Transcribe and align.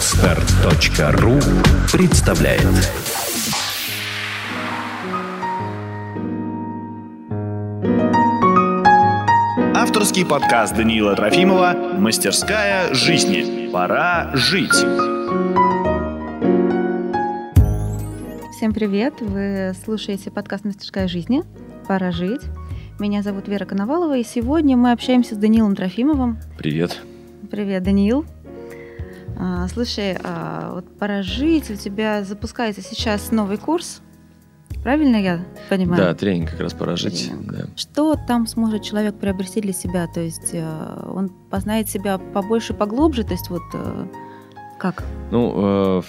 Отстар.ру 0.00 1.38
представляет 1.92 2.64
Авторский 9.76 10.24
подкаст 10.24 10.74
Даниила 10.74 11.14
Трофимова 11.14 11.74
«Мастерская 11.98 12.94
жизни». 12.94 13.68
Пора 13.70 14.30
жить. 14.32 14.72
Всем 18.56 18.72
привет! 18.72 19.12
Вы 19.20 19.74
слушаете 19.84 20.30
подкаст 20.30 20.64
«Мастерская 20.64 21.08
жизни». 21.08 21.42
Пора 21.86 22.10
жить. 22.10 22.40
Меня 22.98 23.20
зовут 23.20 23.48
Вера 23.48 23.66
Коновалова, 23.66 24.16
и 24.16 24.24
сегодня 24.24 24.78
мы 24.78 24.92
общаемся 24.92 25.34
с 25.34 25.36
Данилом 25.36 25.76
Трофимовым. 25.76 26.38
Привет. 26.56 27.02
Привет, 27.50 27.82
Даниил. 27.82 28.24
А, 29.42 29.66
слушай, 29.68 30.18
а, 30.22 30.74
вот 30.74 30.98
пора 30.98 31.22
жить, 31.22 31.70
у 31.70 31.74
тебя 31.74 32.24
запускается 32.24 32.82
сейчас 32.82 33.30
новый 33.32 33.56
курс, 33.56 34.02
правильно 34.82 35.16
я 35.16 35.46
понимаю? 35.70 36.02
Да, 36.02 36.14
тренинг 36.14 36.50
как 36.50 36.60
раз 36.60 36.74
пора 36.74 36.96
жить. 36.96 37.32
Да. 37.46 37.64
Что 37.74 38.16
там 38.28 38.46
сможет 38.46 38.82
человек 38.82 39.14
приобрести 39.18 39.62
для 39.62 39.72
себя? 39.72 40.06
То 40.08 40.20
есть 40.20 40.50
э, 40.52 41.10
он 41.10 41.30
познает 41.48 41.88
себя 41.88 42.18
побольше, 42.18 42.74
поглубже, 42.74 43.24
то 43.24 43.32
есть 43.32 43.48
вот 43.48 43.62
э, 43.72 44.06
как? 44.78 45.04
Ну, 45.30 46.00
э, 46.00 46.02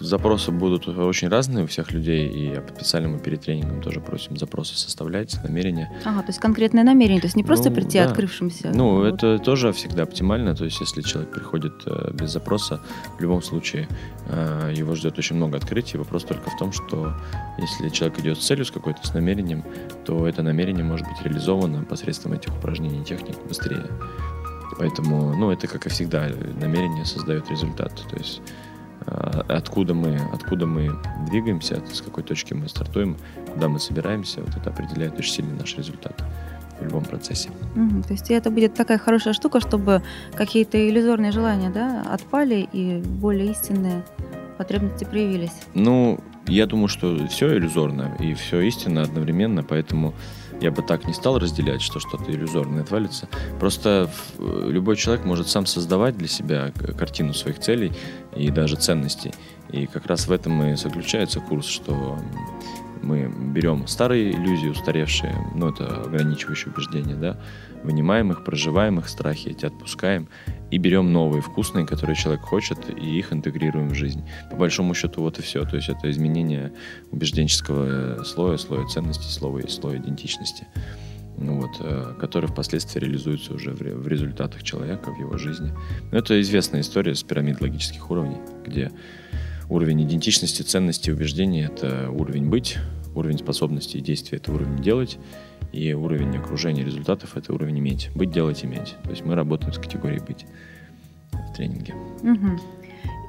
Запросы 0.00 0.52
будут 0.52 0.86
очень 0.88 1.28
разные 1.28 1.64
у 1.64 1.66
всех 1.66 1.92
людей, 1.92 2.28
и 2.28 2.60
специально 2.74 3.08
мы 3.08 3.18
перед 3.18 3.40
тренингом 3.40 3.82
тоже 3.82 4.00
просим 4.00 4.36
запросы 4.36 4.76
составлять, 4.76 5.42
намерения. 5.42 5.90
Ага, 6.04 6.20
то 6.20 6.28
есть 6.28 6.38
конкретное 6.38 6.84
намерение, 6.84 7.20
то 7.20 7.26
есть 7.26 7.36
не 7.36 7.44
просто 7.44 7.70
ну, 7.70 7.76
прийти 7.76 7.98
да. 7.98 8.06
открывшимся. 8.06 8.70
Ну, 8.74 8.96
вот. 8.96 9.14
это 9.14 9.38
тоже 9.38 9.72
всегда 9.72 10.04
оптимально, 10.04 10.54
то 10.54 10.64
есть 10.64 10.80
если 10.80 11.02
человек 11.02 11.32
приходит 11.32 11.72
э, 11.86 12.12
без 12.12 12.30
запроса, 12.30 12.80
в 13.18 13.20
любом 13.20 13.42
случае 13.42 13.88
э, 14.28 14.72
его 14.76 14.94
ждет 14.94 15.18
очень 15.18 15.36
много 15.36 15.56
открытий. 15.56 15.98
Вопрос 15.98 16.24
только 16.24 16.50
в 16.50 16.56
том, 16.58 16.72
что 16.72 17.14
если 17.58 17.88
человек 17.88 18.18
идет 18.20 18.38
с 18.38 18.46
целью, 18.46 18.64
с 18.64 18.70
какой-то 18.70 19.06
с 19.06 19.14
намерением, 19.14 19.64
то 20.04 20.28
это 20.28 20.42
намерение 20.42 20.84
может 20.84 21.06
быть 21.08 21.20
реализовано 21.22 21.84
посредством 21.84 22.34
этих 22.34 22.56
упражнений 22.56 23.02
и 23.02 23.04
техник 23.04 23.36
быстрее. 23.48 23.86
Поэтому, 24.78 25.34
ну, 25.36 25.50
это, 25.50 25.66
как 25.66 25.86
и 25.86 25.88
всегда, 25.88 26.28
намерение 26.60 27.04
создает 27.04 27.50
результат. 27.50 27.92
То 28.10 28.16
есть 28.16 28.40
откуда 29.48 29.94
мы, 29.94 30.20
откуда 30.32 30.66
мы 30.66 30.90
двигаемся, 31.28 31.82
с 31.92 32.00
какой 32.00 32.22
точки 32.22 32.54
мы 32.54 32.68
стартуем, 32.68 33.16
куда 33.52 33.68
мы 33.68 33.78
собираемся, 33.80 34.40
вот 34.40 34.56
это 34.56 34.70
определяет 34.70 35.18
очень 35.18 35.32
сильно 35.32 35.54
наш 35.54 35.76
результат 35.76 36.22
в 36.80 36.84
любом 36.84 37.04
процессе. 37.04 37.50
Угу, 37.74 38.02
то 38.02 38.12
есть 38.12 38.30
это 38.30 38.50
будет 38.50 38.74
такая 38.74 38.98
хорошая 38.98 39.34
штука, 39.34 39.60
чтобы 39.60 40.02
какие-то 40.34 40.88
иллюзорные 40.88 41.32
желания 41.32 41.70
да, 41.70 42.02
отпали 42.12 42.68
и 42.72 42.98
более 42.98 43.50
истинные 43.50 44.04
потребности 44.56 45.04
проявились. 45.04 45.52
Ну, 45.74 46.18
я 46.46 46.66
думаю, 46.66 46.88
что 46.88 47.26
все 47.28 47.56
иллюзорно 47.56 48.16
и 48.18 48.34
все 48.34 48.60
истинно 48.60 49.02
одновременно, 49.02 49.62
поэтому 49.62 50.14
я 50.60 50.70
бы 50.70 50.82
так 50.82 51.06
не 51.06 51.14
стал 51.14 51.38
разделять, 51.38 51.82
что 51.82 52.00
что-то 52.00 52.30
иллюзорное 52.32 52.82
отвалится. 52.82 53.28
Просто 53.60 54.10
любой 54.38 54.96
человек 54.96 55.24
может 55.24 55.48
сам 55.48 55.66
создавать 55.66 56.16
для 56.16 56.28
себя 56.28 56.72
картину 56.98 57.34
своих 57.34 57.58
целей 57.58 57.92
и 58.34 58.50
даже 58.50 58.76
ценностей. 58.76 59.32
И 59.70 59.86
как 59.86 60.06
раз 60.06 60.26
в 60.26 60.32
этом 60.32 60.62
и 60.64 60.76
заключается 60.76 61.40
курс, 61.40 61.66
что 61.66 62.18
мы 63.02 63.32
берем 63.52 63.86
старые 63.86 64.32
иллюзии, 64.32 64.68
устаревшие, 64.68 65.34
ну, 65.54 65.68
это 65.68 66.02
ограничивающие 66.02 66.72
убеждения, 66.72 67.14
да, 67.14 67.38
вынимаем 67.82 68.32
их, 68.32 68.44
проживаем 68.44 68.98
их 68.98 69.08
страхи, 69.08 69.48
эти 69.48 69.66
отпускаем 69.66 70.28
и 70.70 70.78
берем 70.78 71.12
новые, 71.12 71.42
вкусные, 71.42 71.86
которые 71.86 72.16
человек 72.16 72.42
хочет, 72.42 72.78
и 72.90 73.18
их 73.18 73.32
интегрируем 73.32 73.88
в 73.88 73.94
жизнь. 73.94 74.22
По 74.50 74.56
большому 74.56 74.94
счету 74.94 75.22
вот 75.22 75.38
и 75.38 75.42
все. 75.42 75.64
То 75.64 75.76
есть 75.76 75.88
это 75.88 76.10
изменение 76.10 76.72
убежденческого 77.10 78.22
слоя, 78.24 78.56
слоя 78.56 78.86
ценностей, 78.86 79.30
слоя, 79.30 79.66
слоя 79.68 79.98
идентичности, 79.98 80.66
ну 81.36 81.60
вот, 81.60 81.70
э, 81.80 82.14
который 82.20 82.46
впоследствии 82.46 83.00
реализуется 83.00 83.54
уже 83.54 83.70
в 83.70 84.08
результатах 84.08 84.62
человека, 84.62 85.10
в 85.10 85.18
его 85.18 85.38
жизни. 85.38 85.72
Но 86.10 86.18
это 86.18 86.40
известная 86.40 86.80
история 86.80 87.14
с 87.14 87.22
пирамид 87.22 87.60
логических 87.60 88.10
уровней, 88.10 88.38
где 88.66 88.90
уровень 89.68 90.02
идентичности, 90.04 90.62
ценности, 90.62 91.10
убеждений— 91.10 91.62
это 91.64 92.10
уровень 92.10 92.48
быть, 92.48 92.78
уровень 93.14 93.38
способностей 93.38 93.98
и 93.98 94.00
действий— 94.00 94.36
это 94.38 94.52
уровень 94.52 94.82
делать, 94.82 95.18
и 95.72 95.92
уровень 95.92 96.36
окружения 96.36 96.84
результатов— 96.84 97.32
это 97.36 97.52
уровень 97.52 97.78
иметь. 97.78 98.10
Быть, 98.14 98.30
делать, 98.30 98.64
иметь. 98.64 98.96
То 99.04 99.10
есть 99.10 99.24
мы 99.24 99.34
работаем 99.34 99.72
с 99.72 99.78
категорией 99.78 100.20
быть 100.20 100.46
в 101.32 101.56
тренинге. 101.56 101.94
Угу. 102.22 102.77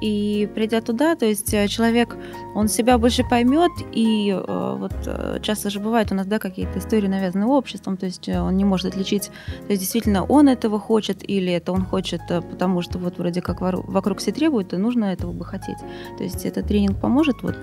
И 0.00 0.48
придя 0.54 0.80
туда, 0.80 1.14
то 1.14 1.26
есть 1.26 1.52
э, 1.52 1.68
человек, 1.68 2.16
он 2.54 2.68
себя 2.68 2.98
больше 2.98 3.22
поймет, 3.22 3.70
и 3.92 4.30
э, 4.30 4.76
вот 4.78 4.94
э, 5.06 5.38
часто 5.42 5.70
же 5.70 5.80
бывает 5.80 6.10
у 6.10 6.14
нас, 6.14 6.26
да, 6.26 6.38
какие-то 6.38 6.78
истории 6.78 7.06
навязаны 7.06 7.46
обществом, 7.46 7.96
то 7.96 8.06
есть 8.06 8.28
он 8.28 8.56
не 8.56 8.64
может 8.64 8.86
отличить, 8.86 9.30
то 9.66 9.68
есть 9.68 9.80
действительно 9.80 10.24
он 10.24 10.48
этого 10.48 10.78
хочет, 10.80 11.28
или 11.28 11.52
это 11.52 11.72
он 11.72 11.84
хочет, 11.84 12.20
потому 12.28 12.82
что 12.82 12.98
вот 12.98 13.18
вроде 13.18 13.42
как 13.42 13.60
вокруг 13.60 14.18
все 14.18 14.32
требуют, 14.32 14.72
и 14.72 14.76
нужно 14.76 15.06
этого 15.06 15.32
бы 15.32 15.44
хотеть. 15.44 15.78
То 16.16 16.24
есть 16.24 16.46
этот 16.46 16.66
тренинг 16.66 17.00
поможет 17.00 17.42
вот 17.42 17.56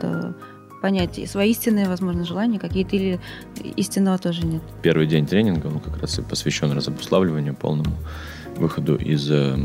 понять 0.82 1.20
свои 1.30 1.52
истинные, 1.52 1.88
возможно, 1.88 2.24
желания 2.24 2.60
какие-то 2.60 2.96
или 2.96 3.20
истинного 3.76 4.18
тоже 4.18 4.46
нет. 4.46 4.62
Первый 4.82 5.08
день 5.08 5.26
тренинга, 5.26 5.68
он 5.68 5.80
как 5.80 5.98
раз 5.98 6.20
и 6.20 6.22
посвящен 6.22 6.72
разобуславливанию 6.72 7.56
полному 7.56 7.96
выходу 8.58 8.96
из 8.96 9.30
э, 9.32 9.56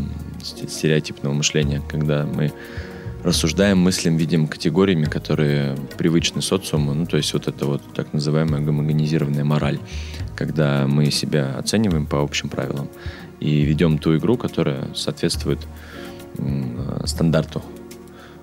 стереотипного 0.42 1.32
мышления, 1.32 1.82
когда 1.88 2.24
мы 2.24 2.52
рассуждаем, 3.22 3.78
мыслим, 3.78 4.16
видим 4.16 4.48
категориями, 4.48 5.04
которые 5.04 5.76
привычны 5.96 6.42
социуму, 6.42 6.92
ну, 6.92 7.06
то 7.06 7.16
есть 7.16 7.32
вот 7.32 7.46
это 7.46 7.66
вот 7.66 7.82
так 7.94 8.12
называемая 8.12 8.60
гомогенизированная 8.62 9.44
мораль, 9.44 9.78
когда 10.34 10.86
мы 10.88 11.10
себя 11.10 11.56
оцениваем 11.56 12.06
по 12.06 12.20
общим 12.20 12.48
правилам 12.48 12.88
и 13.38 13.62
ведем 13.62 13.98
ту 13.98 14.16
игру, 14.16 14.36
которая 14.36 14.88
соответствует 14.94 15.60
стандарту 17.04 17.62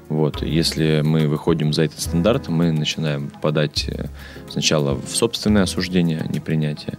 вот. 0.10 0.42
Если 0.42 1.02
мы 1.06 1.28
выходим 1.28 1.72
за 1.72 1.84
этот 1.84 2.02
стандарт, 2.02 2.50
мы 2.50 2.72
начинаем 2.72 3.30
попадать 3.30 3.86
э, 3.88 4.08
сначала 4.50 4.96
в 4.96 5.08
собственное 5.10 5.64
осуждение, 5.64 6.26
непринятие, 6.28 6.98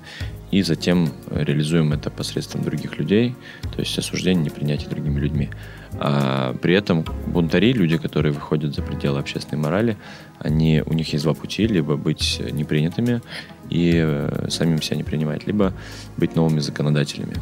и 0.51 0.63
затем 0.63 1.11
реализуем 1.31 1.93
это 1.93 2.11
посредством 2.11 2.63
других 2.63 2.99
людей, 2.99 3.37
то 3.63 3.81
есть 3.81 3.97
осуждение, 3.99 4.45
непринятие 4.45 4.89
другими 4.89 5.21
людьми. 5.21 5.51
А 5.93 6.55
при 6.61 6.75
этом 6.75 7.05
бунтари, 7.27 7.73
люди, 7.73 7.97
которые 7.99 8.33
выходят 8.33 8.75
за 8.75 8.83
пределы 8.83 9.19
общественной 9.19 9.63
морали, 9.63 9.97
они, 10.39 10.83
у 10.85 10.93
них 10.93 11.13
есть 11.13 11.25
два 11.25 11.35
пути, 11.35 11.67
либо 11.67 11.97
быть 11.97 12.41
непринятыми 12.51 13.23
и 13.69 13.93
э, 13.95 14.47
самим 14.49 14.83
себя 14.83 14.97
не 14.97 15.05
принимать, 15.05 15.47
либо 15.47 15.73
быть 16.17 16.35
новыми 16.35 16.61
законодателями 16.61 17.35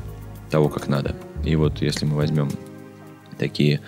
того, 0.51 0.69
как 0.69 0.89
надо. 0.89 1.15
И 1.45 1.57
вот 1.57 1.81
если 1.81 2.05
мы 2.05 2.17
возьмем 2.17 2.51
такие 3.39 3.81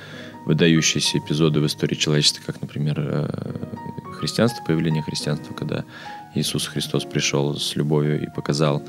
выдающиеся 0.46 1.18
эпизоды 1.18 1.60
в 1.60 1.66
истории 1.66 1.94
человечества, 1.94 2.42
как, 2.46 2.60
например, 2.62 2.96
э, 2.98 3.28
христианство, 4.18 4.64
появление 4.64 5.02
христианства, 5.02 5.52
когда 5.54 5.84
Иисус 6.34 6.66
Христос 6.66 7.04
пришел 7.04 7.56
с 7.56 7.76
любовью 7.76 8.22
и 8.22 8.26
показал 8.30 8.82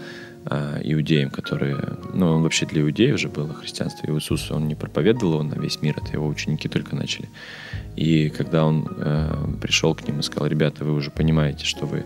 э, 0.46 0.82
иудеям, 0.84 1.30
которые... 1.30 1.78
Ну, 2.14 2.28
он 2.28 2.44
вообще 2.44 2.66
для 2.66 2.82
иудеев 2.82 3.16
уже 3.16 3.30
было 3.30 3.54
христианство. 3.54 4.08
И 4.08 4.12
Иисус, 4.12 4.52
он 4.52 4.68
не 4.68 4.76
проповедовал 4.76 5.34
его 5.34 5.44
на 5.44 5.56
весь 5.56 5.82
мир, 5.82 5.98
это 5.98 6.14
его 6.14 6.28
ученики 6.28 6.68
только 6.70 6.96
начали. 6.96 7.30
И 7.96 8.30
когда 8.30 8.66
он 8.66 8.88
э, 8.98 9.58
пришел 9.62 9.96
к 9.96 10.08
ним 10.08 10.20
и 10.20 10.24
сказал, 10.24 10.48
ребята, 10.48 10.86
вы 10.86 10.94
уже 10.94 11.12
понимаете, 11.12 11.66
что 11.66 11.86
вы 11.86 12.06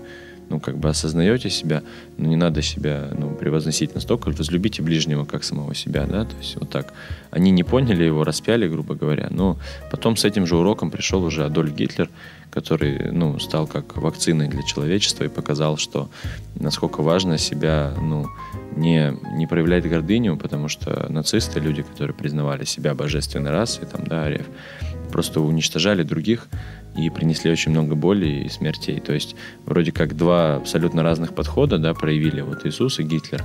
ну, 0.50 0.59
как 0.59 0.78
бы 0.78 0.89
осознаете 0.89 1.50
себя, 1.50 1.83
но 2.17 2.28
не 2.28 2.35
надо 2.35 2.61
себя, 2.61 3.09
ну, 3.17 3.29
превозносить 3.31 3.95
настолько, 3.95 4.29
возлюбите 4.29 4.81
ближнего, 4.81 5.25
как 5.25 5.44
самого 5.44 5.73
себя, 5.75 6.06
да, 6.06 6.25
то 6.25 6.35
есть 6.38 6.56
вот 6.56 6.69
так. 6.69 6.94
Они 7.31 7.51
не 7.51 7.63
поняли 7.63 8.03
его, 8.03 8.23
распяли, 8.23 8.68
грубо 8.68 8.95
говоря, 8.95 9.27
но 9.30 9.57
потом 9.92 10.18
с 10.18 10.25
этим 10.25 10.45
же 10.45 10.56
уроком 10.56 10.92
пришел 10.92 11.24
уже 11.24 11.45
Адольф 11.45 11.75
Гитлер, 11.75 12.09
который, 12.51 13.12
ну, 13.12 13.38
стал 13.39 13.68
как 13.68 13.97
вакциной 13.97 14.47
для 14.47 14.63
человечества 14.63 15.25
и 15.25 15.30
показал, 15.30 15.77
что 15.77 16.09
насколько 16.56 17.01
важно 17.01 17.38
себя, 17.38 17.94
ну, 18.00 18.27
не, 18.75 19.18
не 19.38 19.47
проявлять 19.47 19.88
гордыню, 19.88 20.38
потому 20.38 20.68
что 20.68 21.07
нацисты, 21.09 21.59
люди, 21.59 21.81
которые 21.81 22.15
признавали 22.15 22.65
себя 22.65 22.94
божественной 22.94 23.51
расой, 23.51 23.88
там, 23.88 24.06
да, 24.06 24.25
Ареф, 24.25 24.45
просто 25.06 25.42
уничтожали 25.42 26.04
других, 26.04 26.48
и 26.98 27.10
принесли 27.10 27.52
очень 27.52 27.72
много 27.72 27.96
боли 27.96 28.46
и 28.46 28.50
смертей. 28.50 29.00
То 29.00 29.13
есть 29.13 29.36
вроде 29.66 29.92
как 29.92 30.16
два 30.16 30.56
абсолютно 30.56 31.04
разных 31.04 31.36
подхода 31.36 31.78
да, 31.78 31.94
проявили 31.94 32.42
вот 32.42 32.66
Иисус 32.66 33.00
и 33.00 33.04
Гитлер. 33.04 33.44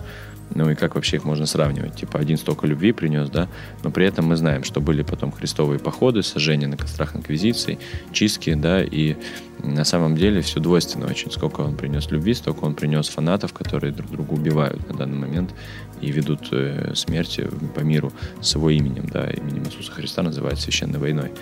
Ну 0.52 0.68
и 0.68 0.74
как 0.74 0.96
вообще 0.96 1.16
их 1.16 1.24
можно 1.24 1.46
сравнивать? 1.46 1.94
Типа 1.94 2.18
один 2.18 2.36
столько 2.36 2.66
любви 2.66 2.90
принес, 2.90 3.30
да, 3.30 3.48
но 3.84 3.90
при 3.92 4.04
этом 4.06 4.26
мы 4.26 4.36
знаем, 4.36 4.64
что 4.64 4.80
были 4.80 5.02
потом 5.02 5.30
христовые 5.30 5.78
походы, 5.78 6.24
сожжения 6.24 6.66
на 6.66 6.76
кострах 6.76 7.14
инквизиции, 7.14 7.78
чистки, 8.12 8.54
да, 8.54 8.82
и 8.82 9.16
на 9.62 9.84
самом 9.84 10.16
деле 10.16 10.40
все 10.40 10.58
двойственно 10.58 11.06
очень. 11.06 11.30
Сколько 11.30 11.60
он 11.60 11.76
принес 11.76 12.10
любви, 12.10 12.34
столько 12.34 12.64
он 12.64 12.74
принес 12.74 13.08
фанатов, 13.08 13.52
которые 13.52 13.92
друг 13.92 14.10
друга 14.10 14.32
убивают 14.32 14.88
на 14.88 14.96
данный 14.96 15.18
момент 15.18 15.54
и 16.00 16.10
ведут 16.10 16.48
э, 16.52 16.92
смерть 16.94 17.40
по 17.74 17.80
миру 17.80 18.12
с 18.40 18.54
его 18.54 18.70
именем, 18.70 19.08
да, 19.12 19.28
именем 19.28 19.64
Иисуса 19.64 19.92
Христа 19.92 20.22
называют 20.22 20.60
священной 20.60 20.98
войной. 20.98 21.32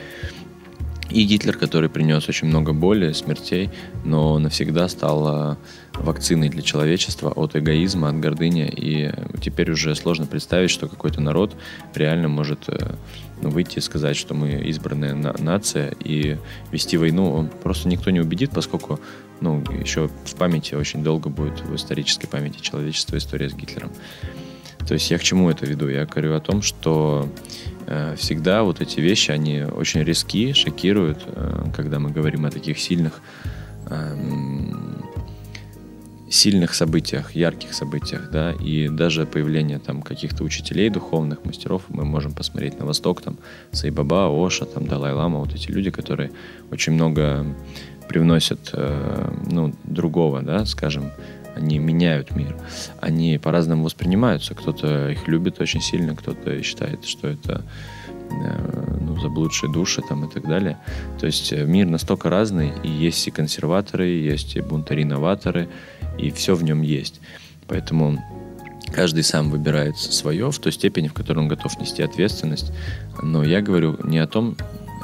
И 1.11 1.25
Гитлер, 1.25 1.57
который 1.57 1.89
принес 1.89 2.29
очень 2.29 2.49
много 2.49 2.75
боли, 2.75 3.13
смертей, 3.13 3.71
но 4.05 4.39
навсегда 4.39 4.89
стал 4.89 5.57
вакциной 5.95 6.49
для 6.49 6.63
человечества 6.63 7.31
от 7.31 7.57
эгоизма, 7.57 8.11
от 8.11 8.21
гордыни. 8.21 8.69
И 8.69 9.11
теперь 9.41 9.71
уже 9.71 9.95
сложно 9.95 10.27
представить, 10.27 10.71
что 10.71 10.89
какой-то 10.89 11.21
народ 11.21 11.57
реально 11.95 12.29
может 12.29 12.65
э, 12.69 12.95
ну, 13.41 13.51
выйти 13.51 13.79
и 13.79 13.83
сказать, 13.83 14.17
что 14.17 14.35
мы 14.35 14.51
избранная 14.67 15.15
на- 15.15 15.35
нация, 15.39 15.95
и 16.05 16.37
вести 16.73 16.97
войну 16.97 17.33
он 17.33 17.49
просто 17.49 17.89
никто 17.89 18.11
не 18.11 18.21
убедит, 18.21 18.51
поскольку 18.51 19.01
ну, 19.41 19.63
еще 19.81 20.09
в 20.09 20.35
памяти 20.35 20.75
очень 20.75 21.03
долго 21.03 21.29
будет 21.29 21.61
в 21.61 21.75
исторической 21.75 22.27
памяти 22.27 22.61
человечества 22.61 23.17
история 23.17 23.49
с 23.49 23.55
Гитлером. 23.55 23.91
То 24.89 24.95
есть 24.95 25.11
я 25.11 25.19
к 25.19 25.23
чему 25.23 25.51
это 25.51 25.67
веду? 25.67 25.89
Я 25.89 26.07
говорю 26.07 26.35
о 26.35 26.41
том, 26.41 26.63
что 26.63 27.29
э, 27.87 28.15
всегда 28.17 28.63
вот 28.63 28.81
эти 28.81 29.01
вещи, 29.01 29.31
они 29.31 29.63
очень 29.63 30.03
риски, 30.03 30.55
шокируют, 30.55 31.19
э, 31.27 31.65
когда 31.77 31.99
мы 31.99 32.11
говорим 32.11 32.47
о 32.47 32.51
таких 32.51 32.79
сильных, 32.79 33.21
э, 33.91 34.17
сильных 36.31 36.75
событиях, 36.75 37.33
ярких 37.33 37.75
событиях, 37.75 38.31
да, 38.31 38.53
и 38.53 38.89
даже 38.89 39.27
появление 39.27 39.79
там 39.79 40.01
каких-то 40.01 40.43
учителей 40.43 40.89
духовных, 40.89 41.45
мастеров, 41.45 41.83
мы 41.89 42.07
можем 42.07 42.33
посмотреть 42.33 42.79
на 42.79 42.87
Восток, 42.87 43.21
там, 43.21 43.37
Сайбаба, 43.73 44.31
Оша, 44.31 44.65
там, 44.65 44.87
Далай-Лама, 44.87 45.41
вот 45.41 45.55
эти 45.55 45.71
люди, 45.71 45.91
которые 45.91 46.31
очень 46.71 46.95
много 46.95 47.45
привносят, 48.09 48.71
э, 48.73 49.33
ну, 49.51 49.75
другого, 49.85 50.41
да, 50.41 50.65
скажем, 50.65 51.13
они 51.59 51.79
меняют 51.79 52.35
мир. 52.35 52.57
Они 53.01 53.39
по-разному 53.39 53.85
воспринимаются. 53.85 54.55
Кто-то 54.55 55.11
их 55.11 55.29
любит 55.29 55.61
очень 55.61 55.81
сильно, 55.81 56.15
кто-то 56.15 56.63
считает, 56.63 57.05
что 57.05 57.29
это 57.29 57.65
э, 58.31 58.97
ну, 59.01 59.19
заблудшие 59.21 59.73
души 59.73 60.03
там, 60.09 60.25
и 60.25 60.33
так 60.33 60.47
далее. 60.47 60.79
То 61.21 61.27
есть 61.27 61.53
э, 61.53 61.65
мир 61.65 61.87
настолько 61.87 62.31
разный, 62.31 62.73
и 62.83 62.89
есть 62.89 63.27
и 63.27 63.31
консерваторы, 63.31 64.07
есть 64.07 64.57
и 64.57 64.61
бунтари-новаторы, 64.61 65.69
и 66.17 66.31
все 66.31 66.55
в 66.55 66.63
нем 66.63 66.83
есть. 66.83 67.21
Поэтому 67.67 68.23
каждый 68.93 69.25
сам 69.25 69.51
выбирает 69.51 69.99
свое 69.99 70.51
в 70.51 70.59
той 70.59 70.73
степени, 70.73 71.09
в 71.09 71.15
которой 71.15 71.41
он 71.41 71.49
готов 71.49 71.79
нести 71.81 72.03
ответственность. 72.03 72.73
Но 73.23 73.45
я 73.45 73.61
говорю 73.61 73.99
не 74.05 74.19
о 74.19 74.27
том, 74.27 74.57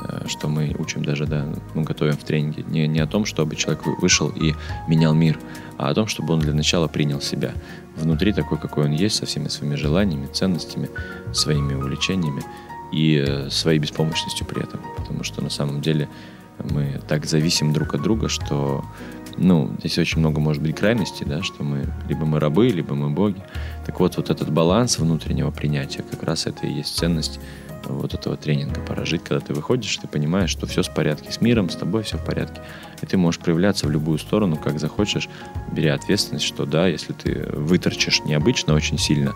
э, 0.09 0.27
что 0.29 0.49
мы 0.49 0.75
учим 0.79 1.05
даже, 1.05 1.27
да, 1.27 1.47
мы 1.75 1.83
готовим 1.83 2.15
в 2.15 2.25
тренинге, 2.25 2.63
не, 2.69 2.87
не 2.87 3.01
о 3.01 3.07
том, 3.07 3.25
чтобы 3.25 3.57
человек 3.57 3.85
вышел 4.01 4.29
и 4.29 4.55
менял 4.87 5.15
мир, 5.15 5.39
а 5.79 5.91
о 5.91 5.95
том, 5.95 6.07
чтобы 6.07 6.35
он 6.35 6.41
для 6.41 6.55
начала 6.55 6.89
принял 6.89 7.21
себя 7.21 7.53
внутри 7.97 8.33
такой, 8.33 8.59
какой 8.59 8.85
он 8.85 8.93
есть, 8.93 9.17
со 9.17 9.27
всеми 9.27 9.49
своими 9.49 9.77
желаниями, 9.77 10.27
ценностями, 10.27 10.89
своими 11.33 11.75
увлечениями 11.75 12.43
и 12.93 13.25
э, 13.27 13.51
своей 13.51 13.79
беспомощностью 13.79 14.47
при 14.47 14.63
этом. 14.63 14.81
Потому 14.97 15.25
что 15.25 15.43
на 15.43 15.51
самом 15.51 15.81
деле 15.81 16.09
мы 16.71 17.01
так 17.09 17.25
зависим 17.27 17.73
друг 17.73 17.95
от 17.95 18.03
друга, 18.03 18.29
что 18.29 18.85
ну, 19.37 19.71
здесь 19.81 19.99
очень 19.99 20.21
много 20.21 20.41
может 20.41 20.63
быть 20.63 20.77
крайностей, 20.77 21.27
да, 21.27 21.43
что 21.43 21.65
мы 21.65 21.87
либо 22.09 22.25
мы 22.25 22.39
рабы, 22.39 22.69
либо 22.69 22.95
мы 22.95 23.11
боги. 23.11 23.43
Так 23.85 23.99
вот, 24.01 24.17
вот 24.17 24.31
этот 24.31 24.53
баланс 24.53 24.99
внутреннего 24.99 25.51
принятия, 25.51 26.05
как 26.09 26.23
раз 26.23 26.47
это 26.47 26.67
и 26.67 26.73
есть 26.73 26.97
ценность 26.97 27.41
вот 27.87 28.15
этого 28.15 28.37
тренинга 28.37 28.81
пора 28.81 29.05
когда 29.05 29.41
ты 29.41 29.53
выходишь, 29.53 29.97
ты 29.97 30.09
понимаешь, 30.09 30.51
что 30.51 30.67
все 30.67 30.83
в 30.83 30.93
порядке 30.93 31.31
с 31.31 31.41
миром, 31.41 31.69
с 31.69 31.77
тобой 31.77 32.03
все 32.03 32.17
в 32.17 32.25
порядке. 32.25 32.61
И 33.03 33.07
ты 33.07 33.17
можешь 33.17 33.41
проявляться 33.41 33.87
в 33.87 33.91
любую 33.91 34.19
сторону, 34.19 34.57
как 34.57 34.81
захочешь, 34.81 35.29
беря 35.73 35.95
ответственность, 35.95 36.45
что 36.45 36.65
да, 36.65 36.87
если 36.89 37.13
ты 37.13 37.47
выторчишь 37.53 38.23
необычно 38.25 38.75
очень 38.75 38.99
сильно 38.99 39.35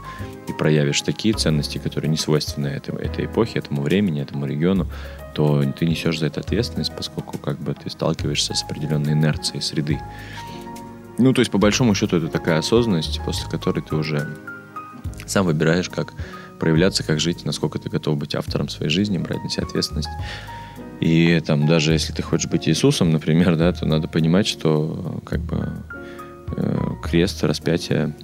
и 0.49 0.53
проявишь 0.53 1.03
такие 1.03 1.35
ценности, 1.35 1.79
которые 1.79 2.11
не 2.11 2.17
свойственны 2.17 2.69
этой, 2.69 2.95
этой 2.97 3.27
эпохе, 3.27 3.59
этому 3.59 3.83
времени, 3.83 4.23
этому 4.23 4.47
региону, 4.47 4.87
то 5.35 5.62
ты 5.79 5.87
несешь 5.87 6.19
за 6.19 6.27
это 6.27 6.41
ответственность, 6.41 6.93
поскольку 6.97 7.39
как 7.39 7.59
бы 7.59 7.75
ты 7.75 7.91
сталкиваешься 7.91 8.55
с 8.55 8.62
определенной 8.65 9.12
инерцией 9.12 9.62
среды. 9.62 10.01
Ну, 11.19 11.33
то 11.33 11.41
есть, 11.41 11.51
по 11.51 11.59
большому 11.59 11.94
счету, 11.94 12.17
это 12.17 12.29
такая 12.29 12.59
осознанность, 12.59 13.21
после 13.25 13.51
которой 13.51 13.81
ты 13.81 13.97
уже 13.97 14.37
сам 15.27 15.47
выбираешь, 15.47 15.91
как 15.91 16.15
проявляться, 16.58 17.05
как 17.05 17.20
жить, 17.20 17.44
насколько 17.44 17.78
ты 17.78 17.88
готов 17.88 18.19
быть 18.19 18.34
автором 18.34 18.69
своей 18.69 18.90
жизни, 18.90 19.19
брать 19.19 19.43
на 19.43 19.50
себя 19.50 19.64
ответственность. 19.64 20.08
И 21.00 21.40
там 21.46 21.66
даже 21.66 21.93
если 21.93 22.12
ты 22.12 22.22
хочешь 22.22 22.50
быть 22.50 22.69
Иисусом, 22.69 23.10
например, 23.10 23.56
да, 23.58 23.72
то 23.72 23.87
надо 23.87 24.08
понимать, 24.08 24.46
что 24.46 25.20
как 25.25 25.40
бы 25.40 25.72
э, 26.56 26.78
крест, 27.02 27.43
распятие 27.44 28.14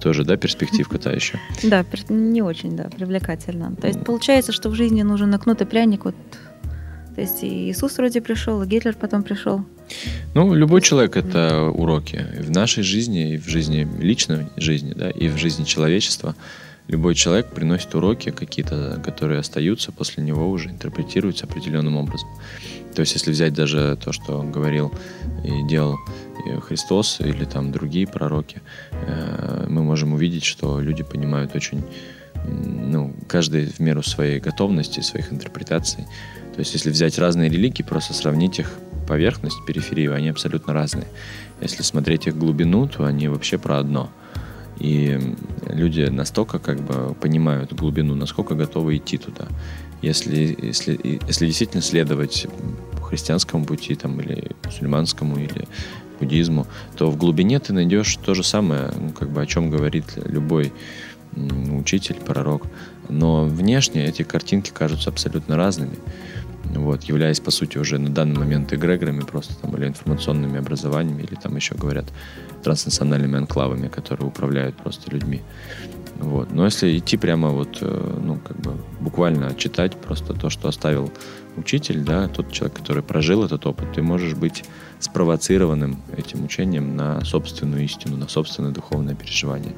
тоже, 0.00 0.24
да, 0.24 0.36
перспективка 0.36 0.98
та 0.98 1.12
еще. 1.12 1.38
Да, 1.62 1.84
не 2.08 2.40
очень, 2.40 2.74
да, 2.74 2.84
привлекательно. 2.84 3.76
То 3.76 3.86
есть 3.86 4.02
получается, 4.02 4.50
что 4.50 4.70
в 4.70 4.74
жизни 4.74 5.02
нужен 5.02 5.28
накнутый 5.28 5.66
пряник, 5.66 6.06
вот 6.06 6.14
то 7.14 7.20
есть 7.20 7.42
и 7.42 7.70
Иисус 7.70 7.98
вроде 7.98 8.22
пришел, 8.22 8.62
и 8.62 8.66
Гитлер 8.66 8.94
потом 8.94 9.22
пришел. 9.22 9.64
Ну, 10.32 10.54
любой 10.54 10.80
человек— 10.80 11.16
это 11.18 11.64
уроки. 11.64 12.24
И 12.38 12.42
в 12.42 12.50
нашей 12.50 12.84
жизни, 12.84 13.34
и 13.34 13.36
в 13.36 13.46
жизни 13.48 13.86
личной 13.98 14.46
жизни, 14.56 14.94
да, 14.96 15.10
и 15.10 15.28
в 15.28 15.36
жизни 15.36 15.64
человечества— 15.64 16.34
любой 16.90 17.14
человек 17.14 17.46
приносит 17.46 17.94
уроки 17.94 18.30
какие-то, 18.30 19.00
которые 19.04 19.40
остаются 19.40 19.92
после 19.92 20.22
него 20.24 20.50
уже, 20.50 20.70
интерпретируются 20.70 21.46
определенным 21.46 21.96
образом. 21.96 22.28
То 22.94 23.00
есть, 23.00 23.14
если 23.14 23.30
взять 23.30 23.54
даже 23.54 23.96
то, 24.02 24.12
что 24.12 24.42
говорил 24.42 24.92
и 25.44 25.66
делал 25.68 25.96
Христос 26.62 27.20
или 27.20 27.44
там 27.44 27.70
другие 27.70 28.06
пророки, 28.06 28.60
э, 28.90 29.66
мы 29.68 29.82
можем 29.82 30.14
увидеть, 30.14 30.44
что 30.44 30.80
люди 30.80 31.04
понимают 31.04 31.54
очень, 31.54 31.84
ну, 32.44 33.14
каждый 33.28 33.66
в 33.66 33.78
меру 33.78 34.02
своей 34.02 34.40
готовности, 34.40 35.00
своих 35.00 35.32
интерпретаций. 35.32 36.04
То 36.54 36.58
есть, 36.58 36.74
если 36.74 36.90
взять 36.90 37.18
разные 37.18 37.48
религии, 37.48 37.84
просто 37.84 38.14
сравнить 38.14 38.58
их 38.58 38.72
поверхность, 39.06 39.64
периферию, 39.66 40.14
они 40.14 40.28
абсолютно 40.28 40.72
разные. 40.72 41.06
Если 41.60 41.82
смотреть 41.82 42.26
их 42.26 42.36
глубину, 42.36 42.88
то 42.88 43.04
они 43.04 43.28
вообще 43.28 43.58
про 43.58 43.78
одно– 43.78 44.10
и 44.80 45.20
люди 45.68 46.02
настолько 46.02 46.58
как 46.58 46.80
бы 46.80 47.14
понимают 47.14 47.72
глубину, 47.72 48.14
насколько 48.14 48.54
готовы 48.54 48.96
идти 48.96 49.18
туда. 49.18 49.46
Если, 50.02 50.56
если, 50.62 50.98
если 51.26 51.46
действительно 51.46 51.82
следовать 51.82 52.46
христианскому 53.02 53.66
пути 53.66 53.94
там, 53.94 54.18
или 54.20 54.52
мусульманскому, 54.64 55.38
или 55.38 55.68
буддизму, 56.18 56.66
то 56.96 57.10
в 57.10 57.16
глубине 57.16 57.60
ты 57.60 57.72
найдешь 57.72 58.16
то 58.16 58.34
же 58.34 58.42
самое, 58.42 58.90
ну, 58.98 59.10
как 59.10 59.30
бы 59.30 59.42
о 59.42 59.46
чем 59.46 59.70
говорит 59.70 60.04
любой 60.24 60.72
учитель, 61.36 62.16
пророк. 62.16 62.62
Но 63.08 63.44
внешне 63.44 64.06
эти 64.06 64.22
картинки 64.22 64.70
кажутся 64.70 65.10
абсолютно 65.10 65.56
разными 65.56 65.96
вот, 66.74 67.04
являясь, 67.04 67.40
по 67.40 67.50
сути, 67.50 67.78
уже 67.78 67.98
на 67.98 68.10
данный 68.10 68.38
момент 68.38 68.72
эгрегорами 68.72 69.20
просто 69.20 69.54
там, 69.56 69.76
или 69.76 69.86
информационными 69.86 70.58
образованиями, 70.58 71.22
или 71.22 71.34
там 71.34 71.56
еще 71.56 71.74
говорят 71.74 72.06
транснациональными 72.62 73.36
анклавами, 73.36 73.88
которые 73.88 74.28
управляют 74.28 74.76
просто 74.76 75.10
людьми. 75.10 75.42
Вот. 76.16 76.52
Но 76.52 76.66
если 76.66 76.98
идти 76.98 77.16
прямо 77.16 77.48
вот, 77.48 77.78
э, 77.80 78.20
ну, 78.22 78.38
как 78.46 78.58
бы 78.60 78.74
буквально 79.00 79.54
читать 79.54 79.96
просто 79.96 80.34
то, 80.34 80.50
что 80.50 80.68
оставил 80.68 81.10
учитель, 81.56 82.00
да, 82.00 82.28
тот 82.28 82.52
человек, 82.52 82.76
который 82.76 83.02
прожил 83.02 83.44
этот 83.44 83.66
опыт, 83.66 83.92
ты 83.94 84.02
можешь 84.02 84.34
быть 84.34 84.64
спровоцированным 84.98 86.02
этим 86.16 86.44
учением 86.44 86.94
на 86.94 87.24
собственную 87.24 87.84
истину, 87.84 88.16
на 88.16 88.28
собственное 88.28 88.70
духовное 88.70 89.14
переживание, 89.14 89.74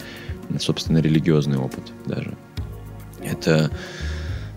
на 0.49 0.59
собственный 0.59 1.01
религиозный 1.01 1.59
опыт 1.59 1.93
даже. 2.07 2.37
Это 3.23 3.71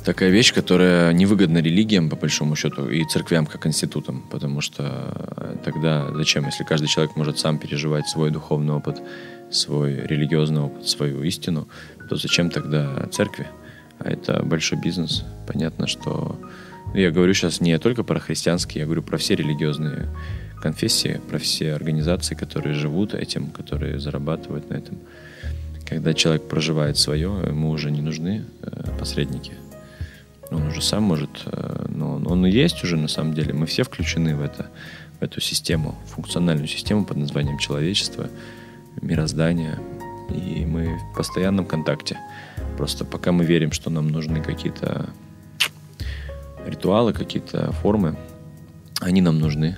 такая 0.06 0.30
вещь, 0.30 0.54
которая 0.54 1.12
невыгодна 1.14 1.58
религиям, 1.58 2.10
по 2.10 2.16
большому 2.16 2.56
счету, 2.56 2.88
и 2.88 3.04
церквям 3.06 3.46
как 3.46 3.66
институтам, 3.68 4.24
потому 4.32 4.62
что 4.62 4.84
э, 5.38 5.56
тогда 5.66 6.14
зачем, 6.14 6.46
если 6.46 6.64
каждый 6.64 6.88
человек 6.88 7.16
может 7.16 7.40
сам 7.40 7.58
переживать 7.58 8.08
свой 8.08 8.30
духовный 8.32 8.74
опыт, 8.74 9.02
свой 9.52 10.06
религиозный 10.08 10.62
опыт, 10.62 10.88
свою 10.88 11.24
истину, 11.24 11.68
то 12.08 12.16
зачем 12.16 12.50
тогда 12.50 13.08
церкви? 13.12 13.48
А 14.00 14.10
это 14.10 14.44
большой 14.44 14.80
бизнес. 14.80 15.26
Понятно, 15.48 15.88
что... 15.88 16.40
Я 16.94 17.12
говорю 17.12 17.34
сейчас 17.34 17.60
не 17.60 17.78
только 17.80 18.04
про 18.04 18.20
христианские, 18.20 18.82
я 18.82 18.86
говорю 18.86 19.02
про 19.02 19.18
все 19.18 19.36
религиозные 19.36 20.08
конфессии, 20.62 21.20
про 21.30 21.40
все 21.40 21.74
организации, 21.74 22.36
которые 22.36 22.74
живут 22.74 23.14
этим, 23.14 23.48
которые 23.48 24.00
зарабатывают 24.00 24.70
на 24.70 24.76
этом. 24.76 25.00
Когда 25.86 26.14
человек 26.14 26.48
проживает 26.48 26.98
свое, 26.98 27.32
ему 27.48 27.70
уже 27.70 27.92
не 27.92 28.02
нужны 28.02 28.46
э, 28.62 28.98
посредники– 29.00 29.54
он 30.56 30.68
уже 30.68 30.82
сам 30.82 31.04
может, 31.04 31.44
э, 31.46 31.86
но 31.90 32.16
он, 32.16 32.28
он 32.28 32.46
и 32.46 32.52
есть 32.52 32.84
уже 32.84 32.98
на 32.98 33.08
самом 33.08 33.34
деле. 33.34 33.54
Мы 33.54 33.66
все 33.66 33.84
включены 33.84 34.36
в, 34.36 34.42
это, 34.42 34.70
в 35.20 35.24
эту 35.24 35.42
систему, 35.42 35.96
функциональную 36.08 36.68
систему 36.68 37.06
под 37.06 37.18
названием 37.18 37.58
человечество, 37.58 38.30
мироздание. 39.02 39.80
И 40.30 40.66
мы 40.66 40.98
в 40.98 41.18
постоянном 41.18 41.66
контакте. 41.66 42.18
Просто 42.78 43.06
пока 43.06 43.32
мы 43.32 43.46
верим, 43.46 43.72
что 43.72 43.90
нам 43.90 44.08
нужны 44.08 44.42
какие-то 44.42 45.10
ритуалы, 46.66 47.14
какие-то 47.14 47.72
формы, 47.74 48.18
они 49.02 49.22
нам 49.22 49.40
нужны. 49.40 49.78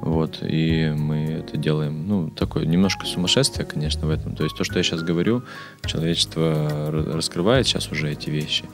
Вот, 0.00 0.38
и 0.40 0.94
мы 0.96 1.24
это 1.44 1.58
делаем, 1.58 2.08
ну, 2.08 2.30
такое 2.30 2.64
немножко 2.64 3.04
сумасшествие, 3.04 3.66
конечно, 3.66 4.06
в 4.06 4.10
этом. 4.10 4.34
То 4.34 4.44
есть 4.44 4.56
то, 4.56 4.64
что 4.64 4.78
я 4.78 4.82
сейчас 4.82 5.02
говорю, 5.02 5.42
человечество 5.84 6.90
раскрывает 6.90 7.66
сейчас 7.66 7.92
уже 7.92 8.10
эти 8.10 8.30
вещи. 8.30 8.64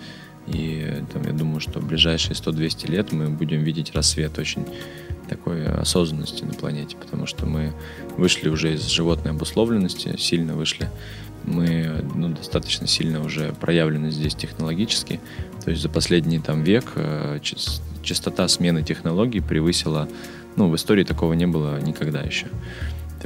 И 0.46 1.02
там, 1.12 1.22
я 1.24 1.32
думаю, 1.32 1.60
что 1.60 1.80
в 1.80 1.86
ближайшие 1.86 2.34
100-200 2.34 2.90
лет 2.90 3.12
мы 3.12 3.28
будем 3.30 3.62
видеть 3.62 3.94
рассвет 3.94 4.38
очень 4.38 4.64
такой 5.28 5.66
осознанности 5.66 6.44
на 6.44 6.54
планете, 6.54 6.96
потому 6.96 7.26
что 7.26 7.46
мы 7.46 7.72
вышли 8.16 8.48
уже 8.48 8.74
из 8.74 8.86
животной 8.86 9.32
обусловленности, 9.32 10.16
сильно 10.18 10.54
вышли. 10.54 10.88
Мы 11.44 12.04
ну, 12.14 12.28
достаточно 12.28 12.86
сильно 12.86 13.24
уже 13.24 13.52
проявлены 13.60 14.10
здесь 14.10 14.34
технологически. 14.34 15.20
То 15.64 15.70
есть 15.70 15.82
за 15.82 15.88
последний 15.88 16.38
там 16.38 16.62
век 16.62 16.92
э, 16.94 17.40
частота 18.02 18.46
смены 18.48 18.82
технологий 18.82 19.40
превысила 19.40 20.08
ну, 20.56 20.70
в 20.70 20.76
истории 20.76 21.04
такого 21.04 21.34
не 21.34 21.46
было 21.46 21.78
никогда 21.80 22.20
еще. 22.22 22.46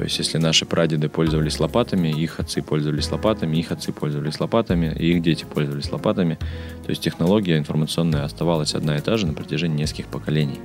То 0.01 0.05
есть, 0.05 0.19
если 0.19 0.39
наши 0.39 0.65
прадеды 0.65 1.11
пользовались 1.11 1.61
лопатами, 1.61 2.09
их 2.09 2.41
отцы 2.41 2.63
пользовались 2.63 3.11
лопатами, 3.11 3.59
их 3.59 3.71
отцы 3.71 3.93
пользовались 3.93 4.41
лопатами, 4.41 4.97
и 4.99 5.13
их 5.13 5.21
дети 5.23 5.45
пользовались 5.45 5.93
лопатами, 5.93 6.39
то 6.87 6.89
есть 6.89 7.03
технология 7.03 7.59
информационная 7.59 8.25
оставалась 8.25 8.75
одна 8.75 8.97
и 8.97 9.01
та 9.03 9.19
же 9.19 9.27
на 9.27 9.35
протяжении 9.35 9.77
нескольких 9.77 10.07
поколений. 10.07 10.59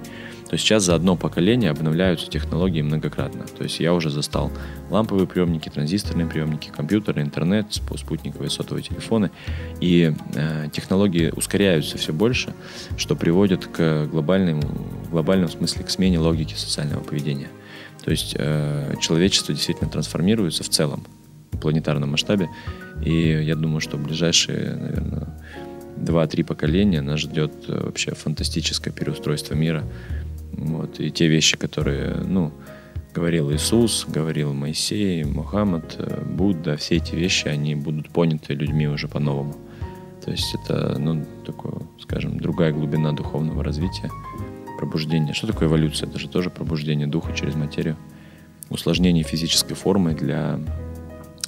То 0.49 0.57
сейчас 0.57 0.83
за 0.83 0.95
одно 0.95 1.15
поколение 1.15 1.71
обновляются 1.71 2.29
технологии 2.29 2.81
многократно. 2.81 3.45
То 3.45 3.63
есть 3.63 3.79
я 3.79 3.93
уже 3.93 4.09
застал 4.09 4.51
ламповые 4.89 5.27
приемники, 5.27 5.69
транзисторные 5.69 6.27
приемники, 6.27 6.69
компьютеры, 6.69 7.21
интернет, 7.21 7.67
спутниковые 7.73 8.49
сотовые 8.49 8.83
телефоны. 8.83 9.31
И 9.81 10.13
э, 10.35 10.67
технологии 10.71 11.31
ускоряются 11.35 11.97
все 11.97 12.13
больше, 12.13 12.53
что 12.95 13.15
приводит 13.15 13.65
к 13.65 14.05
глобальному, 14.05 14.61
в 14.61 15.11
глобальном 15.11 15.49
смысле 15.49 15.83
к 15.83 15.89
смене 15.89 16.19
логики 16.19 16.53
социального 16.53 17.03
поведения. 17.03 17.49
То 18.03 18.11
есть 18.11 18.35
э, 18.37 18.93
человечество 19.01 19.53
действительно 19.53 19.89
трансформируется 19.89 20.63
в 20.63 20.69
целом, 20.69 21.07
в 21.53 21.57
планетарном 21.57 22.11
масштабе. 22.11 22.49
И 23.03 23.29
я 23.43 23.55
думаю, 23.55 23.81
что 23.81 23.97
в 23.97 24.03
ближайшие, 24.03 24.75
наверное, 24.75 25.27
2-3 25.97 26.43
поколения 26.43 27.01
нас 27.01 27.21
ждет 27.21 27.51
э, 27.67 27.85
вообще 27.85 28.13
фантастическое 28.13 28.91
переустройство 28.91 29.55
мира 29.55 29.83
вот, 30.51 30.99
и 30.99 31.11
те 31.11 31.27
вещи, 31.27 31.57
которые, 31.57 32.15
ну, 32.15 32.51
говорил 33.13 33.51
Иисус, 33.53 34.05
говорил 34.07 34.53
Моисей, 34.53 35.23
Мухаммад, 35.23 35.95
э, 35.97 36.23
Будда, 36.25 36.75
все 36.75 36.97
эти 36.97 37.15
вещи, 37.15 37.47
они 37.47 37.75
будут 37.75 38.09
поняты 38.09 38.53
людьми 38.53 38.87
уже 38.87 39.07
по-новому. 39.07 39.55
То 40.23 40.31
есть 40.31 40.55
это, 40.55 40.97
ну, 40.99 41.25
такое, 41.45 41.73
скажем, 42.01 42.39
другая 42.39 42.73
глубина 42.73 43.13
духовного 43.13 43.63
развития, 43.63 44.09
пробуждение. 44.77 45.33
Что 45.33 45.47
такое 45.47 45.67
эволюция? 45.69 46.09
Это 46.09 46.19
же 46.19 46.27
тоже 46.27 46.49
пробуждение 46.49 47.07
духа 47.07 47.31
через 47.33 47.55
материю, 47.55 47.95
усложнение 48.69 49.23
физической 49.23 49.75
формы 49.75 50.13
для 50.13 50.59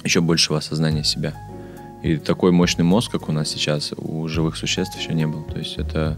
еще 0.04 0.20
большего 0.20 0.58
осознания 0.58 1.04
себя. 1.04 1.34
И 2.02 2.16
такой 2.16 2.52
мощный 2.52 2.84
мозг, 2.84 3.10
как 3.10 3.28
у 3.28 3.32
нас 3.32 3.48
сейчас, 3.48 3.92
у 3.96 4.28
живых 4.28 4.56
существ 4.56 4.96
еще 4.98 5.12
не 5.12 5.26
был. 5.26 5.42
То 5.42 5.58
есть 5.58 5.76
это 5.76 6.16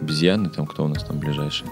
обезьяны, 0.00 0.50
там 0.50 0.66
кто 0.66 0.84
у 0.84 0.88
нас 0.88 1.02
там 1.02 1.18
ближайший? 1.18 1.66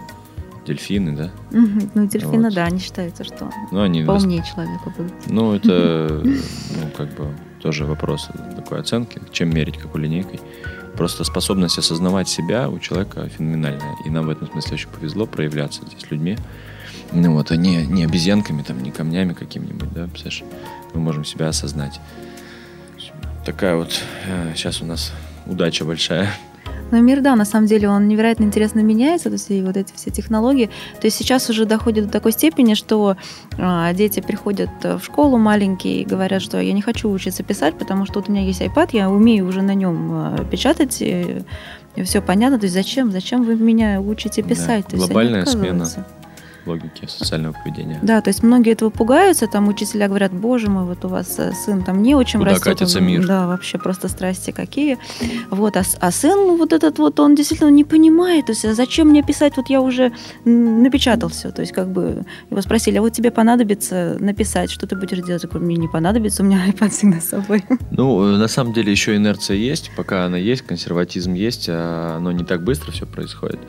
Дельфины, 0.67 1.13
да? 1.13 1.31
Угу. 1.51 1.91
Ну, 1.95 2.07
дельфины, 2.07 2.45
вот. 2.45 2.55
да, 2.55 2.65
они 2.65 2.79
считаются, 2.79 3.25
что 3.25 3.51
ну, 3.71 3.83
они 3.83 4.03
поумнее 4.03 4.41
рас... 4.41 4.51
человека 4.51 4.95
будут. 4.97 5.13
Ну, 5.27 5.55
это, 5.55 6.23
ну, 6.25 6.91
как 6.97 7.15
бы, 7.15 7.35
тоже 7.61 7.85
вопрос 7.85 8.29
такой 8.57 8.81
оценки, 8.81 9.21
чем 9.33 9.51
мерить, 9.51 9.77
какой 9.79 10.03
линейкой. 10.03 10.41
Просто 10.97 11.25
способность 11.25 11.77
осознавать 11.77 12.29
себя 12.29 12.71
у 12.71 12.79
человека 12.79 13.29
феноменальная. 13.29 13.97
И 14.05 14.11
нам 14.11 14.27
в 14.27 14.31
этом 14.31 14.51
смысле 14.51 14.75
очень 14.75 14.89
повезло 14.89 15.27
проявляться 15.27 15.83
здесь 15.87 16.11
людьми. 16.11 16.39
Ну 17.13 17.33
вот, 17.33 17.51
а 17.51 17.57
не, 17.57 17.85
не 17.87 18.05
обезьянками, 18.05 18.63
там, 18.63 18.83
не 18.83 18.91
камнями 18.91 19.35
какими-нибудь, 19.35 19.93
да, 19.93 20.07
представляешь? 20.07 20.45
Мы 20.95 21.01
можем 21.01 21.25
себя 21.25 21.49
осознать. 21.49 22.01
Такая 23.45 23.77
вот 23.77 23.93
сейчас 24.55 24.81
э, 24.81 24.85
у 24.85 24.87
нас 24.87 25.13
удача 25.47 25.85
большая. 25.85 26.31
Но 26.91 27.01
мир, 27.01 27.21
да, 27.21 27.35
на 27.35 27.45
самом 27.45 27.67
деле 27.67 27.89
он 27.89 28.07
невероятно 28.09 28.45
интересно 28.45 28.81
меняется, 28.81 29.29
то 29.29 29.35
есть 29.35 29.51
и 29.51 29.63
вот 29.63 29.77
эти 29.77 29.93
все 29.95 30.11
технологии. 30.11 30.67
То 31.01 31.07
есть 31.07 31.17
сейчас 31.17 31.51
уже 31.51 31.65
доходит 31.65 32.07
до 32.07 32.13
такой 32.13 32.33
степени, 32.33 32.75
что 32.75 33.17
а, 33.59 33.93
дети 33.93 34.21
приходят 34.21 34.71
в 34.83 35.01
школу 35.03 35.39
маленькие 35.39 36.03
и 36.03 36.05
говорят, 36.05 36.43
что 36.43 36.61
я 36.61 36.73
не 36.73 36.83
хочу 36.83 37.11
учиться 37.11 37.43
писать, 37.43 37.77
потому 37.79 38.07
что 38.07 38.21
вот 38.21 38.29
у 38.29 38.33
меня 38.33 38.45
есть 38.45 38.61
iPad, 38.61 38.91
я 38.93 39.11
умею 39.11 39.47
уже 39.47 39.63
на 39.63 39.75
нем 39.75 40.11
а, 40.13 40.45
печатать, 40.51 41.01
и, 41.01 41.43
и 41.97 42.03
все 42.03 42.21
понятно. 42.21 42.59
То 42.59 42.65
есть 42.65 42.75
зачем, 42.75 43.11
зачем 43.11 43.43
вы 43.45 43.57
меня 43.57 44.01
учите 44.01 44.43
писать? 44.43 44.85
Да, 44.91 44.97
глобальная 44.97 45.47
смена 45.47 45.89
логики 46.67 47.07
социального 47.07 47.53
поведения. 47.53 47.99
Да, 48.03 48.21
то 48.21 48.31
есть 48.31 48.43
многие 48.43 48.73
этого 48.73 48.91
пугаются, 48.91 49.47
там 49.47 49.69
учителя 49.69 50.09
говорят, 50.09 50.33
боже 50.33 50.69
мой, 50.71 50.85
вот 50.85 51.05
у 51.05 51.09
вас 51.09 51.39
э, 51.39 51.53
сын 51.53 51.83
там 51.83 52.03
не 52.03 52.15
очень 52.15 52.39
Куда 52.39 52.53
растет. 52.53 52.65
катится 52.65 52.99
он, 52.99 53.07
мир. 53.07 53.27
Да, 53.27 53.47
вообще 53.47 53.79
просто 53.79 54.09
страсти 54.09 54.51
какие. 54.51 54.99
Вот, 55.51 55.77
а, 55.77 55.83
а 56.01 56.11
сын 56.11 56.57
вот 56.57 56.73
этот 56.73 56.99
вот, 56.99 57.21
он 57.21 57.35
действительно 57.35 57.71
не 57.71 57.85
понимает, 57.85 58.47
то 58.47 58.53
есть 58.53 58.65
а 58.65 58.75
зачем 58.75 59.09
мне 59.09 59.23
писать, 59.23 59.57
вот 59.57 59.69
я 59.71 59.81
уже 59.81 60.13
напечатал 60.45 61.29
все, 61.29 61.51
то 61.51 61.63
есть 61.63 61.73
как 61.73 61.89
бы 61.89 62.25
его 62.51 62.61
спросили, 62.61 62.99
а 62.99 63.03
вот 63.03 63.13
тебе 63.13 63.31
понадобится 63.31 64.17
написать, 64.21 64.71
что 64.71 64.87
ты 64.87 64.97
будешь 64.97 65.19
делать? 65.19 65.43
Я 65.43 65.49
говорю, 65.49 65.67
мне 65.67 65.77
не 65.77 65.89
понадобится, 65.89 66.43
у 66.43 66.47
меня 66.47 66.67
iPad 66.69 66.91
всегда 66.91 67.21
с 67.21 67.29
собой. 67.29 67.65
Ну, 67.91 68.25
э, 68.25 68.37
на 68.39 68.49
самом 68.49 68.73
деле 68.73 68.91
еще 68.91 69.15
инерция 69.15 69.57
есть, 69.57 69.91
пока 69.97 70.27
она 70.27 70.37
есть, 70.37 70.63
консерватизм 70.63 71.35
есть, 71.35 71.67
а 71.69 72.17
оно 72.17 72.33
не 72.33 72.45
так 72.45 72.65
быстро 72.65 72.91
все 72.93 73.07
происходит. 73.07 73.61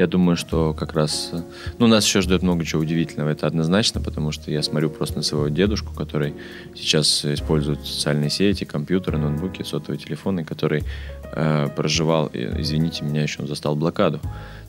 Я 0.00 0.06
думаю, 0.06 0.34
что 0.34 0.72
как 0.72 0.94
раз... 0.94 1.30
Ну, 1.78 1.86
нас 1.86 2.06
еще 2.06 2.22
ждет 2.22 2.40
много 2.40 2.64
чего 2.64 2.80
удивительного, 2.80 3.28
это 3.28 3.46
однозначно, 3.46 4.00
потому 4.00 4.32
что 4.32 4.50
я 4.50 4.62
смотрю 4.62 4.88
просто 4.88 5.18
на 5.18 5.22
своего 5.22 5.48
дедушку, 5.48 5.94
который 5.94 6.32
сейчас 6.74 7.22
использует 7.26 7.86
социальные 7.86 8.30
сети, 8.30 8.64
компьютеры, 8.64 9.18
ноутбуки, 9.18 9.62
сотовые 9.62 9.98
телефоны, 9.98 10.42
который 10.42 10.84
э, 11.34 11.68
проживал, 11.76 12.30
извините 12.32 13.04
меня, 13.04 13.22
еще 13.22 13.42
он 13.42 13.48
застал 13.48 13.76
блокаду. 13.76 14.20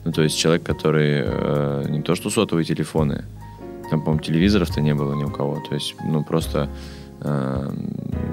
Ну, 0.04 0.12
то 0.12 0.20
есть 0.20 0.38
человек, 0.38 0.64
который 0.64 1.22
э, 1.24 1.86
не 1.88 2.02
то 2.02 2.14
что 2.14 2.28
сотовые 2.28 2.66
телефоны, 2.66 3.24
там, 3.90 4.02
по-моему, 4.02 4.22
телевизоров-то 4.22 4.82
не 4.82 4.94
было 4.94 5.14
ни 5.14 5.24
у 5.24 5.30
кого. 5.30 5.62
То 5.66 5.74
есть, 5.74 5.94
ну, 6.04 6.22
просто 6.22 6.68
э, 7.22 7.70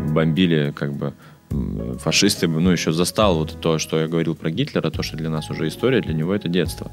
бомбили 0.09 0.73
как 0.75 0.91
бы 0.91 1.13
фашисты, 1.99 2.47
ну, 2.47 2.69
еще 2.69 2.91
застал 2.91 3.37
вот 3.37 3.59
то, 3.59 3.79
что 3.79 3.99
я 3.99 4.07
говорил 4.07 4.35
про 4.35 4.51
Гитлера, 4.51 4.89
то, 4.91 5.03
что 5.03 5.17
для 5.17 5.29
нас 5.29 5.49
уже 5.49 5.67
история, 5.67 6.01
для 6.01 6.13
него 6.13 6.33
это 6.33 6.47
детство. 6.47 6.91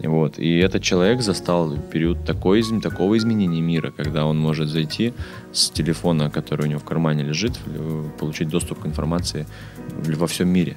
Вот. 0.00 0.38
И 0.38 0.58
этот 0.58 0.82
человек 0.82 1.22
застал 1.22 1.76
период 1.92 2.24
такой, 2.24 2.62
такого 2.80 3.16
изменения 3.16 3.60
мира, 3.60 3.92
когда 3.96 4.26
он 4.26 4.38
может 4.38 4.68
зайти 4.68 5.12
с 5.52 5.70
телефона, 5.70 6.30
который 6.30 6.66
у 6.66 6.68
него 6.68 6.80
в 6.80 6.84
кармане 6.84 7.22
лежит, 7.24 7.58
получить 8.18 8.48
доступ 8.48 8.80
к 8.80 8.86
информации 8.86 9.46
во 10.16 10.26
всем 10.26 10.48
мире. 10.48 10.76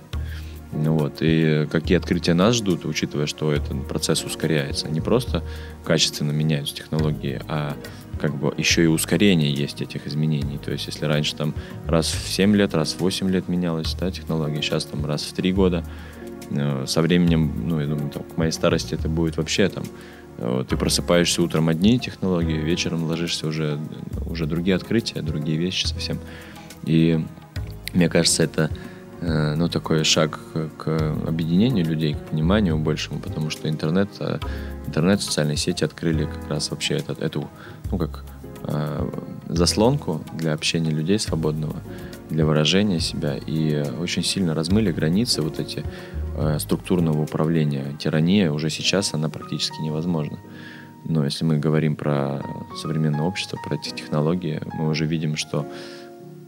Вот. 0.71 1.17
И 1.21 1.67
какие 1.71 1.97
открытия 1.97 2.33
нас 2.33 2.55
ждут, 2.55 2.85
учитывая, 2.85 3.25
что 3.25 3.51
этот 3.51 3.87
процесс 3.87 4.23
ускоряется. 4.23 4.87
Не 4.89 5.01
просто 5.01 5.43
качественно 5.83 6.31
меняются 6.31 6.75
технологии, 6.75 7.41
а 7.47 7.75
как 8.17 8.35
бы 8.35 8.53
еще 8.57 8.83
и 8.83 8.87
ускорение 8.87 9.53
есть 9.53 9.81
этих 9.81 10.07
изменений. 10.07 10.57
То 10.57 10.71
есть, 10.71 10.87
если 10.87 11.05
раньше 11.05 11.35
там 11.35 11.53
раз 11.85 12.07
в 12.07 12.29
7 12.29 12.55
лет, 12.55 12.73
раз 12.73 12.93
в 12.93 12.99
8 12.99 13.29
лет 13.29 13.47
менялась 13.47 13.93
да, 13.99 14.11
технология, 14.11 14.61
сейчас 14.61 14.85
там 14.85 15.05
раз 15.05 15.23
в 15.23 15.33
3 15.33 15.53
года, 15.53 15.83
э, 16.49 16.85
со 16.87 17.01
временем, 17.01 17.51
ну, 17.67 17.79
я 17.79 17.87
думаю, 17.87 18.09
там, 18.09 18.23
к 18.23 18.37
моей 18.37 18.51
старости 18.51 18.93
это 18.93 19.09
будет 19.09 19.37
вообще 19.37 19.69
там, 19.69 19.83
э, 20.37 20.65
ты 20.67 20.77
просыпаешься 20.77 21.41
утром 21.41 21.69
одни 21.69 21.99
технологии, 21.99 22.57
вечером 22.57 23.05
ложишься 23.05 23.47
уже, 23.47 23.79
уже 24.25 24.45
другие 24.45 24.75
открытия, 24.75 25.21
другие 25.21 25.57
вещи 25.57 25.87
совсем. 25.87 26.19
И 26.85 27.19
мне 27.93 28.09
кажется, 28.09 28.43
это 28.43 28.69
Э, 29.19 29.55
ну, 29.55 29.67
такой 29.67 30.03
шаг 30.03 30.39
к 30.77 31.15
объединению 31.25 31.85
людей, 31.85 32.13
к 32.13 32.19
пониманию 32.29 32.77
большему, 32.77 33.19
потому 33.19 33.49
что 33.49 33.67
интернет, 33.67 34.09
э, 34.19 34.37
интернет, 34.85 35.21
социальные 35.21 35.57
сети 35.57 35.83
открыли 35.83 36.25
как 36.25 36.47
раз 36.49 36.69
вообще 36.69 36.95
этот, 36.95 37.21
эту, 37.21 37.49
ну, 37.91 37.97
как 37.97 38.23
э, 38.63 39.09
заслонку 39.49 40.21
для 40.33 40.53
общения 40.53 40.91
людей 40.91 41.19
свободного, 41.19 41.75
для 42.29 42.45
выражения 42.45 42.99
себя, 42.99 43.35
и 43.35 43.83
очень 44.01 44.23
сильно 44.23 44.53
размыли 44.53 44.91
границы 44.91 45.41
вот 45.41 45.59
эти 45.59 45.83
структурного 46.59 47.23
управления. 47.23 47.95
Тирания 47.97 48.51
уже 48.51 48.69
сейчас, 48.69 49.15
она 49.15 49.27
практически 49.27 49.81
невозможна. 49.81 50.37
Но 51.03 51.23
если 51.23 51.45
мы 51.45 51.57
говорим 51.57 51.95
про 51.95 52.43
современное 52.79 53.21
общество, 53.21 53.57
про 53.63 53.75
эти 53.75 53.89
технологии, 53.89 54.61
мы 54.73 54.89
уже 54.89 55.05
видим, 55.05 55.35
что 55.37 55.65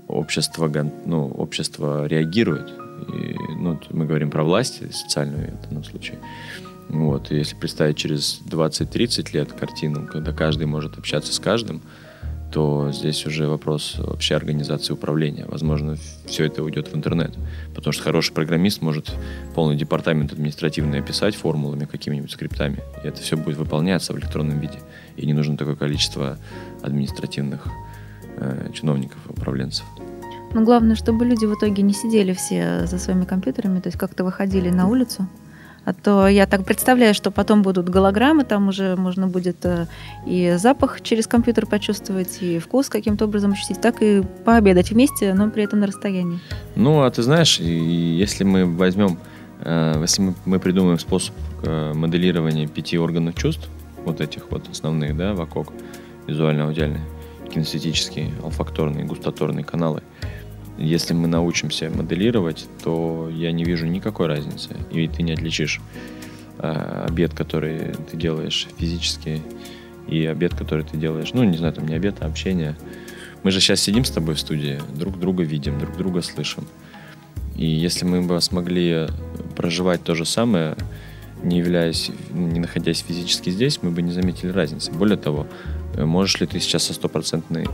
общество, 0.08 0.70
ну, 1.06 1.28
общество 1.28 2.08
реагирует. 2.08 2.70
И, 3.08 3.36
ну, 3.58 3.80
мы 3.92 4.06
говорим 4.06 4.30
про 4.30 4.44
власть 4.44 4.82
социальную 4.94 5.58
в 5.58 5.68
данном 5.68 5.84
случае. 5.84 6.20
Вот. 6.90 7.32
И 7.32 7.36
если 7.36 7.56
представить 7.56 7.98
через 7.98 8.42
20-30 8.46 9.34
лет 9.34 9.54
картину, 9.54 10.08
когда 10.08 10.34
каждый 10.34 10.66
может 10.66 10.98
общаться 10.98 11.34
с 11.34 11.40
каждым, 11.40 11.82
то 12.52 12.92
здесь 12.92 13.26
уже 13.28 13.48
вопрос 13.48 13.96
вообще 14.00 14.36
организации 14.36 14.94
управления. 14.94 15.46
Возможно, 15.48 15.98
все 16.26 16.46
это 16.46 16.64
уйдет 16.64 16.88
в 16.88 16.96
интернет. 16.96 17.36
Потому 17.76 17.94
что 17.94 18.04
хороший 18.04 18.34
программист 18.34 18.82
может 18.82 19.16
полный 19.54 19.76
департамент 19.76 20.34
административный 20.34 21.00
описать 21.00 21.36
формулами, 21.36 21.86
какими-нибудь 21.86 22.32
скриптами. 22.32 22.80
И 23.04 23.08
это 23.08 23.22
все 23.22 23.38
будет 23.38 23.58
выполняться 23.58 24.14
в 24.14 24.18
электронном 24.18 24.60
виде. 24.60 24.80
И 25.16 25.28
не 25.28 25.34
нужно 25.34 25.58
такое 25.58 25.76
количество 25.76 26.40
административных 26.82 27.68
э, 28.38 28.72
чиновников, 28.74 29.20
управленцев. 29.28 29.86
Но 30.54 30.62
главное, 30.64 30.96
чтобы 30.96 31.26
люди 31.26 31.46
в 31.46 31.54
итоге 31.54 31.84
не 31.84 31.94
сидели 31.94 32.34
все 32.34 32.88
за 32.88 32.98
своими 32.98 33.26
компьютерами, 33.26 33.80
то 33.80 33.90
есть 33.90 34.00
как-то 34.00 34.24
выходили 34.24 34.70
на 34.70 34.88
улицу, 34.88 35.28
а 35.86 35.94
то 35.94 36.28
я 36.28 36.46
так 36.46 36.66
представляю, 36.66 37.14
что 37.14 37.32
потом 37.32 37.62
будут 37.62 37.90
голограммы, 37.90 38.44
там 38.44 38.68
уже 38.68 38.96
можно 38.96 39.28
будет 39.28 39.66
э, 39.66 39.88
и 40.26 40.56
запах 40.58 41.02
через 41.02 41.28
компьютер 41.28 41.66
почувствовать, 41.66 42.42
и 42.42 42.60
вкус 42.60 42.90
каким-то 42.90 43.26
образом 43.26 43.54
ощутить, 43.54 43.82
так 43.82 44.02
и 44.02 44.24
пообедать 44.46 44.92
вместе, 44.92 45.34
но 45.34 45.50
при 45.50 45.64
этом 45.64 45.80
на 45.80 45.88
расстоянии. 45.88 46.40
Ну, 46.76 47.02
а 47.02 47.12
ты 47.12 47.24
знаешь, 47.24 47.60
если 47.60 48.44
мы 48.44 48.66
возьмем, 48.66 49.18
э, 49.62 49.98
если 50.02 50.34
мы 50.46 50.60
придумаем 50.60 51.00
способ 51.00 51.36
э, 51.64 51.94
моделирования 51.94 52.68
пяти 52.68 52.98
органов 52.98 53.36
чувств, 53.36 53.70
вот 54.06 54.22
этих 54.22 54.52
вот 54.52 54.70
основных, 54.70 55.16
да, 55.18 55.34
ВАКОК, 55.34 55.74
визуально-аудиальные, 56.28 57.02
кинестетические, 57.54 58.32
олфакторные, 58.44 59.06
густоторные 59.06 59.64
каналы– 59.64 60.02
если 60.80 61.14
мы 61.14 61.28
научимся 61.28 61.90
моделировать, 61.90 62.68
то 62.84 63.30
я 63.32 63.52
не 63.52 63.64
вижу 63.64 63.86
никакой 63.86 64.28
разницы. 64.28 64.70
И 64.92 65.08
ты 65.08 65.24
не 65.24 65.34
отличишь 65.34 65.82
э, 66.58 67.06
обед, 67.08 67.34
который 67.34 67.94
ты 68.10 68.18
делаешь 68.18 68.68
физически, 68.78 69.42
и 70.08 70.26
обед, 70.26 70.56
который 70.56 70.84
ты 70.86 70.98
делаешь, 70.98 71.32
ну, 71.34 71.44
не 71.44 71.58
знаю, 71.58 71.74
там 71.74 71.88
не 71.88 71.96
обед, 71.96 72.16
а 72.22 72.26
общение. 72.26 72.76
Мы 73.44 73.52
же 73.52 73.60
сейчас 73.60 73.80
сидим 73.82 74.06
с 74.06 74.10
тобой 74.10 74.36
в 74.36 74.40
студии, 74.40 74.80
друг 74.96 75.20
друга 75.20 75.44
видим, 75.44 75.78
друг 75.80 75.98
друга 75.98 76.22
слышим. 76.22 76.66
И 77.56 77.66
если 77.66 78.06
мы 78.06 78.22
бы 78.22 78.40
смогли 78.42 79.08
проживать 79.56 80.04
то 80.04 80.16
же 80.16 80.26
самое, 80.26 80.76
не 81.44 81.60
являясь, 81.60 82.12
не 82.32 82.60
находясь 82.60 83.04
физически 83.08 83.50
здесь, 83.50 83.80
мы 83.82 83.92
бы 83.92 84.02
не 84.02 84.12
заметили 84.12 84.52
разницы. 84.52 84.92
Более 84.92 85.18
того, 85.18 85.48
можешь 86.06 86.40
ли 86.40 86.48
ты 86.48 86.60
сейчас 86.60 86.84
со 86.84 86.94
стопроцентной 86.94 87.68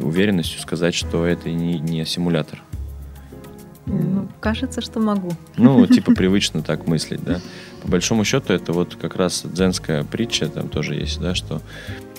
уверенностью 0.00 0.60
сказать, 0.60 0.94
что 0.94 1.24
это 1.24 1.50
не, 1.50 1.78
не 1.78 2.04
симулятор? 2.04 2.62
Ну, 3.86 4.28
кажется, 4.40 4.80
что 4.80 4.98
могу. 5.00 5.32
Ну, 5.56 5.86
типа 5.86 6.12
привычно 6.16 6.62
так 6.62 6.86
мыслить, 6.86 7.22
да. 7.22 7.40
По 7.82 7.88
большому 7.88 8.24
счету, 8.24 8.52
это 8.52 8.72
вот 8.72 8.96
как 8.96 9.16
раз 9.16 9.44
дзенская 9.44 10.04
притча, 10.04 10.48
там 10.48 10.68
тоже 10.68 10.94
есть, 10.94 11.20
да, 11.20 11.34
что 11.34 11.60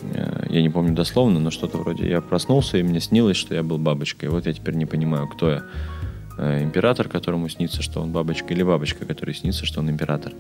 э, 0.02 0.46
я 0.50 0.62
не 0.62 0.70
помню 0.70 0.94
дословно, 0.94 1.40
но 1.40 1.50
что-то 1.50 1.80
вроде 1.80 2.08
я 2.08 2.22
проснулся, 2.22 2.78
и 2.78 2.84
мне 2.84 3.00
снилось, 3.00 3.38
что 3.38 3.56
я 3.56 3.64
был 3.64 3.80
бабочкой. 3.80 4.30
Вот 4.30 4.46
я 4.46 4.54
теперь 4.54 4.76
не 4.76 4.86
понимаю, 4.86 5.28
кто 5.28 5.50
я. 5.50 5.64
Э, 6.38 6.62
император, 6.62 7.08
которому 7.08 7.50
снится, 7.50 7.82
что 7.82 8.02
он 8.02 8.12
бабочка, 8.12 8.54
или 8.54 8.62
бабочка, 8.62 9.06
которой 9.06 9.34
снится, 9.34 9.66
что 9.66 9.80
он 9.80 9.90
император 9.90 10.34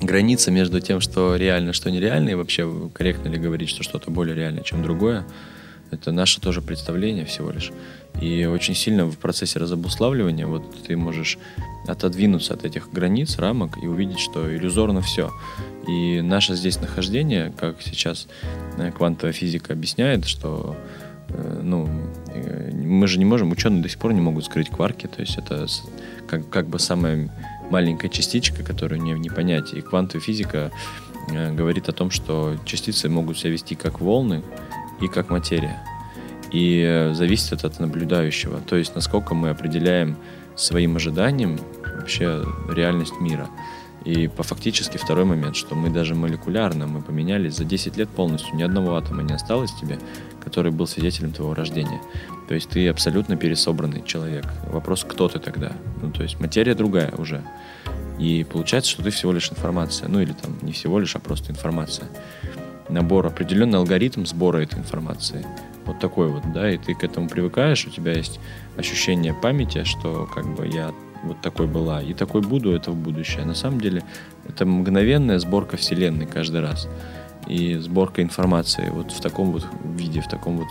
граница 0.00 0.50
между 0.50 0.80
тем, 0.80 1.00
что 1.00 1.36
реально, 1.36 1.72
что 1.72 1.90
нереально, 1.90 2.30
и 2.30 2.34
вообще 2.34 2.90
корректно 2.92 3.28
ли 3.28 3.38
говорить, 3.38 3.68
что 3.68 3.82
что-то 3.82 4.10
более 4.10 4.34
реально, 4.34 4.62
чем 4.62 4.82
другое, 4.82 5.26
это 5.90 6.12
наше 6.12 6.40
тоже 6.40 6.62
представление 6.62 7.24
всего 7.24 7.50
лишь. 7.50 7.72
И 8.20 8.44
очень 8.46 8.74
сильно 8.74 9.06
в 9.06 9.18
процессе 9.18 9.58
разобуславливания 9.58 10.46
вот 10.46 10.62
ты 10.86 10.96
можешь 10.96 11.38
отодвинуться 11.86 12.54
от 12.54 12.64
этих 12.64 12.90
границ, 12.90 13.38
рамок 13.38 13.76
и 13.82 13.86
увидеть, 13.86 14.18
что 14.18 14.54
иллюзорно 14.54 15.02
все. 15.02 15.30
И 15.86 16.20
наше 16.22 16.54
здесь 16.54 16.80
нахождение, 16.80 17.52
как 17.58 17.82
сейчас 17.82 18.26
э, 18.78 18.90
квантовая 18.90 19.32
физика 19.32 19.74
объясняет, 19.74 20.26
что 20.26 20.76
э, 21.28 21.60
ну, 21.62 21.88
э, 22.34 22.72
мы 22.72 23.06
же 23.06 23.18
не 23.18 23.24
можем, 23.24 23.52
ученые 23.52 23.82
до 23.82 23.88
сих 23.88 23.98
пор 23.98 24.12
не 24.14 24.20
могут 24.20 24.46
скрыть 24.46 24.70
кварки, 24.70 25.06
то 25.06 25.20
есть 25.20 25.36
это 25.36 25.66
как, 26.26 26.48
как 26.48 26.66
бы 26.66 26.78
самая 26.78 27.30
маленькая 27.70 28.08
частичка, 28.08 28.62
которую 28.62 29.02
не, 29.02 29.12
не 29.12 29.30
понять. 29.30 29.72
И 29.74 29.80
квантовая 29.80 30.22
физика 30.22 30.70
э, 31.30 31.52
говорит 31.52 31.88
о 31.88 31.92
том, 31.92 32.10
что 32.10 32.56
частицы 32.64 33.08
могут 33.08 33.38
себя 33.38 33.50
вести 33.50 33.74
как 33.74 34.00
волны 34.00 34.42
и 35.00 35.08
как 35.08 35.30
материя. 35.30 35.82
И 36.52 36.82
э, 36.86 37.14
зависит 37.14 37.52
это 37.52 37.66
от 37.66 37.80
наблюдающего. 37.80 38.60
То 38.60 38.76
есть 38.76 38.94
насколько 38.94 39.34
мы 39.34 39.50
определяем 39.50 40.16
своим 40.54 40.96
ожиданием 40.96 41.58
вообще 41.98 42.44
реальность 42.70 43.20
мира. 43.20 43.48
И 44.06 44.28
по 44.28 44.44
фактически 44.44 44.98
второй 44.98 45.24
момент, 45.24 45.56
что 45.56 45.74
мы 45.74 45.90
даже 45.90 46.14
молекулярно 46.14 46.86
мы 46.86 47.02
поменялись 47.02 47.56
за 47.56 47.64
10 47.64 47.96
лет 47.96 48.08
полностью, 48.08 48.54
ни 48.54 48.62
одного 48.62 48.94
атома 48.94 49.24
не 49.24 49.34
осталось 49.34 49.72
тебе, 49.72 49.98
который 50.44 50.70
был 50.70 50.86
свидетелем 50.86 51.32
твоего 51.32 51.54
рождения. 51.54 52.00
То 52.46 52.54
есть 52.54 52.70
ты 52.70 52.86
абсолютно 52.88 53.36
пересобранный 53.36 54.04
человек. 54.04 54.46
Вопрос, 54.70 55.02
кто 55.02 55.28
ты 55.28 55.40
тогда? 55.40 55.72
Ну, 56.00 56.12
то 56.12 56.22
есть 56.22 56.38
материя 56.38 56.76
другая 56.76 57.12
уже. 57.18 57.42
И 58.20 58.46
получается, 58.48 58.92
что 58.92 59.02
ты 59.02 59.10
всего 59.10 59.32
лишь 59.32 59.50
информация. 59.50 60.08
Ну, 60.08 60.20
или 60.20 60.32
там 60.32 60.56
не 60.62 60.70
всего 60.70 61.00
лишь, 61.00 61.16
а 61.16 61.18
просто 61.18 61.50
информация. 61.50 62.06
Набор, 62.88 63.26
определенный 63.26 63.78
алгоритм 63.78 64.24
сбора 64.24 64.58
этой 64.58 64.78
информации. 64.78 65.44
Вот 65.84 65.98
такой 65.98 66.28
вот, 66.28 66.44
да, 66.52 66.70
и 66.70 66.78
ты 66.78 66.94
к 66.94 67.02
этому 67.02 67.28
привыкаешь, 67.28 67.84
у 67.86 67.90
тебя 67.90 68.12
есть 68.12 68.38
ощущение 68.76 69.34
памяти, 69.34 69.82
что 69.82 70.28
как 70.32 70.46
бы 70.54 70.68
я 70.68 70.92
вот 71.26 71.40
такой 71.40 71.66
была 71.66 72.02
и 72.02 72.14
такой 72.14 72.42
буду, 72.42 72.72
это 72.72 72.90
в 72.90 72.96
будущее. 72.96 73.44
На 73.44 73.54
самом 73.54 73.80
деле 73.80 74.02
это 74.48 74.66
мгновенная 74.66 75.38
сборка 75.38 75.76
вселенной 75.76 76.26
каждый 76.26 76.60
раз. 76.60 76.88
И 77.46 77.74
сборка 77.76 78.22
информации 78.22 78.90
вот 78.90 79.12
в 79.12 79.20
таком 79.20 79.52
вот 79.52 79.66
виде, 79.84 80.20
в 80.20 80.28
таком 80.28 80.56
вот 80.58 80.68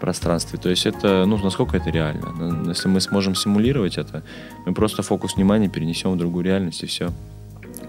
пространстве. 0.00 0.58
То 0.58 0.68
есть 0.68 0.86
это, 0.86 1.24
ну, 1.26 1.38
насколько 1.38 1.76
это 1.76 1.90
реально. 1.90 2.68
Если 2.68 2.88
мы 2.88 3.00
сможем 3.00 3.34
симулировать 3.34 3.98
это, 3.98 4.22
мы 4.66 4.74
просто 4.74 5.02
фокус 5.02 5.36
внимания 5.36 5.68
перенесем 5.68 6.12
в 6.12 6.18
другую 6.18 6.44
реальность 6.44 6.82
и 6.82 6.86
все. 6.86 7.10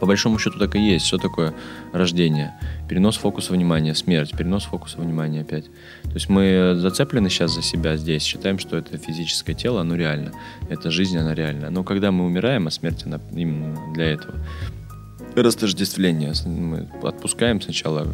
По 0.04 0.08
большому 0.08 0.38
счету 0.38 0.60
так 0.60 0.76
и 0.76 0.80
есть. 0.82 1.06
Что 1.06 1.18
такое 1.18 1.54
рождение? 1.94 2.54
Перенос 2.90 3.16
фокуса 3.16 3.54
внимания, 3.54 3.96
смерть, 3.96 4.36
перенос 4.38 4.66
фокуса 4.66 5.00
внимания 5.00 5.40
опять. 5.40 5.68
То 6.04 6.14
есть 6.16 6.28
мы 6.28 6.74
зацеплены 6.76 7.30
сейчас 7.30 7.52
за 7.52 7.62
себя 7.62 7.96
здесь, 7.96 8.22
считаем, 8.22 8.60
что 8.60 8.76
это 8.76 8.98
физическое 8.98 9.54
тело, 9.54 9.80
оно 9.80 9.96
реально. 9.96 10.34
Это 10.68 10.92
жизнь, 10.92 11.18
она 11.18 11.34
реальна. 11.34 11.70
Но 11.70 11.86
когда 11.86 12.12
мы 12.12 12.26
умираем, 12.26 12.68
а 12.68 12.72
смерть 12.72 13.04
она 13.06 13.22
именно 13.32 13.94
для 13.94 14.08
этого. 14.08 14.36
Растождествление. 15.38 16.34
Мы 16.46 16.90
отпускаем 17.02 17.62
сначала 17.62 18.06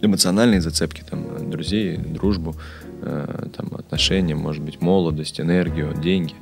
эмоциональные 0.00 0.62
зацепки, 0.62 1.02
там, 1.02 1.50
друзей, 1.50 1.98
дружбу, 1.98 2.56
э, 3.02 3.48
там, 3.54 3.74
отношения, 3.74 4.34
может 4.34 4.62
быть, 4.62 4.80
молодость, 4.80 5.42
энергию, 5.42 5.92
деньги. 6.02 6.32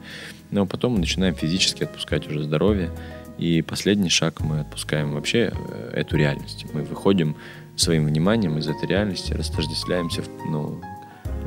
Но 0.53 0.64
потом 0.64 0.92
мы 0.92 1.01
начинаем 1.01 1.35
физически 1.35 1.83
отпускать 1.83 2.29
уже 2.29 2.44
здоровье. 2.44 2.90
И 3.38 3.62
последний 3.62 4.11
шаг 4.11 4.40
мы 4.40 4.61
отпускаем 4.61 5.12
вообще 5.12 5.53
э, 5.55 5.92
эту 5.94 6.16
реальность. 6.16 6.66
Мы 6.72 6.83
выходим 6.83 7.37
своим 7.77 8.07
вниманием 8.07 8.59
из 8.59 8.68
этой 8.68 8.88
реальности, 8.88 9.33
растождествляемся, 9.33 10.22
ну, 10.44 10.81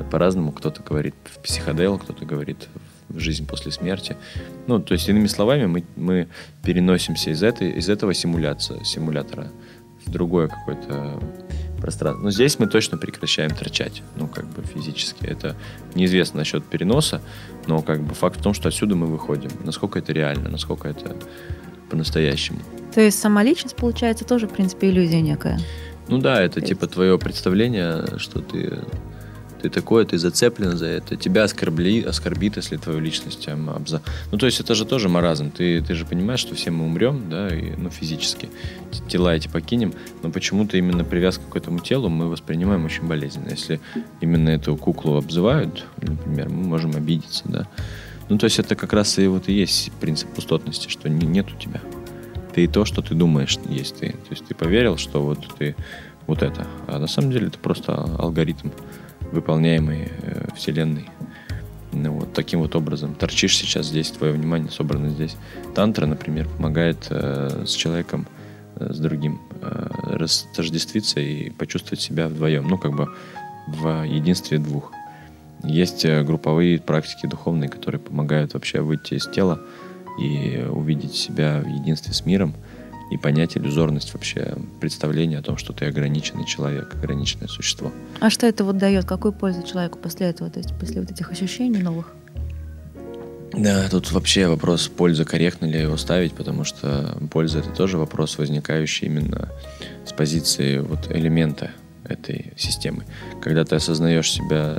по-разному. 0.10 0.52
Кто-то 0.52 0.82
говорит 0.82 1.16
в 1.26 1.40
психодел, 1.40 1.98
кто-то 2.00 2.26
говорит 2.26 2.70
в 3.10 3.20
жизнь 3.20 3.46
после 3.46 3.72
смерти. 3.72 4.16
Ну, 4.68 4.80
то 4.80 4.94
есть, 4.94 5.10
иными 5.10 5.28
словами, 5.28 5.66
мы, 5.66 5.84
мы 5.98 6.28
переносимся 6.64 7.32
из, 7.32 7.44
этой, 7.44 7.72
из 7.72 7.90
этого 7.90 8.14
симуляции, 8.14 8.82
симулятора 8.84 9.52
в 10.06 10.10
другое 10.10 10.48
какое-то 10.48 11.20
пространство. 11.82 12.24
Но 12.24 12.32
здесь 12.32 12.58
мы 12.60 12.68
точно 12.68 12.98
прекращаем 12.98 13.52
торчать, 13.52 14.02
ну, 14.16 14.28
как 14.28 14.46
бы 14.46 14.64
физически. 14.64 15.26
Это 15.26 15.58
неизвестно 15.96 16.40
насчет 16.40 16.64
переноса, 16.64 17.22
но 17.68 17.82
как 17.82 18.02
бы 18.02 18.14
факт 18.14 18.40
в 18.40 18.44
том, 18.44 18.54
что 18.54 18.70
отсюда 18.70 18.96
мы 18.96 19.08
выходим. 19.08 19.50
Насколько 19.66 20.00
это 20.00 20.14
реально, 20.14 20.50
насколько 20.50 20.88
это 20.88 21.18
по-настоящему. 21.92 22.60
То 22.94 23.02
есть 23.02 23.20
сама 23.20 23.44
личность, 23.44 23.76
получается, 23.76 24.26
тоже, 24.26 24.48
в 24.48 24.52
принципе, 24.52 24.90
иллюзия 24.90 25.22
некая? 25.22 25.60
Ну 26.08 26.18
да, 26.18 26.42
это 26.42 26.60
типа 26.62 26.88
твое 26.88 27.18
представление, 27.18 28.18
что 28.18 28.40
ты 28.42 28.80
ты 29.62 29.70
такое, 29.70 30.06
ты 30.06 30.18
зацеплен 30.18 30.76
за 30.76 30.88
это, 30.88 31.16
тебя 31.16 31.44
оскорбли, 31.44 32.02
оскорбит, 32.02 32.58
если 32.58 32.78
твою 32.78 33.00
личность 33.00 33.46
там, 33.46 33.70
обза... 33.70 34.02
Ну, 34.32 34.38
то 34.38 34.48
есть 34.48 34.60
это 34.60 34.74
же 34.74 34.86
тоже 34.86 35.08
маразм. 35.08 35.52
Ты, 35.52 35.82
ты 35.82 35.94
же 35.94 36.06
понимаешь, 36.06 36.40
что 36.40 36.56
все 36.56 36.72
мы 36.72 36.86
умрем, 36.86 37.30
да, 37.30 37.48
и, 37.56 37.76
ну, 37.76 37.90
физически. 37.90 38.50
Тела 39.08 39.36
эти 39.36 39.48
покинем, 39.48 39.94
но 40.24 40.32
почему-то 40.32 40.78
именно 40.78 41.04
привязку 41.04 41.50
к 41.50 41.56
этому 41.56 41.80
телу 41.80 42.10
мы 42.10 42.28
воспринимаем 42.28 42.86
очень 42.86 43.04
болезненно. 43.04 43.50
Если 43.50 43.80
именно 44.20 44.50
эту 44.50 44.76
куклу 44.76 45.18
обзывают, 45.18 45.86
например, 46.02 46.50
мы 46.50 46.64
можем 46.64 46.96
обидеться, 46.96 47.44
да. 47.46 47.68
Ну, 48.32 48.38
то 48.38 48.46
есть 48.46 48.60
это 48.60 48.76
как 48.78 48.94
раз 48.94 49.20
и 49.20 49.28
вот 49.28 49.50
и 49.50 49.54
есть 49.54 49.92
принцип 50.00 50.30
пустотности, 50.30 50.88
что 50.88 51.10
не, 51.10 51.28
нет 51.28 51.52
у 51.52 51.58
тебя. 51.58 51.82
Ты 52.56 52.64
и 52.64 52.68
то, 52.68 52.86
что 52.86 53.02
ты 53.02 53.14
думаешь, 53.14 53.60
есть 53.68 53.98
ты. 53.98 54.12
То 54.12 54.30
есть 54.30 54.46
ты 54.46 54.56
поверил, 54.56 54.96
что 54.96 55.22
вот 55.22 55.40
ты 55.60 55.76
вот 56.28 56.42
это. 56.42 56.66
А 56.88 56.98
на 56.98 57.08
самом 57.08 57.34
деле 57.34 57.48
это 57.48 57.60
просто 57.60 57.92
алгоритм 57.94 58.70
выполняемой 59.34 60.14
э, 60.22 60.48
Вселенной. 60.56 61.10
Ну, 61.92 62.20
вот 62.20 62.34
таким 62.34 62.62
вот 62.62 62.74
образом. 62.74 63.16
Торчишь 63.16 63.58
сейчас 63.58 63.88
здесь, 63.88 64.12
твое 64.12 64.32
внимание 64.32 64.72
собрано 64.72 65.10
здесь. 65.10 65.36
Тантра, 65.76 66.06
например, 66.06 66.48
помогает 66.48 67.08
э, 67.10 67.66
с 67.68 67.74
человеком, 67.74 68.28
э, 68.78 68.94
с 68.94 68.98
другим, 68.98 69.42
э, 69.62 69.90
растождествиться 70.04 71.20
и 71.20 71.50
почувствовать 71.50 72.00
себя 72.00 72.30
вдвоем. 72.30 72.66
Ну, 72.66 72.78
как 72.78 72.96
бы 72.96 73.14
в 73.68 74.06
единстве 74.06 74.58
двух. 74.58 74.94
Есть 75.64 76.06
э, 76.06 76.24
групповые 76.24 76.80
практики 76.80 77.28
духовные, 77.28 77.70
которые 77.70 78.00
помогают 78.00 78.54
вообще 78.54 78.82
выйти 78.82 79.16
из 79.16 79.28
тела 79.28 79.60
и 80.20 80.66
увидеть 80.70 81.16
себя 81.16 81.62
в 81.64 81.68
единстве 81.68 82.14
с 82.14 82.26
миром 82.26 82.54
и 83.12 83.18
понять 83.18 83.58
иллюзорность 83.58 84.14
вообще 84.14 84.56
представления 84.80 85.40
о 85.40 85.42
том, 85.42 85.58
что 85.58 85.74
ты 85.74 85.86
ограниченный 85.86 86.46
человек, 86.46 86.96
ограниченное 86.96 87.48
существо. 87.48 87.92
А 88.20 88.30
что 88.30 88.48
это 88.48 88.64
вот 88.64 88.78
дает? 88.78 89.06
Какую 89.06 89.34
пользу 89.34 89.64
человеку 89.64 90.00
после 90.00 90.28
этого, 90.28 90.50
то 90.50 90.60
есть 90.60 90.74
после 90.80 91.02
вот 91.02 91.12
этих 91.12 91.30
ощущений 91.30 91.80
новых? 91.80 92.14
Да, 93.54 93.90
тут 93.90 94.12
вообще 94.14 94.48
вопрос 94.48 94.88
пользы, 94.88 95.26
корректно 95.26 95.66
ли 95.66 95.82
его 95.82 95.98
ставить, 95.98 96.34
потому 96.34 96.64
что 96.64 97.18
польза 97.30 97.60
это 97.60 97.70
тоже 97.72 97.98
вопрос, 97.98 98.38
возникающий 98.38 99.08
именно 99.08 99.50
с 100.06 100.14
позиции 100.14 100.78
вот 100.78 101.12
элемента 101.12 101.72
этой 102.06 102.54
системы. 102.56 103.04
Когда 103.42 103.66
ты 103.66 103.76
осознаешь 103.76 104.32
себя 104.32 104.78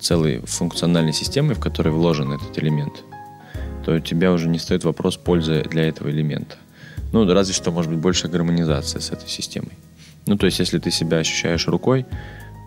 целой 0.00 0.40
функциональной 0.44 1.12
системой, 1.12 1.54
в 1.54 1.60
которой 1.60 1.88
вложен 1.88 2.32
этот 2.32 2.58
элемент, 2.58 3.04
то 3.84 3.94
у 3.94 4.00
тебя 4.00 4.32
уже 4.32 4.48
не 4.48 4.58
стоит 4.58 4.84
вопрос 4.84 5.16
пользы 5.16 5.62
для 5.68 5.88
этого 5.88 6.10
элемента. 6.10 6.56
Ну, 7.12 7.26
разве 7.32 7.54
что, 7.54 7.70
может 7.70 7.90
быть, 7.90 8.00
больше 8.00 8.28
гармонизация 8.28 9.00
с 9.00 9.10
этой 9.10 9.28
системой. 9.28 9.72
Ну, 10.26 10.36
то 10.36 10.46
есть, 10.46 10.58
если 10.58 10.78
ты 10.78 10.90
себя 10.90 11.18
ощущаешь 11.18 11.68
рукой, 11.68 12.04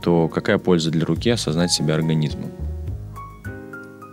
то 0.01 0.29
какая 0.29 0.57
польза 0.57 0.91
для 0.91 1.05
руки 1.05 1.29
осознать 1.29 1.71
себя 1.71 1.95
организмом? 1.95 2.51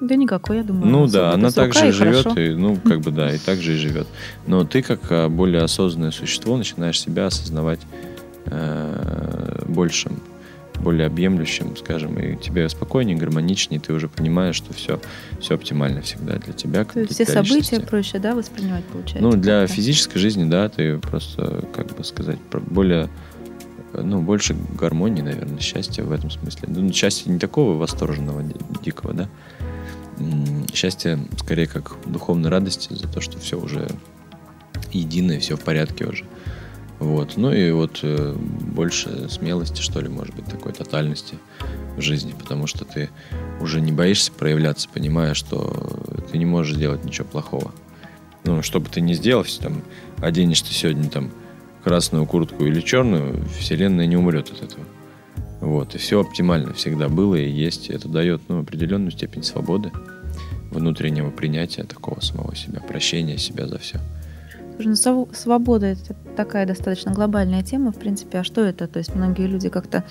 Да 0.00 0.14
никакой, 0.14 0.58
я 0.58 0.62
думаю. 0.62 0.86
Ну 0.86 1.06
да, 1.06 1.32
она 1.32 1.50
также 1.50 1.88
и 1.88 1.90
живет, 1.90 2.24
хорошо. 2.24 2.40
и, 2.40 2.54
ну, 2.54 2.76
как 2.76 3.00
бы 3.00 3.10
да, 3.10 3.32
и 3.32 3.38
так 3.38 3.58
же 3.58 3.74
и 3.74 3.76
живет. 3.76 4.06
Но 4.46 4.64
ты, 4.64 4.82
как 4.82 5.00
а, 5.10 5.28
более 5.28 5.62
осознанное 5.62 6.10
существо, 6.10 6.56
начинаешь 6.56 7.00
себя 7.00 7.26
осознавать 7.26 7.80
э, 8.46 9.62
большим 9.66 10.20
более 10.80 11.06
объемлющим, 11.06 11.76
скажем, 11.76 12.18
и 12.18 12.36
тебе 12.36 12.68
спокойнее, 12.68 13.16
гармоничнее, 13.16 13.80
ты 13.80 13.92
уже 13.92 14.08
понимаешь, 14.08 14.56
что 14.56 14.72
все, 14.72 15.00
все 15.40 15.54
оптимально 15.54 16.02
всегда 16.02 16.36
для 16.36 16.52
тебя. 16.52 16.84
То 16.84 17.00
есть 17.00 17.12
все 17.14 17.26
события 17.26 17.56
личности. 17.56 17.86
проще, 17.86 18.18
да, 18.18 18.34
воспринимать, 18.34 18.84
получается? 18.84 19.20
Ну, 19.20 19.32
для 19.32 19.62
как-то? 19.62 19.74
физической 19.74 20.18
жизни, 20.18 20.48
да, 20.48 20.68
ты 20.68 20.98
просто, 20.98 21.64
как 21.74 21.96
бы 21.96 22.04
сказать, 22.04 22.38
более 22.66 23.08
ну, 23.92 24.20
больше 24.20 24.54
гармонии, 24.78 25.22
наверное, 25.22 25.60
счастья 25.60 26.02
в 26.02 26.12
этом 26.12 26.30
смысле. 26.30 26.68
Ну, 26.68 26.92
счастье 26.92 27.32
не 27.32 27.38
такого 27.38 27.76
восторженного, 27.76 28.42
дикого, 28.84 29.14
да. 29.14 29.28
Счастье 30.72 31.18
скорее 31.38 31.66
как 31.66 31.96
духовной 32.06 32.50
радости 32.50 32.92
за 32.92 33.06
то, 33.08 33.20
что 33.20 33.38
все 33.38 33.58
уже 33.58 33.88
единое, 34.92 35.40
все 35.40 35.56
в 35.56 35.60
порядке 35.60 36.06
уже. 36.06 36.24
Вот. 36.98 37.36
Ну 37.36 37.52
и 37.52 37.70
вот 37.70 38.00
э, 38.02 38.34
больше 38.34 39.28
смелости, 39.28 39.80
что 39.82 40.00
ли, 40.00 40.08
может 40.08 40.34
быть, 40.34 40.46
такой 40.46 40.72
тотальности 40.72 41.38
в 41.96 42.00
жизни, 42.00 42.34
потому 42.38 42.66
что 42.66 42.84
ты 42.84 43.10
уже 43.60 43.80
не 43.80 43.92
боишься 43.92 44.32
проявляться, 44.32 44.88
понимая, 44.92 45.34
что 45.34 46.00
ты 46.30 46.38
не 46.38 46.46
можешь 46.46 46.76
сделать 46.76 47.04
ничего 47.04 47.26
плохого. 47.26 47.72
Ну, 48.44 48.62
что 48.62 48.80
бы 48.80 48.88
ты 48.88 49.00
ни 49.00 49.12
сделал, 49.12 49.44
если 49.44 49.62
там 49.62 49.82
оденешь 50.18 50.62
ты 50.62 50.72
сегодня 50.72 51.10
там 51.10 51.32
красную 51.84 52.24
куртку 52.26 52.64
или 52.64 52.80
черную, 52.80 53.44
вселенная 53.58 54.06
не 54.06 54.16
умрет 54.16 54.50
от 54.50 54.62
этого. 54.62 54.84
Вот, 55.60 55.94
и 55.94 55.98
все 55.98 56.20
оптимально 56.20 56.72
всегда 56.74 57.08
было 57.08 57.34
и 57.34 57.50
есть. 57.50 57.90
Это 57.90 58.08
дает 58.08 58.42
ну, 58.48 58.60
определенную 58.60 59.10
степень 59.10 59.42
свободы, 59.42 59.90
внутреннего 60.70 61.30
принятия 61.30 61.84
такого 61.84 62.20
самого 62.20 62.54
себя, 62.54 62.80
прощения 62.80 63.38
себя 63.38 63.66
за 63.66 63.78
все. 63.78 64.00
Ну, 64.78 64.94
свобода 65.32 65.86
это 65.86 66.14
такая 66.36 66.66
достаточно 66.66 67.12
глобальная 67.12 67.62
тема, 67.62 67.92
в 67.92 67.98
принципе. 67.98 68.38
А 68.38 68.44
что 68.44 68.62
это? 68.62 68.86
То 68.86 68.98
есть 68.98 69.14
многие 69.14 69.46
люди 69.46 69.68
как-то 69.68 70.04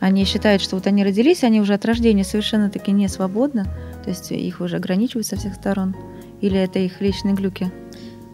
они 0.00 0.24
считают, 0.24 0.60
что 0.60 0.76
вот 0.76 0.86
они 0.86 1.04
родились, 1.04 1.44
они 1.44 1.60
уже 1.60 1.74
от 1.74 1.84
рождения 1.84 2.24
совершенно 2.24 2.70
таки 2.70 2.90
не 2.90 3.08
свободны, 3.08 3.64
то 4.02 4.10
есть 4.10 4.32
их 4.32 4.60
уже 4.60 4.76
ограничивают 4.76 5.26
со 5.26 5.36
всех 5.36 5.54
сторон. 5.54 5.94
Или 6.40 6.58
это 6.58 6.78
их 6.78 7.00
личные 7.00 7.34
глюки? 7.34 7.70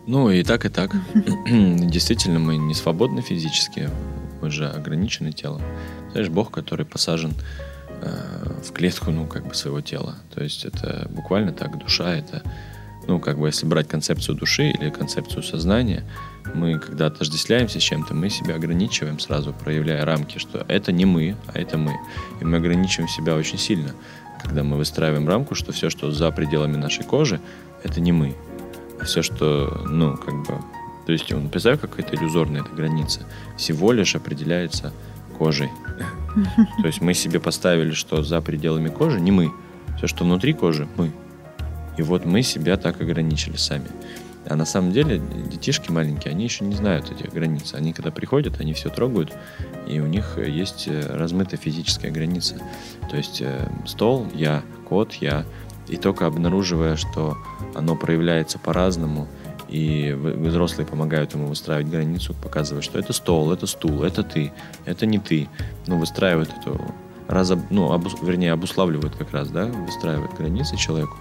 Ну 0.07 0.31
и 0.31 0.43
так, 0.43 0.67
и 0.67 0.69
так. 0.69 0.91
Действительно, 1.47 2.39
мы 2.39 2.57
не 2.57 2.75
свободны 2.75 3.23
физически, 3.23 3.89
мы 4.43 4.51
же 4.51 4.69
ограничены 4.69 5.33
телом. 5.33 5.63
Знаешь, 6.13 6.29
Бог, 6.29 6.51
который 6.51 6.85
посажен 6.85 7.33
э, 8.03 8.61
в 8.63 8.73
клетку, 8.73 9.11
ну, 9.11 9.27
как 9.27 9.47
бы 9.47 9.55
своего 9.55 9.81
тела. 9.81 10.17
То 10.35 10.43
есть 10.43 10.67
это 10.67 11.09
буквально 11.11 11.53
так, 11.53 11.79
душа 11.79 12.15
это 12.15 12.43
ну, 13.07 13.19
как 13.19 13.39
бы, 13.39 13.49
если 13.49 13.67
брать 13.67 13.89
концепцию 13.89 14.37
души 14.37 14.71
или 14.71 14.91
концепцию 14.91 15.43
сознания, 15.43 16.05
мы, 16.55 16.79
когда 16.79 17.07
отождествляемся 17.07 17.81
с 17.81 17.83
чем-то, 17.83 18.15
мы 18.15 18.31
себя 18.31 18.55
ограничиваем 18.55 19.19
сразу, 19.19 19.53
проявляя 19.53 20.05
рамки, 20.05 20.39
что 20.39 20.65
это 20.69 20.93
не 20.93 21.05
мы, 21.05 21.37
а 21.53 21.59
это 21.59 21.79
мы. 21.79 21.97
И 22.41 22.45
мы 22.45 22.59
ограничиваем 22.59 23.09
себя 23.09 23.35
очень 23.35 23.59
сильно, 23.59 23.95
когда 24.43 24.63
мы 24.63 24.77
выстраиваем 24.77 25.29
рамку, 25.29 25.55
что 25.55 25.73
все, 25.73 25.91
что 25.91 26.11
за 26.11 26.31
пределами 26.31 26.77
нашей 26.77 27.05
кожи, 27.05 27.41
это 27.83 28.01
не 28.01 28.13
мы. 28.13 28.35
А 29.01 29.05
все, 29.05 29.23
что, 29.23 29.85
ну, 29.89 30.17
как 30.17 30.35
бы... 30.43 30.61
То 31.07 31.13
есть, 31.13 31.31
он, 31.33 31.51
представь, 31.51 31.81
какая-то 31.81 32.17
иллюзорная 32.17 32.63
эта 32.63 32.71
граница. 32.71 33.27
Всего 33.59 33.93
лишь 33.93 34.17
определяется 34.17 34.93
кожей. 35.37 35.71
То 36.81 36.87
есть 36.87 37.01
мы 37.01 37.13
себе 37.13 37.41
поставили, 37.41 37.93
что 37.93 38.23
за 38.23 38.41
пределами 38.41 38.89
кожи 38.89 39.21
не 39.21 39.31
мы. 39.31 39.53
Все, 39.99 40.07
что 40.07 40.25
внутри 40.25 40.55
кожи, 40.55 40.89
мы. 40.97 41.13
И 41.97 42.03
вот 42.03 42.25
мы 42.25 42.43
себя 42.43 42.77
так 42.77 43.01
ограничили 43.01 43.57
сами. 43.57 43.87
А 44.47 44.57
на 44.57 44.67
самом 44.67 44.93
деле 44.93 45.23
детишки 45.51 45.91
маленькие, 45.91 46.33
они 46.33 46.45
еще 46.45 46.65
не 46.65 46.75
знают 46.75 47.11
этих 47.11 47.33
границ. 47.33 47.73
Они 47.73 47.93
когда 47.93 48.11
приходят, 48.11 48.61
они 48.61 48.75
все 48.75 48.91
трогают, 48.91 49.33
и 49.87 50.01
у 50.01 50.07
них 50.07 50.39
есть 50.39 50.87
э, 50.87 51.17
размытая 51.17 51.59
физическая 51.59 52.11
граница. 52.11 52.57
То 53.09 53.17
есть 53.17 53.41
э, 53.41 53.69
стол 53.87 54.27
я, 54.35 54.63
кот 54.87 55.15
я, 55.15 55.47
и 55.89 55.97
только 55.97 56.27
обнаруживая, 56.27 56.97
что 56.97 57.39
оно 57.75 57.97
проявляется 57.97 58.59
по-разному, 58.59 59.29
и 59.69 60.13
взрослые 60.13 60.87
помогают 60.87 61.35
ему 61.35 61.47
выстраивать 61.47 61.91
границу, 61.91 62.35
показывать, 62.35 62.85
что 62.85 62.99
это 62.99 63.13
стол, 63.13 63.51
это 63.51 63.67
стул, 63.67 64.03
это 64.03 64.23
ты, 64.23 64.53
это 64.85 65.07
не 65.07 65.19
ты. 65.19 65.49
Ну, 65.87 65.99
выстраивают 65.99 66.51
эту, 66.61 66.81
разоб, 67.29 67.61
ну, 67.71 67.91
обус, 67.91 68.15
вернее, 68.23 68.53
обуславливают 68.53 69.17
как 69.17 69.33
раз, 69.33 69.49
да, 69.49 69.67
выстраивают 69.67 70.35
границы 70.35 70.77
человеку. 70.77 71.17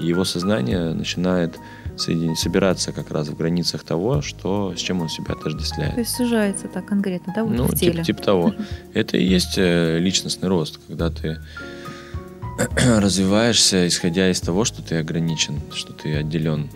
И 0.00 0.06
его 0.06 0.24
сознание 0.24 0.94
начинает 0.94 1.58
собираться 1.96 2.92
как 2.92 3.10
раз 3.10 3.28
в 3.28 3.36
границах 3.36 3.84
того, 3.84 4.22
что, 4.22 4.74
с 4.74 4.80
чем 4.80 5.02
он 5.02 5.08
себя 5.08 5.34
отождествляет. 5.34 5.94
То 5.94 6.00
есть 6.00 6.16
сужается 6.16 6.68
так 6.68 6.86
конкретно, 6.86 7.32
да, 7.34 7.44
вот 7.44 7.52
ну, 7.52 7.64
в 7.64 7.74
теле? 7.74 7.92
Типа, 7.92 8.04
типа 8.04 8.22
того. 8.22 8.54
Это 8.94 9.18
и 9.18 9.24
есть 9.24 9.58
э, 9.58 9.98
личностный 9.98 10.48
рост, 10.48 10.80
когда 10.86 11.10
ты 11.10 11.38
развиваешься, 12.98 13.86
исходя 13.86 14.30
из 14.30 14.40
того, 14.40 14.64
что 14.64 14.82
ты 14.82 14.96
ограничен, 14.96 15.60
что 15.74 15.92
ты 15.92 16.16
отделен. 16.16 16.70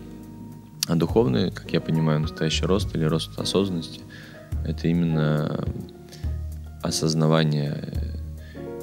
А 0.86 0.96
духовный, 0.96 1.50
как 1.50 1.72
я 1.72 1.80
понимаю, 1.80 2.20
настоящий 2.20 2.66
рост 2.66 2.94
или 2.94 3.04
рост 3.04 3.38
осознанности, 3.38 4.00
это 4.66 4.88
именно 4.88 5.64
осознавание 6.82 7.88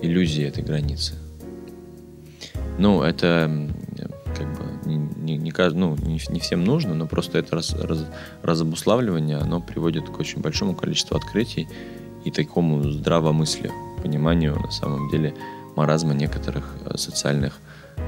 иллюзии 0.01 0.43
этой 0.43 0.63
границы. 0.63 1.13
Ну, 2.79 3.03
это 3.03 3.69
как 4.41 4.57
бы 4.57 4.89
не, 4.89 5.37
не, 5.37 5.53
ну, 5.71 5.95
не, 5.97 6.19
не 6.29 6.39
всем 6.39 6.63
нужно, 6.63 6.93
но 6.93 7.07
просто 7.07 7.37
это 7.37 7.55
раз, 7.55 7.73
раз, 7.73 8.05
разобуславливание, 8.41 9.37
оно 9.37 9.61
приводит 9.61 10.09
к 10.09 10.19
очень 10.19 10.41
большому 10.41 10.75
количеству 10.75 11.15
открытий 11.15 11.67
и 12.25 12.31
такому 12.31 12.83
здравомыслию, 12.83 13.71
пониманию 14.01 14.59
на 14.59 14.71
самом 14.71 15.09
деле 15.09 15.33
маразма 15.75 16.13
некоторых 16.13 16.75
э, 16.85 16.97
социальных 16.97 17.59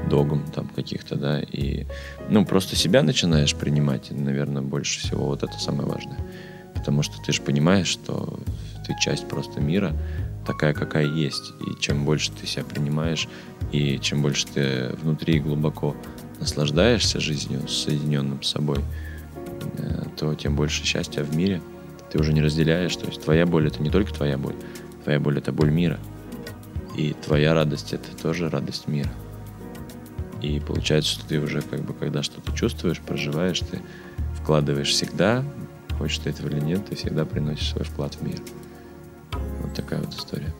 догм 0.10 0.44
там 0.54 0.68
каких-то, 0.68 1.16
да, 1.16 1.40
и, 1.40 1.86
ну, 2.30 2.46
просто 2.46 2.76
себя 2.76 3.04
начинаешь 3.04 3.56
принимать, 3.56 4.12
наверное, 4.12 4.62
больше 4.62 5.00
всего, 5.00 5.26
вот 5.26 5.44
это 5.44 5.58
самое 5.60 5.88
важное, 5.88 6.20
потому 6.74 7.04
что 7.04 7.22
ты 7.24 7.32
же 7.32 7.42
понимаешь, 7.42 7.88
что 7.88 8.40
ты 8.86 8.96
часть 9.00 9.28
просто 9.28 9.62
мира, 9.62 9.94
такая, 10.46 10.74
какая 10.74 11.06
есть, 11.06 11.54
и 11.62 11.80
чем 11.80 12.06
больше 12.06 12.32
ты 12.32 12.48
себя 12.48 12.64
принимаешь, 12.64 13.28
и 13.72 14.00
чем 14.00 14.22
больше 14.22 14.46
ты 14.48 14.90
внутри 15.02 15.40
глубоко 15.40 15.96
наслаждаешься 16.44 17.20
жизнью, 17.20 17.68
соединенным 17.68 18.44
с 18.44 18.50
собой, 18.50 18.80
э, 19.78 20.04
то 20.18 20.36
тем 20.36 20.56
больше 20.56 20.84
счастья 20.84 21.24
в 21.24 21.36
мире 21.36 21.62
ты 22.12 22.20
уже 22.20 22.34
не 22.34 22.42
разделяешь. 22.42 22.96
То 22.96 23.08
есть 23.08 23.22
твоя 23.22 23.46
боль 23.46 23.68
это 23.68 23.82
не 23.82 23.90
только 23.90 24.14
твоя 24.14 24.38
боль, 24.38 24.56
твоя 25.04 25.20
боль 25.20 25.38
это 25.38 25.52
боль 25.52 25.72
мира. 25.72 26.00
И 26.96 27.16
твоя 27.26 27.54
радость 27.54 27.94
это 27.94 28.16
тоже 28.16 28.50
радость 28.50 28.88
мира. 28.88 29.10
И 30.42 30.60
получается, 30.60 31.14
что 31.14 31.26
ты 31.26 31.40
уже 31.40 31.62
как 31.62 31.82
бы, 31.82 31.94
когда 31.94 32.22
что-то 32.22 32.52
чувствуешь, 32.52 33.00
проживаешь, 33.00 33.60
ты 33.60 33.82
вкладываешь 34.36 34.90
всегда, 34.90 35.44
хочешь 35.98 36.20
ты 36.20 36.30
этого 36.30 36.50
или 36.50 36.60
нет, 36.60 36.86
ты 36.86 36.96
всегда 36.96 37.26
приносишь 37.26 37.70
свой 37.70 37.86
вклад 37.86 38.16
в 38.16 38.22
мир. 38.22 38.40
Вот 39.62 39.74
такая 39.74 40.02
вот 40.02 40.14
история. 40.14 40.54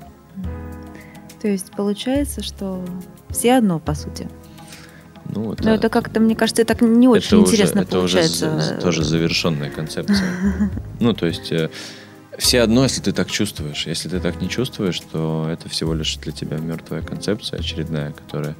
То 1.42 1.50
есть 1.50 1.72
получается, 1.72 2.42
что 2.42 2.84
все 3.30 3.56
одно, 3.56 3.80
по 3.80 3.94
сути. 3.94 4.30
Ну, 5.36 5.44
вот, 5.44 5.64
Но 5.64 5.72
а, 5.72 5.76
это 5.76 5.90
как-то, 5.90 6.20
мне 6.20 6.36
кажется, 6.36 6.64
так 6.64 6.82
не 6.82 7.08
очень 7.08 7.40
это 7.40 7.50
интересно 7.50 7.82
уже, 7.82 7.88
это 7.88 8.00
уже 8.00 8.18
получается. 8.18 8.80
тоже 8.82 9.04
завершенная 9.04 9.70
концепция. 9.70 10.30
Ну, 11.00 11.14
то 11.14 11.26
есть 11.26 11.52
э, 11.52 11.70
все 12.38 12.62
одно, 12.62 12.84
если 12.84 13.02
ты 13.02 13.12
так 13.12 13.30
чувствуешь. 13.30 13.88
Если 13.88 14.10
ты 14.10 14.20
так 14.20 14.42
не 14.42 14.50
чувствуешь, 14.50 15.00
то 15.00 15.48
это 15.52 15.70
всего 15.70 15.94
лишь 15.94 16.16
для 16.18 16.32
тебя 16.32 16.58
мертвая 16.58 17.02
концепция 17.02 17.60
очередная, 17.60 18.12
которая 18.12 18.56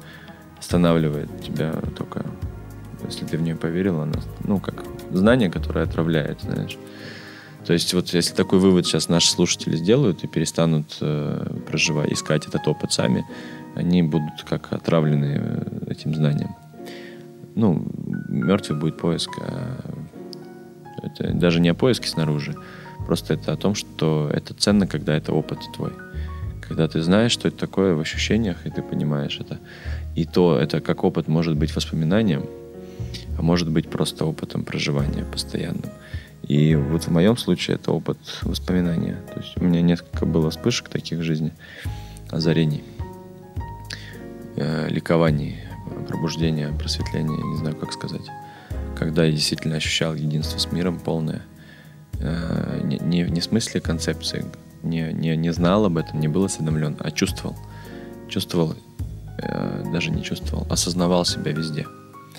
останавливает 0.58 1.28
тебя 1.42 1.72
только, 1.96 2.24
если 3.06 3.24
ты 3.24 3.38
в 3.38 3.42
нее 3.42 3.56
поверил, 3.56 4.00
она, 4.00 4.20
ну, 4.42 4.58
как 4.58 4.84
знание, 5.12 5.50
которое 5.50 5.84
отравляет, 5.84 6.40
знаешь. 6.42 6.76
То 7.64 7.72
есть 7.72 7.94
вот 7.94 8.12
если 8.12 8.34
такой 8.34 8.58
вывод 8.58 8.86
сейчас 8.86 9.08
наши 9.08 9.30
слушатели 9.30 9.76
сделают 9.76 10.22
и 10.22 10.26
перестанут 10.26 10.98
э, 11.00 11.46
проживать, 11.66 12.12
искать 12.12 12.46
этот 12.46 12.68
опыт 12.68 12.92
сами, 12.92 13.24
они 13.74 14.02
будут 14.02 14.42
как 14.48 14.72
отравлены 14.72 15.40
э, 15.40 15.90
этим 15.90 16.14
знанием. 16.14 16.54
Ну, 17.54 17.86
мертвый 18.28 18.78
будет 18.78 18.96
поиск. 18.96 19.30
а 19.40 19.80
это 21.02 21.32
даже 21.34 21.60
не 21.60 21.68
о 21.68 21.74
поиске 21.74 22.08
снаружи. 22.08 22.54
Просто 23.06 23.34
это 23.34 23.52
о 23.52 23.56
том, 23.56 23.74
что 23.74 24.30
это 24.32 24.54
ценно, 24.54 24.86
когда 24.86 25.14
это 25.14 25.32
опыт 25.32 25.58
твой. 25.74 25.92
Когда 26.66 26.88
ты 26.88 27.02
знаешь, 27.02 27.32
что 27.32 27.48
это 27.48 27.58
такое 27.58 27.94
в 27.94 28.00
ощущениях, 28.00 28.66
и 28.66 28.70
ты 28.70 28.82
понимаешь 28.82 29.38
это. 29.38 29.58
И 30.16 30.24
то, 30.24 30.58
это 30.58 30.80
как 30.80 31.04
опыт 31.04 31.28
может 31.28 31.56
быть 31.56 31.74
воспоминанием, 31.76 32.46
а 33.38 33.42
может 33.42 33.70
быть 33.70 33.88
просто 33.88 34.24
опытом 34.24 34.64
проживания 34.64 35.24
постоянным. 35.24 35.90
И 36.48 36.74
вот 36.74 37.04
в 37.04 37.10
моем 37.10 37.36
случае 37.36 37.76
это 37.76 37.92
опыт 37.92 38.18
воспоминания. 38.42 39.16
То 39.32 39.40
есть 39.40 39.56
у 39.56 39.64
меня 39.64 39.82
несколько 39.82 40.26
было 40.26 40.50
вспышек 40.50 40.88
таких 40.88 41.18
в 41.18 41.22
жизни, 41.22 41.52
озарений, 42.30 42.82
э, 44.56 44.88
ликований, 44.88 45.58
пробуждения, 46.08 46.72
просветления, 46.72 47.36
не 47.42 47.56
знаю, 47.58 47.76
как 47.76 47.92
сказать. 47.92 48.26
Когда 48.96 49.24
я 49.24 49.32
действительно 49.32 49.76
ощущал 49.76 50.14
единство 50.14 50.58
с 50.58 50.70
миром 50.72 50.98
полное. 50.98 51.42
Э, 52.20 52.80
Не, 52.84 52.98
не, 52.98 53.22
не 53.30 53.40
в 53.40 53.44
смысле 53.44 53.80
концепции, 53.80 54.44
не, 54.82 55.12
не, 55.12 55.36
не 55.36 55.52
знал 55.52 55.84
об 55.84 55.96
этом, 55.98 56.20
не 56.20 56.28
был 56.28 56.44
осведомлен, 56.44 56.96
а 57.00 57.10
чувствовал. 57.10 57.56
Чувствовал, 58.28 58.74
э, 59.38 59.84
даже 59.92 60.10
не 60.10 60.22
чувствовал, 60.22 60.66
осознавал 60.70 61.24
себя 61.24 61.52
везде. 61.52 61.86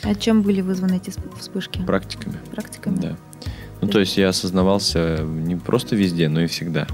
А 0.03 0.13
чем 0.15 0.41
были 0.41 0.61
вызваны 0.61 0.97
эти 0.97 1.09
сп- 1.09 1.37
вспышки? 1.39 1.81
Практиками. 1.81 2.35
Практиками? 2.51 2.95
Да. 2.97 3.17
Ну, 3.81 3.87
то 3.89 3.99
есть 3.99 4.17
я 4.17 4.29
осознавался 4.29 5.19
не 5.23 5.55
просто 5.55 5.95
везде, 5.95 6.29
но 6.29 6.41
и 6.41 6.47
всегда. 6.47 6.87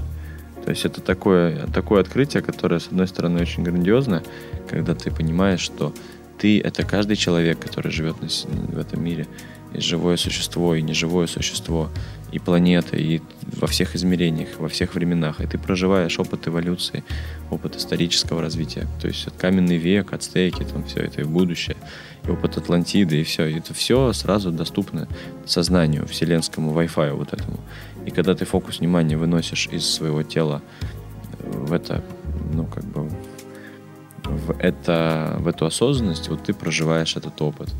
То 0.64 0.70
есть 0.70 0.84
это 0.84 1.00
такое, 1.00 1.66
такое 1.68 2.00
открытие, 2.00 2.42
которое, 2.42 2.78
с 2.80 2.86
одной 2.88 3.08
стороны, 3.08 3.40
очень 3.40 3.62
грандиозно, 3.62 4.22
когда 4.68 4.94
ты 4.94 5.10
понимаешь, 5.10 5.60
что 5.60 5.92
ты— 6.42 6.60
это 6.64 6.82
каждый 6.82 7.14
человек, 7.14 7.60
который 7.60 7.92
живет 7.92 8.20
на 8.20 8.28
в 8.74 8.78
этом 8.78 9.04
мире. 9.04 9.28
И 9.74 9.80
живое 9.80 10.16
существо, 10.16 10.74
и 10.74 10.82
неживое 10.82 11.28
существо, 11.28 11.88
и 12.32 12.40
планета, 12.40 12.96
и 12.96 13.20
во 13.60 13.68
всех 13.68 13.94
измерениях, 13.94 14.48
во 14.58 14.68
всех 14.68 14.96
временах. 14.96 15.40
И 15.40 15.46
ты 15.46 15.56
проживаешь 15.56 16.18
опыт 16.18 16.48
эволюции, 16.48 17.04
опыт 17.50 17.76
исторического 17.76 18.42
развития. 18.42 18.88
То 19.00 19.06
есть 19.06 19.28
от 19.28 19.34
каменный 19.34 19.76
век, 19.76 20.12
ацтеки, 20.12 20.64
там 20.64 20.82
все 20.84 21.00
это 21.04 21.20
и 21.20 21.24
будущее, 21.24 21.76
и 22.26 22.30
опыт 22.30 22.56
Атлантиды, 22.58 23.20
и 23.20 23.22
все. 23.22 23.46
И 23.46 23.58
это 23.58 23.72
все 23.72 24.12
сразу 24.12 24.50
доступно 24.50 25.06
сознанию, 25.46 26.08
вселенскому 26.08 26.76
Wi-Fi 26.76 27.12
вот 27.12 27.32
этому. 27.32 27.60
И 28.04 28.10
когда 28.10 28.34
ты 28.34 28.44
фокус 28.46 28.80
внимания 28.80 29.16
выносишь 29.16 29.68
из 29.70 29.86
своего 29.86 30.24
тела 30.24 30.60
в 31.44 31.72
это, 31.72 32.02
ну, 32.52 32.66
как 32.66 32.84
бы, 32.84 33.08
в, 34.24 34.56
это, 34.58 35.36
в 35.38 35.48
эту 35.48 35.66
осознанность, 35.66 36.28
вот 36.28 36.44
ты 36.44 36.54
проживаешь 36.54 37.16
этот 37.16 37.40
опыт. 37.40 37.74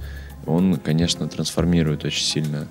Он, 0.47 0.77
конечно, 0.77 1.29
трансформирует 1.29 2.05
очень 2.05 2.25
сильно 2.25 2.67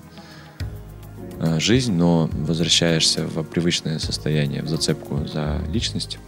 э, 1.38 1.58
жизнь, 1.58 1.94
но 1.94 2.28
возвращаешься 2.32 3.26
в 3.26 3.42
привычное 3.44 3.98
состояние, 3.98 4.62
в 4.62 4.68
зацепку 4.68 5.26
за 5.26 5.60
личность. 5.72 6.18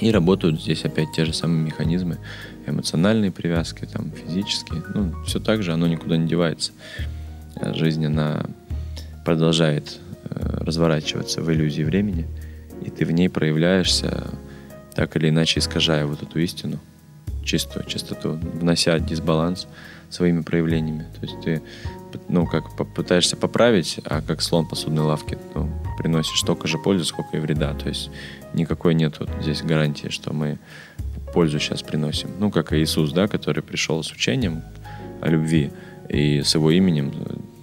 И 0.00 0.10
работают 0.10 0.60
здесь 0.60 0.84
опять 0.84 1.12
те 1.12 1.24
же 1.24 1.32
самые 1.32 1.62
механизмы, 1.62 2.18
эмоциональные 2.66 3.30
привязки, 3.30 3.88
там, 3.90 4.12
физические. 4.12 4.82
Ну, 4.94 5.14
все 5.24 5.40
так 5.40 5.62
же, 5.62 5.72
оно 5.72 5.86
никуда 5.86 6.18
не 6.18 6.28
девается. 6.28 6.72
Э, 7.56 7.72
Жизнь, 7.72 8.04
она 8.04 8.44
продолжает 9.24 9.98
э, 10.24 10.58
разворачиваться 10.60 11.40
в 11.40 11.50
иллюзии 11.50 11.82
времени, 11.82 12.26
и 12.84 12.90
ты 12.90 13.06
в 13.06 13.12
ней 13.12 13.30
проявляешься, 13.30 14.28
так 14.96 15.14
или 15.16 15.28
иначе 15.28 15.60
искажая 15.60 16.06
вот 16.06 16.22
эту 16.22 16.40
истину, 16.40 16.78
чистую 17.44 17.84
чистоту, 17.86 18.32
внося 18.32 18.98
дисбаланс 18.98 19.68
своими 20.10 20.40
проявлениями. 20.42 21.06
То 21.20 21.26
есть 21.26 21.40
ты 21.42 21.62
ну, 22.28 22.46
как 22.46 22.74
попытаешься 22.76 23.36
поправить, 23.36 24.00
а 24.04 24.22
как 24.22 24.40
слон 24.40 24.66
посудной 24.66 25.04
лавки, 25.04 25.38
ну, 25.54 25.70
приносишь 25.98 26.40
столько 26.40 26.66
же 26.66 26.78
пользы, 26.78 27.04
сколько 27.04 27.36
и 27.36 27.40
вреда. 27.40 27.74
То 27.74 27.88
есть 27.88 28.10
никакой 28.54 28.94
нет 28.94 29.16
вот 29.20 29.28
здесь 29.42 29.62
гарантии, 29.62 30.08
что 30.08 30.32
мы 30.32 30.58
пользу 31.32 31.58
сейчас 31.58 31.82
приносим. 31.82 32.30
Ну, 32.38 32.50
как 32.50 32.72
и 32.72 32.82
Иисус, 32.82 33.12
да, 33.12 33.28
который 33.28 33.62
пришел 33.62 34.02
с 34.02 34.10
учением 34.10 34.62
о 35.20 35.28
любви, 35.28 35.70
и 36.08 36.40
с 36.42 36.54
его 36.54 36.70
именем 36.70 37.12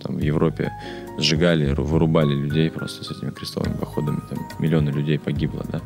там, 0.01 0.17
в 0.17 0.21
Европе 0.21 0.71
сжигали, 1.17 1.71
ру- 1.71 1.83
вырубали 1.83 2.33
людей 2.33 2.69
просто 2.69 3.03
с 3.03 3.11
этими 3.11 3.31
крестовыми 3.31 3.73
походами. 3.73 4.21
Там 4.29 4.47
миллионы 4.59 4.89
людей 4.89 5.17
погибло, 5.17 5.65
да. 5.71 5.81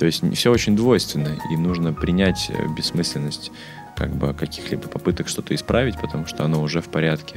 То 0.00 0.06
есть 0.06 0.22
все 0.34 0.50
очень 0.50 0.74
двойственно, 0.74 1.38
и 1.50 1.58
нужно 1.58 1.92
принять 1.92 2.48
э, 2.48 2.66
бессмысленность 2.74 3.52
как 3.94 4.10
бы 4.16 4.32
каких-либо 4.32 4.88
попыток 4.88 5.28
что-то 5.28 5.54
исправить, 5.54 6.00
потому 6.00 6.24
что 6.24 6.42
оно 6.42 6.62
уже 6.62 6.80
в 6.80 6.86
порядке. 6.86 7.36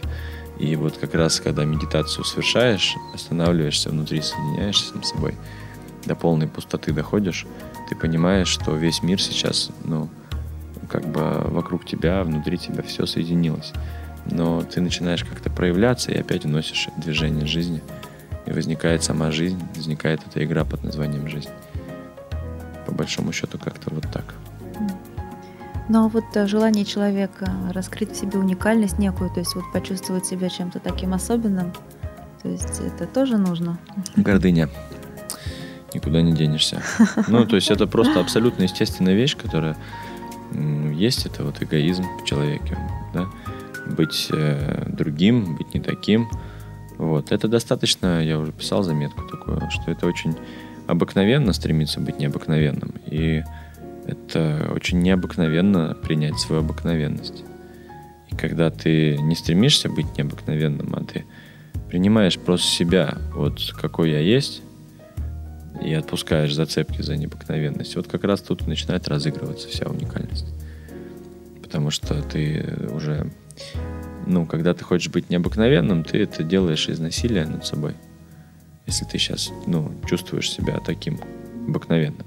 И 0.59 0.77
вот 0.77 0.95
как 0.95 1.13
раз, 1.13 1.41
когда 1.41 1.65
медитацию 1.65 2.23
совершаешь, 2.23 2.95
останавливаешься 3.13 3.89
внутри, 3.89 4.21
соединяешься 4.21 4.93
с 5.03 5.09
собой, 5.09 5.35
до 6.05 6.15
полной 6.15 6.47
пустоты 6.47 6.93
доходишь, 6.93 7.45
ты 7.89 7.97
понимаешь, 7.97 8.47
что 8.47 8.73
весь 8.77 9.03
мир 9.03 9.21
сейчас, 9.21 9.69
ну, 9.83 10.07
как 10.89 11.05
бы 11.05 11.41
вокруг 11.49 11.85
тебя, 11.85 12.23
внутри 12.23 12.57
тебя 12.57 12.81
все 12.81 13.05
соединилось. 13.05 13.73
Но 14.31 14.61
ты 14.61 14.79
начинаешь 14.79 15.25
как-то 15.25 15.49
проявляться 15.49 16.13
и 16.13 16.17
опять 16.17 16.45
вносишь 16.45 16.87
движение 16.95 17.45
жизни. 17.45 17.81
И 18.45 18.51
возникает 18.51 19.03
сама 19.03 19.31
жизнь, 19.31 19.61
возникает 19.75 20.21
эта 20.25 20.45
игра 20.45 20.63
под 20.63 20.85
названием 20.85 21.27
«Жизнь». 21.27 21.49
По 22.85 22.91
большому 22.91 23.31
счету 23.31 23.57
как-то 23.57 23.93
вот 23.93 24.05
так. 24.11 24.35
Но 25.89 26.07
вот 26.07 26.23
э, 26.35 26.47
желание 26.47 26.85
человека 26.85 27.51
раскрыть 27.71 28.11
в 28.11 28.15
себе 28.15 28.39
уникальность 28.39 28.99
некую, 28.99 29.29
то 29.29 29.39
есть 29.39 29.53
вот 29.55 29.65
почувствовать 29.73 30.25
себя 30.25 30.49
чем-то 30.49 30.79
таким 30.79 31.13
особенным, 31.13 31.73
то 32.41 32.49
есть 32.49 32.81
это 32.81 33.05
тоже 33.05 33.37
нужно. 33.37 33.77
Гордыня. 34.15 34.69
Никуда 35.93 36.21
не 36.21 36.33
денешься. 36.33 36.81
Ну, 37.27 37.45
то 37.45 37.55
есть 37.55 37.69
это 37.69 37.87
просто 37.87 38.19
абсолютно 38.19 38.63
естественная 38.63 39.13
вещь, 39.13 39.37
которая 39.37 39.77
есть. 40.93 41.25
Это 41.25 41.43
вот 41.43 41.61
эгоизм 41.61 42.03
в 42.21 42.25
человеке. 42.25 42.77
Да? 43.13 43.27
Быть 43.87 44.29
э, 44.31 44.85
другим, 44.87 45.55
быть 45.55 45.73
не 45.73 45.79
таким. 45.79 46.29
Вот. 46.97 47.31
Это 47.31 47.47
достаточно, 47.47 48.23
я 48.23 48.39
уже 48.39 48.51
писал 48.51 48.83
заметку 48.83 49.21
такую, 49.27 49.61
что 49.69 49.91
это 49.91 50.05
очень 50.05 50.35
обыкновенно 50.87 51.53
стремиться 51.53 51.99
быть 51.99 52.19
необыкновенным. 52.19 52.95
И 53.05 53.43
это 54.05 54.71
очень 54.75 54.99
необыкновенно 54.99 55.95
принять 56.01 56.39
свою 56.39 56.61
обыкновенность. 56.61 57.43
И 58.29 58.35
когда 58.35 58.69
ты 58.69 59.17
не 59.17 59.35
стремишься 59.35 59.89
быть 59.89 60.17
необыкновенным, 60.17 60.93
а 60.95 61.03
ты 61.03 61.25
принимаешь 61.89 62.37
просто 62.39 62.67
себя, 62.67 63.17
вот 63.33 63.73
какой 63.79 64.11
я 64.11 64.19
есть, 64.19 64.61
и 65.81 65.93
отпускаешь 65.93 66.53
зацепки 66.53 67.01
за 67.01 67.15
необыкновенность, 67.15 67.95
вот 67.95 68.07
как 68.07 68.23
раз 68.23 68.41
тут 68.41 68.67
начинает 68.67 69.07
разыгрываться 69.07 69.67
вся 69.67 69.85
уникальность. 69.87 70.47
Потому 71.61 71.89
что 71.89 72.21
ты 72.21 72.65
уже, 72.93 73.31
ну, 74.27 74.45
когда 74.45 74.73
ты 74.73 74.83
хочешь 74.83 75.11
быть 75.11 75.29
необыкновенным, 75.29 76.03
ты 76.03 76.19
это 76.19 76.43
делаешь 76.43 76.87
из 76.87 76.99
насилия 76.99 77.45
над 77.45 77.65
собой. 77.65 77.95
Если 78.85 79.05
ты 79.05 79.17
сейчас, 79.17 79.51
ну, 79.65 79.91
чувствуешь 80.05 80.51
себя 80.51 80.79
таким 80.79 81.19
обыкновенным. 81.67 82.25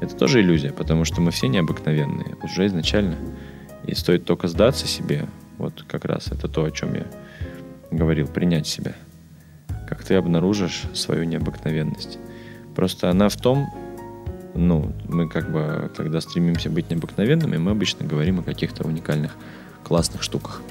Это 0.00 0.16
тоже 0.16 0.40
иллюзия, 0.40 0.72
потому 0.72 1.04
что 1.04 1.20
мы 1.20 1.30
все 1.30 1.48
необыкновенные 1.48 2.36
уже 2.42 2.66
изначально. 2.66 3.16
И 3.86 3.94
стоит 3.94 4.24
только 4.24 4.48
сдаться 4.48 4.86
себе, 4.86 5.26
вот 5.58 5.84
как 5.86 6.04
раз 6.04 6.28
это 6.28 6.48
то, 6.48 6.64
о 6.64 6.70
чем 6.70 6.94
я 6.94 7.06
говорил, 7.90 8.26
принять 8.26 8.66
себя. 8.66 8.94
Как 9.88 10.02
ты 10.02 10.14
обнаружишь 10.14 10.82
свою 10.94 11.24
необыкновенность. 11.24 12.18
Просто 12.74 13.10
она 13.10 13.28
в 13.28 13.36
том, 13.36 13.68
ну, 14.54 14.92
мы 15.08 15.28
как 15.28 15.52
бы, 15.52 15.90
когда 15.96 16.20
стремимся 16.20 16.70
быть 16.70 16.90
необыкновенными, 16.90 17.58
мы 17.58 17.70
обычно 17.72 18.06
говорим 18.06 18.40
о 18.40 18.42
каких-то 18.42 18.84
уникальных, 18.84 19.36
классных 19.84 20.22
штуках. 20.22 20.62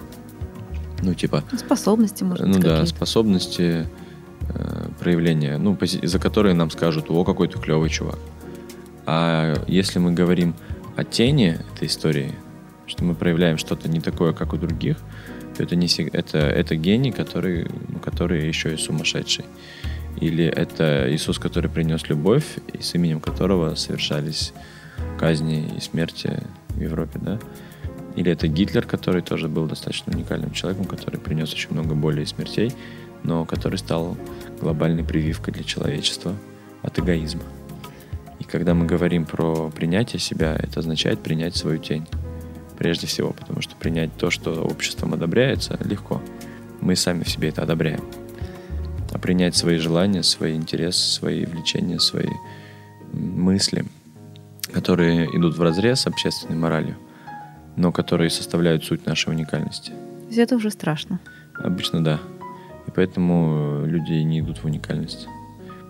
Ну, 1.02 1.14
типа, 1.14 1.44
Способности, 1.58 2.24
может 2.24 2.48
быть, 2.48 2.56
ну 2.58 2.62
да, 2.62 2.86
способности 2.86 3.88
э, 4.50 4.88
проявления, 5.00 5.58
ну, 5.58 5.78
за 5.82 6.20
которые 6.20 6.54
нам 6.54 6.70
скажут, 6.70 7.06
о, 7.10 7.24
какой 7.24 7.48
ты 7.48 7.60
клевый 7.60 7.90
чувак. 7.90 8.20
А 9.06 9.56
если 9.68 10.00
мы 10.00 10.14
говорим 10.14 10.54
о 10.96 11.04
тени 11.04 11.60
этой 11.76 11.88
истории, 11.88 12.34
что 12.86 13.04
мы 13.04 13.16
проявляем 13.16 13.58
что-то 13.58 13.90
не 13.90 14.00
такое, 14.00 14.34
как 14.34 14.54
у 14.54 14.58
других, 14.58 14.98
то 15.56 15.64
это, 15.64 15.76
не, 15.76 15.88
это, 16.12 16.38
это 16.38 16.76
гений, 16.76 17.12
который, 17.12 17.68
который 18.04 18.48
еще 18.48 18.74
и 18.74 18.78
сумасшедший. 18.78 19.46
Или 20.20 20.46
это 20.46 21.08
Иисус, 21.10 21.40
который 21.40 21.70
принес 21.70 22.10
любовь, 22.10 22.46
и 22.74 22.82
с 22.82 22.94
именем 22.96 23.20
которого 23.20 23.76
совершались 23.76 24.54
казни 25.18 25.72
и 25.78 25.80
смерти 25.80 26.44
в 26.70 26.82
Европе, 26.82 27.20
да? 27.22 27.40
Или 28.16 28.32
это 28.32 28.48
Гитлер, 28.48 28.86
который 28.86 29.22
тоже 29.22 29.48
был 29.48 29.68
достаточно 29.68 30.14
уникальным 30.14 30.52
человеком, 30.52 30.86
который 30.86 31.20
принес 31.20 31.54
очень 31.54 31.72
много 31.72 31.96
боли 31.96 32.22
и 32.22 32.26
смертей, 32.26 32.74
но 33.24 33.46
который 33.46 33.78
стал 33.78 34.18
глобальной 34.60 35.04
прививкой 35.04 35.54
для 35.54 35.64
человечества 35.64 36.36
от 36.82 37.00
эгоизма. 37.00 37.44
И 38.40 38.44
когда 38.44 38.74
мы 38.74 38.86
говорим 38.86 39.26
про 39.26 39.70
принятие 39.70 40.20
себя, 40.20 40.56
это 40.58 40.80
означает 40.80 41.20
принять 41.20 41.56
свою 41.56 41.78
тень. 41.78 42.08
Прежде 42.78 43.06
всего, 43.06 43.32
потому 43.32 43.62
что 43.62 43.76
принять 43.76 44.16
то, 44.18 44.32
что 44.32 44.64
обществом 44.64 45.14
одобряется, 45.14 45.78
легко. 45.84 46.22
Мы 46.80 46.96
сами 46.96 47.24
в 47.24 47.30
себе 47.30 47.50
это 47.50 47.62
одобряем. 47.62 48.04
А 49.12 49.20
принять 49.20 49.56
свои 49.56 49.78
желания, 49.78 50.24
свои 50.24 50.56
интересы, 50.56 51.00
свои 51.00 51.46
влечения, 51.46 52.00
свои 52.00 52.30
мысли, 53.14 53.86
которые 54.74 55.26
идут 55.36 55.58
в 55.58 55.62
разрез 55.62 56.02
с 56.02 56.08
общественной 56.08 56.58
моралью, 56.58 56.98
но 57.76 57.92
которые 57.92 58.30
составляют 58.30 58.84
суть 58.84 59.06
нашей 59.06 59.30
уникальности. 59.30 59.92
То 59.92 60.28
есть 60.28 60.40
это 60.40 60.56
уже 60.56 60.72
страшно? 60.72 61.20
Обычно 61.56 62.04
да. 62.04 62.20
И 62.92 62.96
поэтому 62.96 63.86
люди 63.86 64.14
не 64.14 64.42
идут 64.42 64.58
в 64.60 64.66
уникальность. 64.66 65.28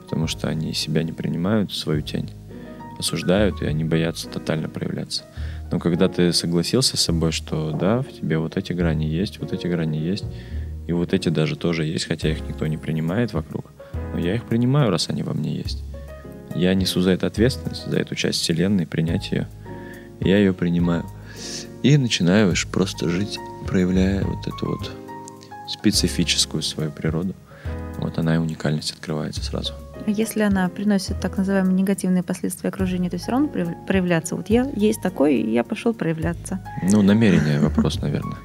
Потому 0.03 0.27
что 0.27 0.47
они 0.47 0.73
себя 0.73 1.03
не 1.03 1.11
принимают, 1.11 1.73
свою 1.73 2.01
тень. 2.01 2.29
Осуждают, 2.99 3.61
и 3.61 3.65
они 3.65 3.83
боятся 3.83 4.29
тотально 4.29 4.69
проявляться. 4.69 5.23
Но 5.71 5.79
когда 5.79 6.07
ты 6.07 6.33
согласился 6.33 6.97
с 6.97 7.01
собой, 7.01 7.31
что 7.31 7.71
да, 7.71 8.01
в 8.01 8.11
тебе 8.11 8.37
вот 8.37 8.57
эти 8.57 8.73
грани 8.73 9.05
есть, 9.05 9.39
вот 9.39 9.53
эти 9.53 9.67
грани 9.67 9.97
есть, 9.97 10.25
и 10.87 10.91
вот 10.93 11.13
эти 11.13 11.29
даже 11.29 11.55
тоже 11.55 11.85
есть, 11.85 12.05
хотя 12.05 12.29
их 12.29 12.47
никто 12.47 12.67
не 12.67 12.77
принимает 12.77 13.33
вокруг, 13.33 13.71
но 14.13 14.19
я 14.19 14.35
их 14.35 14.45
принимаю, 14.45 14.89
раз 14.91 15.09
они 15.09 15.23
во 15.23 15.33
мне 15.33 15.55
есть. 15.55 15.83
Я 16.55 16.73
несу 16.73 16.99
за 17.01 17.11
это 17.11 17.27
ответственность, 17.27 17.89
за 17.89 17.97
эту 17.97 18.15
часть 18.15 18.41
Вселенной, 18.41 18.85
принять 18.85 19.31
ее. 19.31 19.47
Я 20.19 20.37
ее 20.37 20.53
принимаю. 20.53 21.05
И 21.81 21.97
начинаю 21.97 22.53
просто 22.71 23.09
жить, 23.09 23.39
проявляя 23.65 24.23
вот 24.23 24.47
эту 24.47 24.65
вот 24.67 24.91
специфическую 25.71 26.61
свою 26.63 26.91
природу. 26.91 27.33
Вот 27.97 28.17
она 28.17 28.35
и 28.35 28.37
уникальность 28.37 28.91
открывается 28.91 29.43
сразу. 29.43 29.73
Если 30.07 30.41
она 30.41 30.67
приносит 30.69 31.19
так 31.19 31.37
называемые 31.37 31.75
негативные 31.75 32.23
последствия 32.23 32.69
окружения, 32.69 33.09
то 33.09 33.17
все 33.17 33.31
равно 33.31 33.47
проявляться. 33.87 34.35
Вот 34.35 34.49
я 34.49 34.67
есть 34.75 35.01
такой, 35.01 35.35
и 35.35 35.51
я 35.51 35.63
пошел 35.63 35.93
проявляться. 35.93 36.59
Ну, 36.81 37.03
намерение 37.03 37.59
вопрос, 37.59 38.01
наверное. 38.01 38.37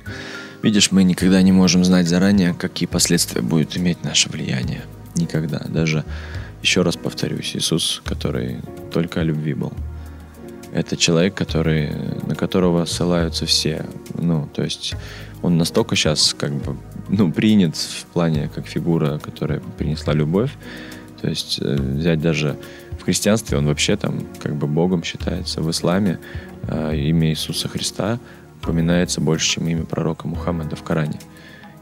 Видишь, 0.63 0.93
мы 0.93 1.05
никогда 1.05 1.41
не 1.43 1.53
можем 1.53 1.85
знать 1.85 2.09
заранее, 2.09 2.53
какие 2.53 2.87
последствия 2.87 3.41
будет 3.41 3.77
иметь 3.77 4.05
наше 4.05 4.29
влияние. 4.29 4.83
Никогда. 5.15 5.61
Даже, 5.61 6.05
еще 6.63 6.83
раз 6.83 6.97
повторюсь, 6.97 7.57
Иисус, 7.57 8.03
который 8.05 8.59
только 8.93 9.21
о 9.21 9.25
любви 9.25 9.55
был. 9.55 9.73
Это 10.73 10.97
человек, 10.97 11.35
который, 11.35 11.91
на 12.27 12.35
которого 12.35 12.85
ссылаются 12.85 13.47
все. 13.47 13.87
Ну, 14.15 14.47
то 14.53 14.63
есть 14.63 14.95
он 15.41 15.57
настолько 15.57 15.97
сейчас 15.97 16.35
как 16.39 16.53
бы 16.53 16.77
ну, 17.09 17.33
принят 17.33 17.77
в 17.77 18.07
плане 18.07 18.51
как 18.55 18.67
фигура, 18.67 19.19
которая 19.19 19.61
принесла 19.79 20.13
любовь. 20.15 20.51
То 21.21 21.29
есть 21.29 21.59
э, 21.61 21.77
взять 21.77 22.21
даже 22.21 22.57
в 22.99 23.05
христианстве 23.05 23.59
он 23.59 23.67
вообще 23.67 23.97
там 23.97 24.21
как 24.43 24.55
бы 24.55 24.67
Богом 24.67 25.03
считается. 25.03 25.61
В 25.61 25.71
исламе 25.71 26.19
э, 26.69 26.97
имя 26.97 27.31
Иисуса 27.31 27.69
Христа 27.69 28.19
упоминается 28.63 29.21
больше, 29.21 29.55
чем 29.55 29.69
имя 29.69 29.85
пророка 29.85 30.27
Мухаммеда 30.27 30.77
в 30.77 30.83
Коране. 30.83 31.19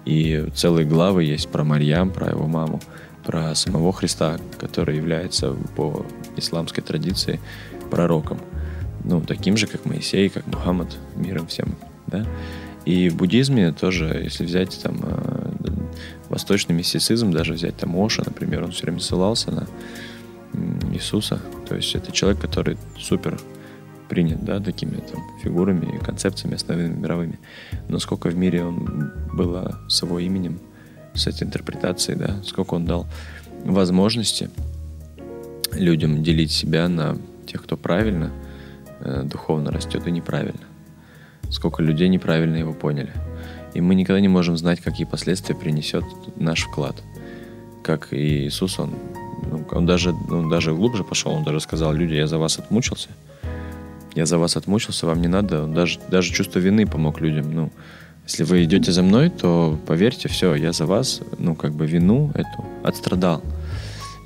И 0.05 0.47
целые 0.55 0.87
главы 0.87 1.25
есть 1.25 1.49
про 1.49 1.65
Марьям, 1.65 2.11
про 2.11 2.29
его 2.29 2.47
маму, 2.47 2.81
про 3.25 3.55
самого 3.55 3.93
Христа, 3.93 4.39
который 4.59 4.97
является 4.97 5.53
по 5.77 6.05
исламской 6.37 6.85
традиции 6.85 7.41
пророком. 7.91 8.39
Ну, 9.05 9.21
таким 9.21 9.57
же, 9.57 9.67
как 9.67 9.87
Моисей, 9.87 10.29
как 10.29 10.47
Мухаммад, 10.47 10.97
миром 11.17 11.47
всем, 11.47 11.75
да. 12.07 12.27
И 12.85 13.09
в 13.09 13.16
буддизме 13.16 13.73
тоже, 13.73 14.20
если 14.23 14.44
взять 14.44 14.79
там 14.83 15.01
э, 15.03 15.53
восточный 16.29 16.75
мистицизм, 16.75 17.31
даже 17.31 17.55
взять 17.55 17.77
там 17.77 17.97
Оша, 17.97 18.23
например, 18.25 18.64
он 18.64 18.73
все 18.73 18.83
время 18.83 19.01
ссылался 19.01 19.51
на 19.51 19.66
Иисуса. 20.92 21.40
То 21.68 21.77
есть 21.77 21.94
это 21.94 22.12
человек, 22.12 22.40
который 22.40 22.77
супер 22.99 23.40
принят, 24.09 24.44
да, 24.44 24.61
такими 24.61 24.97
там 24.97 25.23
фигурами 25.42 25.97
и 25.97 25.99
концепциями 25.99 26.57
основными 26.57 26.94
мировыми. 26.94 27.38
Но 27.88 27.99
сколько 27.99 28.29
в 28.29 28.37
мире 28.37 28.64
он 28.64 29.12
было 29.33 29.81
с 29.88 30.03
его 30.03 30.18
именем, 30.18 30.61
с 31.14 31.27
этой 31.27 31.44
интерпретацией, 31.44 32.18
да, 32.18 32.42
сколько 32.44 32.75
он 32.75 32.85
дал 32.85 33.07
возможности 33.64 34.51
людям 35.73 36.23
делить 36.23 36.53
себя 36.53 36.88
на 36.88 37.16
тех, 37.47 37.62
кто 37.62 37.77
правильно 37.77 38.31
э, 39.01 39.23
духовно 39.25 39.73
растет 39.73 40.07
и 40.07 40.11
неправильно 40.11 40.74
сколько 41.55 41.83
людей 41.83 42.09
неправильно 42.09 42.57
его 42.57 42.73
поняли. 42.73 43.12
И 43.75 43.81
мы 43.81 43.95
никогда 43.95 44.21
не 44.21 44.29
можем 44.29 44.57
знать, 44.57 44.81
какие 44.81 45.07
последствия 45.07 45.55
принесет 45.55 46.05
наш 46.37 46.64
вклад. 46.64 46.97
Как 47.83 48.12
и 48.12 48.47
Иисус, 48.47 48.79
он, 48.79 48.95
ну, 49.51 49.64
он 49.71 49.87
даже, 49.87 50.12
ну, 50.12 50.49
даже 50.51 50.75
глубже 50.75 51.05
пошел, 51.05 51.33
он 51.33 51.45
даже 51.45 51.61
сказал, 51.61 51.93
люди, 51.93 52.14
я 52.14 52.27
за 52.27 52.38
вас 52.38 52.59
отмучился. 52.59 53.09
Я 54.14 54.27
за 54.27 54.38
вас 54.38 54.57
отмучился, 54.57 55.07
вам 55.07 55.21
не 55.21 55.29
надо. 55.29 55.64
Он 55.64 55.75
даже, 55.75 55.99
даже 56.09 56.33
чувство 56.33 56.59
вины 56.59 56.87
помог 56.87 57.21
людям. 57.21 57.53
Ну, 57.53 57.71
если 58.27 58.45
вы 58.45 58.64
идете 58.64 58.93
за 58.93 59.03
мной, 59.03 59.29
то 59.29 59.79
поверьте, 59.87 60.29
все, 60.29 60.55
я 60.55 60.73
за 60.73 60.87
вас, 60.87 61.21
ну, 61.38 61.55
как 61.55 61.73
бы 61.73 61.87
вину 61.87 62.31
эту 62.35 62.64
отстрадал. 62.83 63.43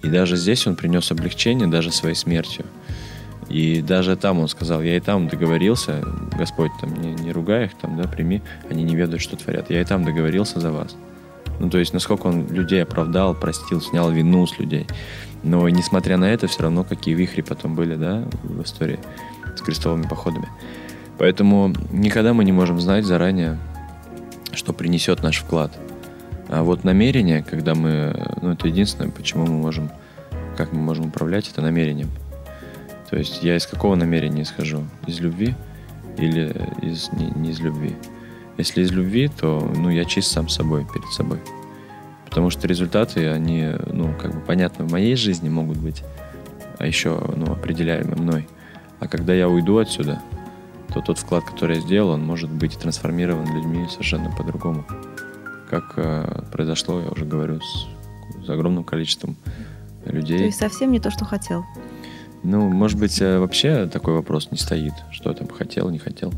И 0.03 0.09
даже 0.09 0.37
здесь 0.37 0.67
он 0.67 0.77
принес 0.77 1.11
облегчение, 1.11 1.67
даже 1.67 1.91
своей 1.91 2.15
смертью. 2.15 2.65
И 3.49 3.81
даже 3.81 4.17
там 4.17 4.41
он 4.41 4.49
сказал, 4.49 4.83
я 4.83 4.97
и 4.97 5.01
там 5.01 5.29
договорился, 5.29 6.05
Господь, 6.37 6.71
там, 6.81 6.95
не, 6.95 7.15
не 7.15 7.33
ругай 7.33 7.67
их, 7.67 7.75
там, 7.75 8.01
да, 8.01 8.07
прими, 8.07 8.43
они 8.69 8.83
не 8.83 8.95
ведают, 8.95 9.23
что 9.23 9.37
творят. 9.37 9.71
Я 9.71 9.81
и 9.81 9.85
там 9.85 10.05
договорился 10.05 10.61
за 10.61 10.71
вас. 10.71 10.97
Ну, 11.59 11.71
то 11.71 11.79
есть, 11.79 11.93
насколько 11.93 12.27
он 12.27 12.47
людей 12.49 12.83
оправдал, 12.83 13.35
простил, 13.35 13.81
снял 13.81 14.11
вину 14.11 14.47
с 14.47 14.59
людей. 14.59 14.87
Но, 15.43 15.69
несмотря 15.69 16.17
на 16.17 16.27
это, 16.27 16.47
все 16.47 16.65
равно 16.65 16.85
какие 16.85 17.15
вихри 17.15 17.41
потом 17.41 17.75
были, 17.75 17.95
да, 17.95 18.25
в 18.43 18.63
истории 18.63 18.99
с 19.57 19.61
крестовыми 19.61 20.07
походами. 20.07 20.49
Поэтому 21.17 21.73
никогда 21.91 22.33
мы 22.33 22.45
не 22.45 22.53
можем 22.53 22.81
знать 22.81 23.05
заранее, 23.05 23.59
что 24.53 24.73
принесет 24.73 25.23
наш 25.23 25.39
вклад. 25.39 25.73
А 26.49 26.63
вот 26.63 26.85
намерение, 26.85 27.43
когда 27.43 27.75
мы, 27.75 28.15
ну, 28.41 28.53
это 28.53 28.69
единственное, 28.69 29.11
почему 29.11 29.47
мы 29.47 29.55
можем, 29.55 29.91
как 30.57 30.73
мы 30.73 30.81
можем 30.81 31.07
управлять, 31.07 31.49
это 31.49 31.61
намерением. 31.61 32.09
То 33.11 33.17
есть 33.17 33.43
я 33.43 33.57
из 33.57 33.67
какого 33.67 33.95
намерения 33.95 34.43
исхожу? 34.43 34.85
Из 35.07 35.21
любви 35.21 35.55
или 36.19 36.55
из, 36.83 37.11
не, 37.13 37.27
не 37.37 37.51
из 37.51 37.61
любви? 37.61 37.97
Если 38.59 38.83
из 38.83 38.91
любви, 38.91 39.29
то 39.29 39.61
ну, 39.77 39.89
я 39.89 40.05
чист 40.05 40.33
сам 40.33 40.49
собой, 40.49 40.85
перед 40.93 41.09
собой. 41.13 41.39
Потому 42.25 42.51
что 42.51 42.67
результаты, 42.67 43.29
они, 43.29 43.73
ну, 43.87 44.13
как 44.21 44.35
бы 44.35 44.41
понятно, 44.41 44.85
в 44.85 44.93
моей 44.93 45.17
жизни 45.17 45.49
могут 45.49 45.79
быть, 45.79 46.03
а 46.79 46.87
еще, 46.87 47.19
ну, 47.37 47.53
определяемы 47.53 48.17
мной. 48.17 48.49
А 49.01 49.09
когда 49.09 49.33
я 49.33 49.49
уйду 49.49 49.79
отсюда, 49.79 50.21
то 50.93 51.01
тот 51.01 51.19
вклад, 51.19 51.45
который 51.45 51.77
я 51.77 51.83
сделал, 51.83 52.11
он 52.11 52.27
может 52.27 52.51
быть 52.51 52.79
трансформирован 52.79 53.47
людьми 53.55 53.87
совершенно 53.89 54.31
по-другому. 54.31 54.85
Как 55.71 55.95
э, 55.97 56.43
произошло, 56.51 57.01
я 57.01 57.09
уже 57.09 57.25
говорю, 57.25 57.61
с, 57.61 57.87
с 58.45 58.49
огромным 58.51 58.85
количеством 58.85 59.37
людей. 60.05 60.39
То 60.39 60.45
есть 60.45 60.59
совсем 60.59 60.91
не 60.93 61.01
то, 61.01 61.11
что 61.11 61.25
хотел. 61.25 61.65
Ну, 62.51 62.71
может 62.71 62.99
быть, 62.99 63.21
э, 63.21 63.39
вообще 63.39 63.87
такой 63.93 64.15
вопрос 64.15 64.51
не 64.51 64.57
стоит, 64.57 64.95
что 65.11 65.35
там 65.35 65.49
хотел, 65.49 65.91
не 65.91 65.99
хотел. 65.99 66.33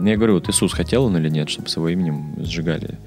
Я 0.00 0.16
говорю, 0.16 0.34
вот 0.34 0.48
Иисус 0.48 0.72
хотел 0.72 1.06
он 1.06 1.16
или 1.16 1.28
нет, 1.28 1.48
чтобы 1.48 1.68
с 1.68 1.74
его 1.74 1.88
именем 1.88 2.36
сжигали 2.38 2.98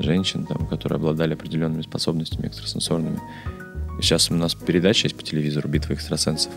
женщин, 0.00 0.44
там, 0.44 0.66
которые 0.66 0.96
обладали 0.96 1.34
определенными 1.34 1.82
способностями 1.82 2.48
экстрасенсорными. 2.48 3.20
Сейчас 4.00 4.28
у 4.32 4.34
нас 4.34 4.56
передача 4.56 5.06
есть 5.06 5.16
по 5.16 5.22
телевизору 5.22 5.68
«Битва 5.68 5.92
экстрасенсов». 5.92 6.50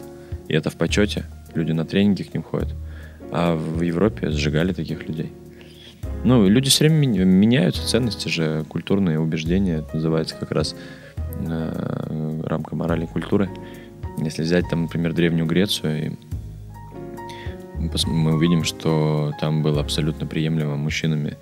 И 0.47 0.55
это 0.55 0.71
в 0.71 0.75
почете. 0.75 1.25
Люди 1.53 1.71
на 1.71 1.85
тренинги 1.85 2.23
к 2.23 2.33
ним 2.33 2.41
ходят. 2.41 2.73
А 3.31 3.55
в 3.55 3.83
Европе 3.83 4.31
сжигали 4.31 4.73
таких 4.73 5.07
людей. 5.07 5.31
Ну, 6.23 6.47
люди 6.49 6.71
все 6.71 6.89
время 6.89 7.25
меняются, 7.25 7.87
ценности 7.87 8.27
же, 8.27 8.65
культурные 8.69 9.19
убеждения, 9.19 9.75
это 9.75 9.97
называется 9.97 10.35
как 10.39 10.49
раз 10.49 10.75
э, 11.47 12.41
рамка 12.43 12.75
морали 12.75 13.03
и 13.03 13.07
культуры. 13.07 13.51
Если 14.17 14.43
взять 14.43 14.69
там, 14.69 14.83
например, 14.83 15.13
Древнюю 15.13 15.45
Грецию, 15.45 16.17
мы 18.05 18.35
увидим, 18.35 18.63
что 18.63 19.33
там 19.39 19.61
было 19.61 19.81
абсолютно 19.81 20.25
приемлемо 20.25 20.75
мужчинами 20.75 21.37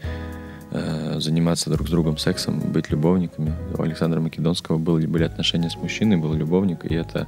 э, 0.71 1.19
заниматься 1.19 1.69
друг 1.69 1.87
с 1.87 1.91
другом 1.91 2.17
сексом, 2.17 2.59
быть 2.59 2.89
любовниками. 2.89 3.53
У 3.77 3.81
Александра 3.81 4.19
Македонского 4.19 4.77
были, 4.77 5.05
были 5.05 5.23
отношения 5.23 5.69
с 5.69 5.75
мужчиной, 5.75 6.17
был 6.17 6.33
любовник, 6.33 6.85
и 6.85 6.95
это 6.95 7.27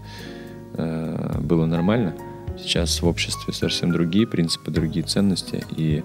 э, 0.74 1.40
было 1.42 1.66
нормально. 1.66 2.14
Сейчас 2.58 3.02
в 3.02 3.08
обществе 3.08 3.54
совсем 3.54 3.92
другие 3.92 4.26
принципы, 4.26 4.72
другие 4.72 5.06
ценности, 5.06 5.64
и 5.76 6.04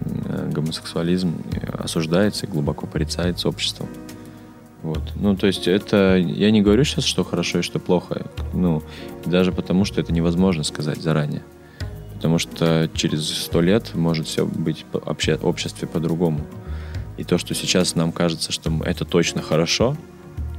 э, 0.00 0.50
гомосексуализм 0.52 1.42
осуждается 1.78 2.46
и 2.46 2.48
глубоко 2.48 2.86
порицается 2.86 3.48
обществом. 3.48 3.88
Вот. 4.82 5.12
Ну, 5.16 5.36
то 5.36 5.46
есть 5.46 5.66
это... 5.66 6.16
Я 6.16 6.50
не 6.50 6.62
говорю 6.62 6.84
сейчас, 6.84 7.04
что 7.04 7.24
хорошо 7.24 7.58
и 7.58 7.62
что 7.62 7.78
плохо. 7.78 8.26
Ну, 8.52 8.82
даже 9.24 9.52
потому, 9.52 9.84
что 9.84 10.00
это 10.00 10.12
невозможно 10.12 10.62
сказать 10.62 10.98
заранее. 10.98 11.42
Потому 12.14 12.38
что 12.38 12.88
через 12.94 13.28
сто 13.28 13.60
лет 13.60 13.94
может 13.94 14.26
все 14.26 14.46
быть 14.46 14.84
в 14.92 15.46
обществе 15.46 15.88
по-другому. 15.88 16.40
И 17.16 17.24
то, 17.24 17.38
что 17.38 17.54
сейчас 17.54 17.96
нам 17.96 18.12
кажется, 18.12 18.52
что 18.52 18.72
это 18.84 19.04
точно 19.04 19.42
хорошо, 19.42 19.96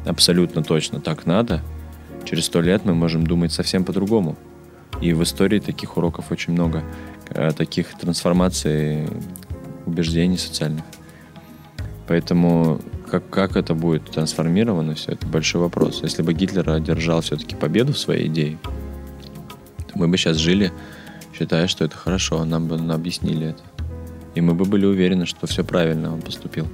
абсолютно 0.06 0.64
точно 0.64 1.00
так 1.00 1.26
надо, 1.26 1.62
через 2.26 2.46
сто 2.46 2.62
лет 2.62 2.86
мы 2.86 2.94
можем 2.94 3.26
думать 3.26 3.52
совсем 3.52 3.86
по-другому. 3.86 4.38
И 5.02 5.14
в 5.14 5.24
истории 5.24 5.60
таких 5.60 5.96
уроков 5.98 6.32
очень 6.32 6.54
много, 6.54 6.84
э, 7.30 7.52
таких 7.52 7.98
трансформаций 7.98 9.08
убеждений 9.86 10.38
социальных. 10.38 10.84
Поэтому 12.08 12.82
как, 13.10 13.30
как 13.30 13.56
это 13.58 13.74
будет 13.74 14.10
трансформировано, 14.12 14.96
все 14.96 15.14
это 15.14 15.26
большой 15.28 15.62
вопрос. 15.62 16.02
Если 16.04 16.22
бы 16.22 16.34
Гитлер 16.34 16.70
одержал 16.70 17.22
все-таки 17.22 17.56
победу 17.56 17.94
в 17.94 17.98
своей 17.98 18.28
идее, 18.28 18.58
то 19.88 19.98
мы 19.98 20.08
бы 20.08 20.18
сейчас 20.18 20.38
жили, 20.38 20.72
считая, 21.38 21.68
что 21.68 21.86
это 21.86 21.98
хорошо, 21.98 22.44
нам 22.46 22.68
бы 22.68 22.76
объяснили 22.94 23.48
это. 23.48 23.64
И 24.36 24.42
мы 24.42 24.54
бы 24.54 24.66
были 24.66 24.86
уверены, 24.86 25.26
что 25.26 25.48
все 25.48 25.64
правильно 25.64 26.14
он 26.14 26.22
поступил. 26.22 26.68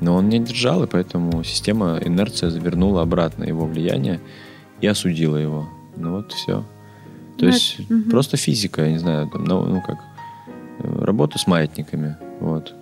Но 0.00 0.14
он 0.14 0.28
не 0.28 0.38
держал, 0.38 0.84
и 0.84 0.86
поэтому 0.86 1.42
система 1.42 1.98
инерция 2.00 2.50
завернула 2.50 3.02
обратно 3.02 3.44
его 3.44 3.66
влияние 3.66 4.20
и 4.80 4.86
осудила 4.86 5.36
его. 5.36 5.68
Ну 5.96 6.12
вот 6.12 6.32
все. 6.32 6.64
То 7.36 7.44
ну, 7.44 7.48
есть 7.48 7.80
угу. 7.80 8.10
просто 8.10 8.36
физика, 8.36 8.84
я 8.84 8.92
не 8.92 8.98
знаю, 8.98 9.28
там, 9.28 9.44
ну, 9.44 9.64
ну 9.64 9.82
как 9.82 9.98
работа 10.78 11.38
с 11.38 11.46
маятниками. 11.46 12.16
Вот. 12.40 12.74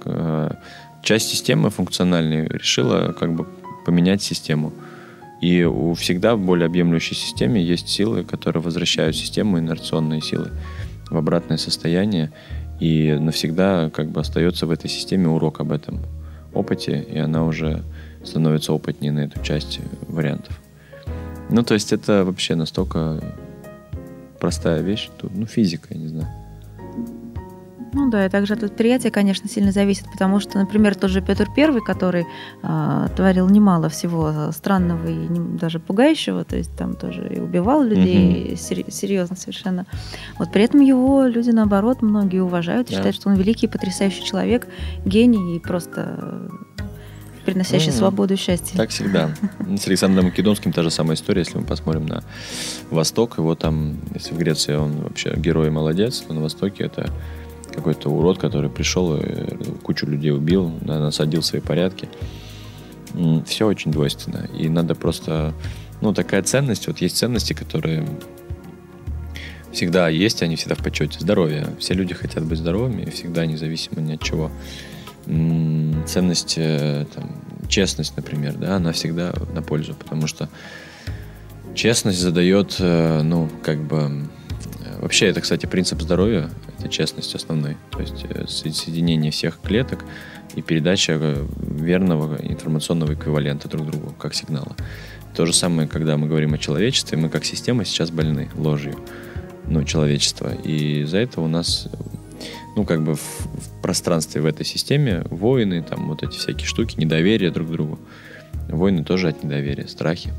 Часть 1.07 1.29
системы 1.29 1.71
функциональной 1.71 2.49
решила 2.49 3.13
как 3.13 3.33
бы 3.33 3.47
поменять 3.85 4.23
систему. 4.23 4.73
И 5.41 5.63
у 5.63 5.95
всегда 5.95 6.35
в 6.35 6.41
более 6.41 6.67
объемлющей 6.67 7.15
системе 7.15 7.63
есть 7.63 7.89
силы, 7.89 8.25
которые 8.25 8.61
возвращают 8.61 9.15
систему, 9.15 9.61
инерционные 9.61 10.21
силы, 10.21 10.51
в 11.09 11.17
обратное 11.17 11.59
состояние. 11.59 12.33
И 12.81 13.17
навсегда 13.21 13.89
как 13.95 14.09
бы 14.09 14.21
остается 14.21 14.67
в 14.67 14.73
этой 14.73 14.91
системе 14.91 15.29
урок 15.29 15.61
об 15.61 15.71
этом 15.71 16.01
опыте, 16.53 17.07
и 17.09 17.19
она 17.19 17.45
уже 17.45 17.85
становится 18.25 18.73
опытнее 18.73 19.13
на 19.13 19.21
эту 19.21 19.41
часть 19.45 19.79
вариантов. 20.09 20.61
Ну, 21.51 21.63
то 21.63 21.75
есть 21.75 21.93
это 21.93 22.25
вообще 22.25 22.57
настолько 22.57 23.23
простая 24.41 24.83
вещь, 24.83 25.09
тут, 25.19 25.31
ну, 25.37 25.47
физика, 25.47 25.87
я 25.91 26.01
не 26.01 26.09
знаю. 26.09 26.46
Ну 27.93 28.11
да, 28.11 28.27
и 28.27 28.29
также 28.29 28.55
от 28.55 28.61
предприятия, 28.61 29.11
конечно, 29.11 29.49
сильно 29.49 29.73
зависит, 29.73 30.11
потому 30.11 30.41
что, 30.41 30.59
например, 30.59 30.95
тот 30.95 31.11
же 31.11 31.23
Петр 31.23 31.49
Первый, 31.55 31.83
который 31.83 32.27
э, 32.63 33.09
творил 33.17 33.49
немало 33.49 33.89
всего 33.89 34.51
странного 34.53 35.07
и 35.07 35.15
не, 35.15 35.59
даже 35.59 35.79
пугающего, 35.79 36.45
то 36.45 36.57
есть 36.57 36.77
там 36.77 36.95
тоже 36.95 37.33
и 37.35 37.41
убивал 37.41 37.83
людей 37.83 38.49
угу. 38.49 38.57
сер- 38.57 38.91
серьезно 38.91 39.37
совершенно. 39.37 39.87
Вот 40.39 40.53
при 40.53 40.65
этом 40.65 40.81
его 40.81 41.25
люди, 41.25 41.51
наоборот, 41.51 42.03
многие 42.03 42.41
уважают 42.41 42.89
и 42.89 42.91
да. 42.91 42.97
считают, 42.97 43.17
что 43.17 43.29
он 43.29 43.37
великий, 43.37 43.67
потрясающий 43.67 44.25
человек, 44.25 44.67
гений 45.05 45.57
и 45.57 45.61
просто 45.61 46.51
приносящий 47.47 47.91
mm 47.91 47.99
свободу 47.99 48.35
и 48.35 48.37
счастье. 48.37 48.77
Так 48.77 48.91
всегда. 48.91 49.31
С 49.79 49.87
Александром 49.87 50.27
Македонским 50.27 50.73
та 50.73 50.83
же 50.83 50.91
самая 50.91 51.15
история, 51.15 51.43
если 51.43 51.59
мы 51.59 51.65
посмотрим 51.65 52.07
на 52.07 52.23
Восток, 52.91 53.39
его 53.39 53.55
там, 53.55 53.97
если 54.15 54.35
в 54.35 54.39
Греции 54.39 54.75
он 54.75 54.97
вообще 55.01 55.33
герой 55.37 55.69
и 55.69 55.71
молодец, 55.71 56.19
то 56.19 56.35
на 56.35 56.41
Востоке 56.43 56.85
это 56.85 57.09
какой-то 57.77 58.11
урод, 58.11 58.39
который 58.39 58.71
пришел 58.71 59.17
и 59.17 59.23
кучу 59.83 60.07
людей 60.07 60.33
убил, 60.33 60.73
насадил 60.83 61.43
свои 61.43 61.61
порядки. 61.61 62.09
Все 63.47 63.67
очень 63.67 63.93
двойственно. 63.93 64.49
И 64.59 64.69
надо 64.69 64.95
просто... 64.95 65.55
Ну, 66.01 66.13
такая 66.13 66.43
ценность. 66.43 66.89
Вот 66.89 66.99
есть 66.99 67.17
ценности, 67.17 67.53
которые 67.53 68.07
всегда 69.73 70.09
есть, 70.09 70.43
они 70.43 70.57
всегда 70.57 70.75
в 70.75 70.83
почете. 70.83 71.21
Здоровье. 71.21 71.69
Все 71.79 71.95
люди 71.95 72.15
хотят 72.15 72.45
быть 72.45 72.59
здоровыми, 72.59 73.09
всегда 73.11 73.47
независимо 73.47 74.01
ни 74.01 74.15
от 74.15 74.23
чего. 74.23 74.51
Ценность, 75.27 76.55
э, 76.57 77.05
там, 77.15 77.31
честность, 77.69 78.17
например, 78.17 78.55
да, 78.55 78.77
она 78.77 78.93
всегда 78.93 79.33
на 79.55 79.63
пользу, 79.63 79.95
потому 79.95 80.27
что 80.27 80.49
честность 81.75 82.21
задает, 82.21 82.77
э, 82.79 83.23
ну, 83.23 83.49
как 83.63 83.81
бы... 83.83 84.29
Вообще, 85.01 85.27
это, 85.27 85.41
кстати, 85.41 85.67
принцип 85.67 86.01
здоровья 86.03 86.51
это 86.79 86.89
честность 86.89 87.35
основной. 87.35 87.77
То 87.91 88.01
есть 88.01 88.25
э, 88.29 88.47
соединение 88.47 89.31
всех 89.31 89.61
клеток 89.61 90.05
и 90.55 90.63
передача 90.63 91.19
э, 91.21 91.47
верного 91.61 92.37
информационного 92.43 93.15
эквивалента 93.15 93.69
друг 93.69 93.91
другу, 93.91 94.13
как 94.19 94.35
сигнала. 94.35 94.77
То 95.35 95.47
же 95.47 95.53
самое, 95.53 95.87
когда 95.89 96.17
мы 96.17 96.29
говорим 96.29 96.55
о 96.55 96.59
человечестве, 96.59 97.19
мы 97.19 97.29
как 97.29 97.45
система 97.45 97.85
сейчас 97.85 98.11
больны 98.11 98.49
ложью, 98.55 98.99
ну, 99.67 99.85
человечества. 99.85 100.53
И 100.65 101.03
из-за 101.03 101.19
этого 101.19 101.45
у 101.45 101.49
нас, 101.49 101.89
ну, 102.75 102.85
как 102.85 103.03
бы 103.03 103.17
в, 103.17 103.21
в 103.21 103.83
пространстве 103.83 104.41
в 104.41 104.47
этой 104.47 104.65
системе 104.65 105.25
войны, 105.31 105.83
там 105.83 106.09
вот 106.09 106.23
эти 106.23 106.39
всякие 106.39 106.67
штуки, 106.67 106.99
недоверие 106.99 107.51
друг 107.51 107.69
к 107.69 107.71
другу. 107.71 107.99
Войны 108.69 109.05
тоже 109.05 109.29
от 109.29 109.43
недоверия, 109.43 109.87
страхи. 109.87 110.33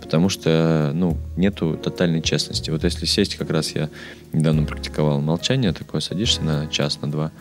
Потому 0.00 0.28
что, 0.28 0.92
ну, 0.94 1.16
нету 1.36 1.78
тотальной 1.82 2.22
честности. 2.22 2.70
Вот 2.70 2.84
если 2.84 3.06
сесть, 3.06 3.36
как 3.36 3.50
раз 3.50 3.74
я 3.74 3.88
недавно 4.32 4.64
практиковал 4.64 5.20
молчание 5.20 5.72
такое, 5.72 6.00
садишься 6.00 6.42
на 6.42 6.66
час, 6.68 7.00
на 7.00 7.10
два, 7.10 7.32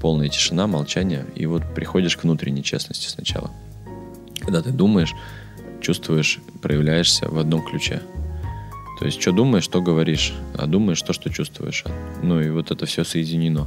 полная 0.00 0.28
тишина, 0.28 0.66
молчание, 0.66 1.26
и 1.34 1.46
вот 1.46 1.62
приходишь 1.74 2.16
к 2.16 2.24
внутренней 2.24 2.62
честности 2.62 3.08
сначала. 3.08 3.50
Когда 4.40 4.62
ты 4.62 4.70
думаешь, 4.70 5.14
чувствуешь, 5.80 6.40
проявляешься 6.62 7.28
в 7.28 7.38
одном 7.38 7.64
ключе. 7.64 8.02
То 8.98 9.06
есть, 9.06 9.20
что 9.20 9.32
думаешь, 9.32 9.64
что 9.64 9.80
говоришь, 9.80 10.34
а 10.54 10.66
думаешь 10.66 11.00
то, 11.00 11.14
что 11.14 11.30
чувствуешь. 11.30 11.84
Ну 12.22 12.40
и 12.40 12.50
вот 12.50 12.70
это 12.70 12.84
все 12.84 13.02
соединено. 13.02 13.66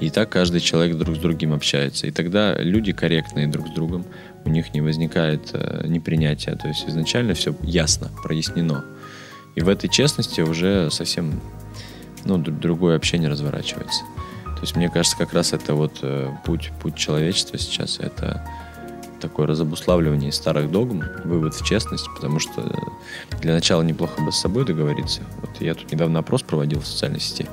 И 0.00 0.10
так 0.10 0.30
каждый 0.30 0.60
человек 0.60 0.96
друг 0.96 1.16
с 1.16 1.18
другим 1.20 1.52
общается. 1.52 2.08
И 2.08 2.10
тогда 2.10 2.56
люди 2.58 2.92
корректные 2.92 3.46
друг 3.46 3.68
с 3.68 3.70
другом, 3.70 4.04
у 4.44 4.48
них 4.48 4.74
не 4.74 4.80
возникает 4.80 5.50
э, 5.52 5.86
непринятия. 5.86 6.54
То 6.56 6.68
есть 6.68 6.88
изначально 6.88 7.34
все 7.34 7.54
ясно, 7.62 8.10
прояснено. 8.22 8.84
И 9.54 9.60
в 9.60 9.68
этой 9.68 9.88
честности 9.88 10.40
уже 10.40 10.90
совсем 10.90 11.40
ну, 12.24 12.38
другое 12.38 12.96
общение 12.96 13.30
разворачивается. 13.30 14.04
То 14.44 14.60
есть 14.60 14.76
мне 14.76 14.88
кажется, 14.88 15.16
как 15.16 15.32
раз 15.32 15.52
это 15.52 15.74
вот 15.74 15.98
э, 16.02 16.30
путь, 16.44 16.72
путь 16.80 16.96
человечества 16.96 17.58
сейчас, 17.58 17.98
это 17.98 18.46
такое 19.20 19.46
разобуславливание 19.46 20.32
старых 20.32 20.70
догм, 20.70 21.02
вывод 21.24 21.54
в 21.54 21.64
честность, 21.64 22.06
потому 22.14 22.38
что 22.38 22.62
для 23.40 23.54
начала 23.54 23.82
неплохо 23.82 24.20
бы 24.22 24.32
с 24.32 24.36
собой 24.36 24.66
договориться. 24.66 25.22
Вот 25.40 25.60
я 25.60 25.74
тут 25.74 25.90
недавно 25.92 26.18
опрос 26.18 26.42
проводил 26.42 26.80
в 26.80 26.86
социальной 26.86 27.20
сети. 27.20 27.46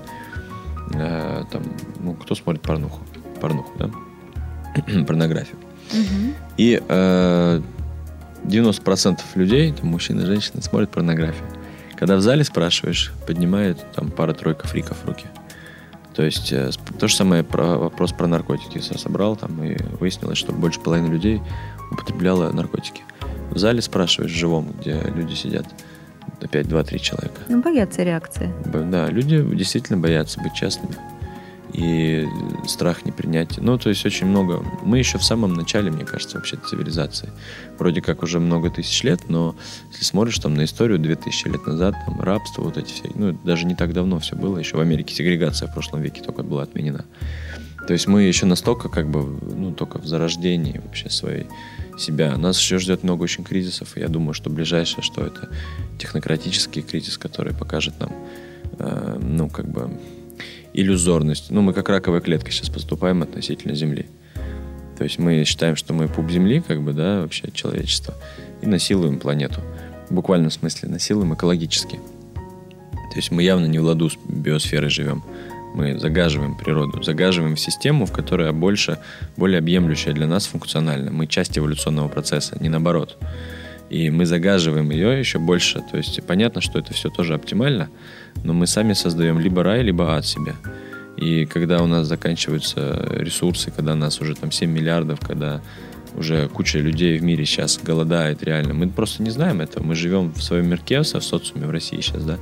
Э, 0.93 1.43
там, 1.51 1.63
ну, 1.99 2.13
кто 2.13 2.35
смотрит 2.35 2.61
порнуху? 2.61 3.01
Порнуху, 3.39 3.71
да? 3.77 3.89
Порнографию. 5.05 5.57
Угу. 5.91 6.33
И 6.57 6.81
э, 6.87 7.61
90% 8.43 9.19
людей, 9.35 9.71
там, 9.73 9.89
мужчин 9.89 10.19
и 10.19 10.25
женщин, 10.25 10.61
смотрят 10.61 10.91
порнографию. 10.91 11.45
Когда 11.95 12.15
в 12.15 12.21
зале 12.21 12.43
спрашиваешь, 12.43 13.13
поднимает 13.27 13.77
там 13.93 14.09
пара-тройка 14.09 14.67
фриков 14.67 14.97
в 15.03 15.07
руки. 15.07 15.25
То 16.15 16.23
есть 16.23 16.51
э, 16.51 16.71
то 16.99 17.07
же 17.07 17.15
самое 17.15 17.43
про 17.43 17.77
вопрос 17.77 18.11
про 18.11 18.27
наркотики. 18.27 18.77
Я 18.77 18.97
собрал 18.97 19.35
там 19.35 19.63
и 19.63 19.77
выяснилось, 19.99 20.37
что 20.37 20.51
больше 20.51 20.79
половины 20.79 21.07
людей 21.07 21.41
употребляла 21.91 22.51
наркотики. 22.51 23.03
В 23.51 23.57
зале 23.57 23.81
спрашиваешь 23.81 24.31
живом, 24.31 24.73
где 24.79 25.01
люди 25.15 25.35
сидят, 25.35 25.65
опять 26.41 26.67
2-3 26.67 26.99
человека. 26.99 27.41
Ну, 27.47 27.61
боятся 27.61 28.03
реакции. 28.03 28.51
Да, 28.65 29.07
люди 29.07 29.41
действительно 29.55 29.99
боятся 29.99 30.41
быть 30.41 30.53
честными 30.53 30.95
и 31.73 32.27
страх 32.67 33.05
непринятия. 33.05 33.61
Ну, 33.61 33.77
то 33.77 33.89
есть 33.89 34.05
очень 34.05 34.27
много. 34.27 34.63
Мы 34.83 34.99
еще 34.99 35.17
в 35.17 35.23
самом 35.23 35.53
начале, 35.53 35.91
мне 35.91 36.05
кажется, 36.05 36.37
вообще 36.37 36.57
цивилизации. 36.57 37.29
Вроде 37.77 38.01
как 38.01 38.23
уже 38.23 38.39
много 38.39 38.69
тысяч 38.69 39.03
лет, 39.03 39.29
но 39.29 39.55
если 39.91 40.03
смотришь 40.03 40.39
там 40.39 40.53
на 40.53 40.65
историю 40.65 40.99
2000 40.99 41.47
лет 41.47 41.65
назад, 41.65 41.95
там 42.05 42.21
рабство, 42.21 42.63
вот 42.63 42.77
эти 42.77 42.91
все, 42.91 43.09
ну, 43.15 43.37
даже 43.43 43.65
не 43.65 43.75
так 43.75 43.93
давно 43.93 44.19
все 44.19 44.35
было. 44.35 44.57
Еще 44.57 44.77
в 44.77 44.81
Америке 44.81 45.13
сегрегация 45.13 45.67
в 45.67 45.73
прошлом 45.73 46.01
веке 46.01 46.21
только 46.21 46.43
была 46.43 46.63
отменена. 46.63 47.05
То 47.87 47.93
есть 47.93 48.07
мы 48.07 48.23
еще 48.23 48.45
настолько 48.45 48.89
как 48.89 49.09
бы, 49.09 49.23
ну, 49.23 49.73
только 49.73 49.97
в 49.97 50.05
зарождении 50.05 50.79
вообще 50.83 51.09
своей 51.09 51.47
себя. 51.97 52.37
Нас 52.37 52.59
еще 52.59 52.77
ждет 52.77 53.03
много 53.03 53.23
очень 53.23 53.43
кризисов, 53.43 53.97
и 53.97 54.01
я 54.01 54.07
думаю, 54.07 54.33
что 54.33 54.49
ближайшее, 54.49 55.03
что 55.03 55.25
это 55.25 55.49
технократический 55.97 56.81
кризис, 56.81 57.17
который 57.17 57.53
покажет 57.53 57.99
нам, 57.99 58.11
э, 58.79 59.19
ну, 59.21 59.49
как 59.49 59.67
бы, 59.67 59.89
иллюзорность. 60.73 61.51
Ну, 61.51 61.61
мы 61.61 61.73
как 61.73 61.89
раковая 61.89 62.21
клетка 62.21 62.51
сейчас 62.51 62.69
поступаем 62.69 63.21
относительно 63.21 63.75
Земли. 63.75 64.07
То 64.97 65.03
есть 65.03 65.17
мы 65.17 65.43
считаем, 65.45 65.75
что 65.75 65.93
мы 65.93 66.07
пуп 66.07 66.29
Земли, 66.29 66.61
как 66.65 66.81
бы, 66.81 66.93
да, 66.93 67.21
вообще 67.21 67.49
человечество, 67.53 68.13
и 68.61 68.67
насилуем 68.67 69.19
планету. 69.19 69.61
В 70.09 70.13
буквальном 70.13 70.51
смысле 70.51 70.89
насилуем 70.89 71.33
экологически. 71.33 71.99
То 72.93 73.17
есть 73.17 73.31
мы 73.31 73.43
явно 73.43 73.65
не 73.65 73.79
в 73.79 73.83
ладу 73.83 74.09
с 74.09 74.17
биосферой 74.27 74.89
живем. 74.89 75.23
Мы 75.73 75.97
загаживаем 75.97 76.55
природу, 76.57 77.01
загаживаем 77.01 77.57
систему, 77.57 78.05
в 78.05 78.11
которой 78.11 78.51
больше, 78.51 78.99
более 79.37 79.59
объемлющая 79.59 80.13
для 80.13 80.27
нас 80.27 80.45
функциональна. 80.45 81.11
Мы 81.11 81.27
часть 81.27 81.57
эволюционного 81.57 82.07
процесса, 82.07 82.57
не 82.59 82.69
наоборот. 82.69 83.17
И 83.91 84.09
мы 84.09 84.25
загаживаем 84.25 84.89
ее 84.89 85.19
еще 85.19 85.37
больше. 85.37 85.83
То 85.91 85.97
есть 85.97 86.23
понятно, 86.25 86.61
что 86.61 86.79
это 86.79 86.93
все 86.93 87.09
тоже 87.09 87.33
оптимально, 87.33 87.89
но 88.45 88.53
мы 88.53 88.65
сами 88.65 88.93
создаем 88.93 89.37
либо 89.37 89.63
рай, 89.63 89.83
либо 89.83 90.15
ад 90.15 90.25
себе. 90.25 90.55
И 91.17 91.45
когда 91.45 91.83
у 91.83 91.87
нас 91.87 92.07
заканчиваются 92.07 93.05
ресурсы, 93.11 93.69
когда 93.69 93.93
нас 93.93 94.21
уже 94.21 94.33
там 94.35 94.49
7 94.49 94.71
миллиардов, 94.71 95.19
когда 95.19 95.61
уже 96.15 96.47
куча 96.47 96.79
людей 96.79 97.17
в 97.17 97.23
мире 97.23 97.45
сейчас 97.45 97.79
голодает 97.83 98.41
реально, 98.43 98.73
мы 98.73 98.87
просто 98.87 99.23
не 99.23 99.29
знаем 99.29 99.59
этого. 99.59 99.83
Мы 99.83 99.95
живем 99.95 100.31
в 100.31 100.41
своем 100.41 100.69
мирке, 100.69 101.01
в 101.01 101.05
социуме 101.05 101.67
в 101.67 101.71
России 101.71 101.99
сейчас, 101.99 102.23
да. 102.23 102.37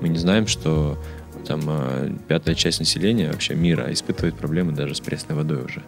Мы 0.00 0.08
не 0.08 0.18
знаем, 0.18 0.46
что 0.46 0.98
там 1.46 1.60
а, 1.66 2.10
пятая 2.28 2.54
часть 2.54 2.80
населения 2.80 3.30
вообще 3.30 3.54
мира 3.54 3.92
испытывает 3.92 4.36
проблемы 4.36 4.72
даже 4.72 4.94
с 4.94 5.00
пресной 5.00 5.36
водой 5.36 5.64
уже. 5.64 5.82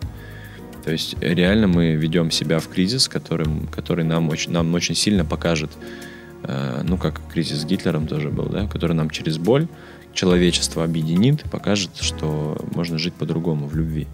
То 0.84 0.92
есть 0.92 1.16
реально 1.20 1.66
мы 1.66 1.92
ведем 1.92 2.30
себя 2.30 2.58
в 2.58 2.68
кризис, 2.68 3.08
который, 3.08 3.46
который 3.70 4.04
нам, 4.04 4.28
очень, 4.28 4.52
нам 4.52 4.72
очень 4.74 4.94
сильно 4.94 5.24
покажет, 5.24 5.70
э, 6.44 6.82
ну 6.84 6.96
как 6.96 7.20
кризис 7.32 7.60
с 7.60 7.64
Гитлером 7.64 8.06
тоже 8.06 8.30
был, 8.30 8.46
да, 8.46 8.66
который 8.66 8.94
нам 8.94 9.10
через 9.10 9.38
боль 9.38 9.68
человечество 10.14 10.84
объединит 10.84 11.44
и 11.44 11.48
покажет, 11.48 11.90
что 12.00 12.58
можно 12.74 12.98
жить 12.98 13.14
по-другому 13.14 13.66
в 13.66 13.76
любви. 13.76 14.06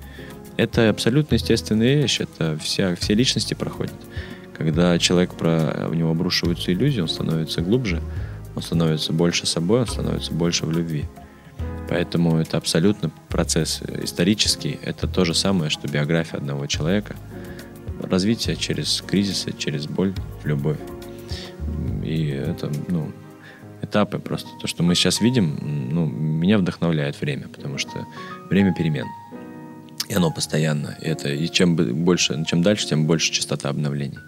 Это 0.57 0.89
абсолютно 0.89 1.35
естественная 1.35 2.03
вещь, 2.03 2.21
это 2.21 2.59
вся, 2.59 2.97
все 2.97 3.15
личности 3.15 3.55
проходят. 3.55 3.95
Когда 4.57 4.99
человек 4.99 5.35
про, 5.35 5.89
в 5.89 5.95
него 5.95 6.11
обрушиваются 6.11 6.73
иллюзии, 6.73 7.01
он 7.01 7.09
становится 7.09 7.61
глубже, 7.61 8.01
он 8.55 8.63
становится 8.63 9.13
больше 9.13 9.47
собой, 9.47 9.81
он 9.81 9.87
становится 9.87 10.33
больше 10.33 10.65
в 10.65 10.73
любви. 10.73 11.05
Поэтому 11.89 12.39
это 12.39 12.57
абсолютно 12.57 13.11
процесс 13.29 13.81
исторический. 14.03 14.79
Это 14.83 15.07
то 15.07 15.25
же 15.25 15.35
самое, 15.35 15.71
что 15.71 15.89
биография 15.89 16.39
одного 16.39 16.67
человека. 16.67 17.17
Развитие 18.01 18.57
через 18.57 19.03
кризисы, 19.07 19.53
через 19.57 19.87
боль 19.87 20.13
любовь. 20.45 20.79
И 22.05 22.27
это, 22.27 22.71
ну, 22.89 23.13
этапы 23.83 24.19
просто. 24.19 24.49
То, 24.61 24.67
что 24.67 24.83
мы 24.83 24.95
сейчас 24.95 25.21
видим, 25.21 25.59
ну, 25.93 26.07
меня 26.07 26.59
вдохновляет 26.59 27.21
время, 27.21 27.49
потому 27.49 27.79
что 27.79 28.07
время 28.51 28.75
перемен. 28.75 29.07
И 30.09 30.15
оно 30.15 30.31
постоянно. 30.31 30.97
И, 31.01 31.07
это, 31.07 31.29
и 31.29 31.49
чем 31.49 31.77
больше, 31.77 32.45
чем 32.47 32.63
дальше, 32.63 32.87
тем 32.87 33.07
больше 33.07 33.33
частота 33.33 33.69
обновлений 33.69 34.19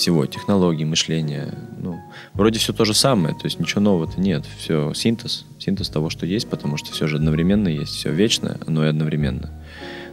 всего, 0.00 0.24
технологий, 0.24 0.86
мышления. 0.86 1.54
Ну, 1.78 2.00
вроде 2.32 2.58
все 2.58 2.72
то 2.72 2.86
же 2.86 2.94
самое, 2.94 3.34
то 3.34 3.44
есть 3.44 3.60
ничего 3.60 3.82
нового-то 3.82 4.18
нет. 4.18 4.46
Все 4.58 4.94
синтез, 4.94 5.44
синтез 5.58 5.90
того, 5.90 6.08
что 6.08 6.24
есть, 6.24 6.48
потому 6.48 6.78
что 6.78 6.90
все 6.92 7.06
же 7.06 7.16
одновременно 7.16 7.68
есть, 7.68 7.92
все 7.92 8.10
вечное, 8.10 8.56
но 8.66 8.84
и 8.84 8.88
одновременно. 8.88 9.50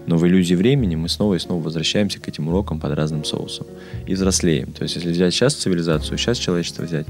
Но 0.06 0.18
в 0.18 0.28
иллюзии 0.28 0.56
времени 0.56 0.96
мы 0.96 1.08
снова 1.08 1.36
и 1.36 1.40
снова 1.40 1.64
возвращаемся 1.64 2.20
к 2.20 2.28
этим 2.28 2.50
урокам 2.50 2.82
под 2.82 2.94
разным 2.96 3.24
соусом. 3.24 3.66
И 4.06 4.14
взрослеем. 4.14 4.74
То 4.74 4.84
есть 4.84 4.96
если 4.96 5.10
взять 5.10 5.34
сейчас 5.34 5.54
цивилизацию, 5.54 6.18
сейчас 6.18 6.38
человечество 6.38 6.84
взять, 6.84 7.08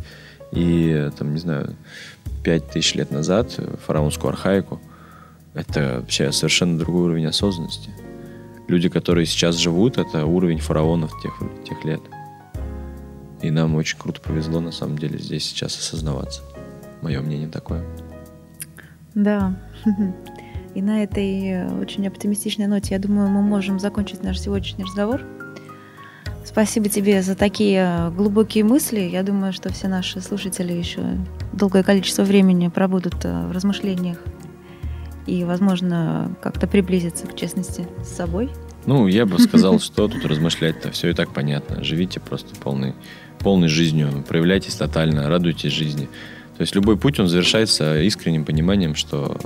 и, 0.51 1.09
там, 1.17 1.33
не 1.33 1.39
знаю, 1.39 1.75
пять 2.43 2.69
тысяч 2.69 2.93
лет 2.93 3.09
назад 3.09 3.59
фараонскую 3.87 4.29
архаику, 4.29 4.79
это 5.55 5.97
вообще 6.01 6.31
совершенно 6.31 6.77
другой 6.77 7.05
уровень 7.05 7.25
осознанности. 7.25 7.89
Люди, 8.67 8.87
которые 8.87 9.25
сейчас 9.25 9.55
живут, 9.55 9.97
это 9.97 10.25
уровень 10.25 10.59
фараонов 10.59 11.11
тех, 11.23 11.39
тех 11.67 11.83
лет. 11.85 12.01
И 13.41 13.51
нам 13.51 13.75
очень 13.75 13.97
круто 13.97 14.19
повезло, 14.21 14.59
на 14.59 14.71
самом 14.71 14.97
деле, 14.97 15.19
здесь 15.19 15.45
сейчас 15.45 15.77
осознаваться. 15.77 16.41
Мое 17.01 17.21
мнение 17.21 17.47
такое. 17.47 17.85
Да. 19.13 19.55
И 20.75 20.81
на 20.81 21.03
этой 21.03 21.67
очень 21.81 22.07
оптимистичной 22.07 22.67
ноте, 22.67 22.93
я 22.93 22.99
думаю, 22.99 23.29
мы 23.29 23.41
можем 23.41 23.79
закончить 23.79 24.23
наш 24.23 24.39
сегодняшний 24.39 24.83
разговор. 24.83 25.23
Спасибо 26.45 26.87
тебе 26.87 27.21
за 27.21 27.35
такие 27.35 28.11
глубокие 28.15 28.63
мысли. 28.63 29.01
Я 29.01 29.23
думаю, 29.23 29.53
что 29.53 29.71
все 29.73 29.87
наши 29.87 30.21
слушатели 30.21 30.73
еще 30.73 31.01
долгое 31.51 31.83
количество 31.83 32.23
времени 32.23 32.67
пробудут 32.67 33.25
э, 33.25 33.47
в 33.47 33.51
размышлениях 33.51 34.17
и, 35.25 35.43
возможно, 35.43 36.35
как-то 36.41 36.67
приблизиться 36.67 37.27
к 37.27 37.35
честности 37.35 37.87
с 38.03 38.09
собой. 38.09 38.49
Ну, 38.85 39.07
я 39.07 39.25
бы 39.25 39.39
сказал, 39.39 39.79
что 39.81 40.07
тут 40.07 40.23
размышлять-то, 40.25 40.91
все 40.91 41.09
и 41.09 41.13
так 41.13 41.33
понятно. 41.33 41.83
Живите 41.83 42.19
просто 42.19 42.55
полный 42.55 42.93
полной 43.39 43.67
жизнью, 43.67 44.25
проявляйтесь 44.27 44.75
тотально, 44.75 45.29
радуйтесь 45.29 45.71
жизни. 45.71 46.09
То 46.57 46.61
есть 46.61 46.75
любой 46.75 46.97
путь, 46.97 47.19
он 47.19 47.27
завершается 47.27 48.01
искренним 48.01 48.45
пониманием, 48.45 48.95
что 48.95 49.39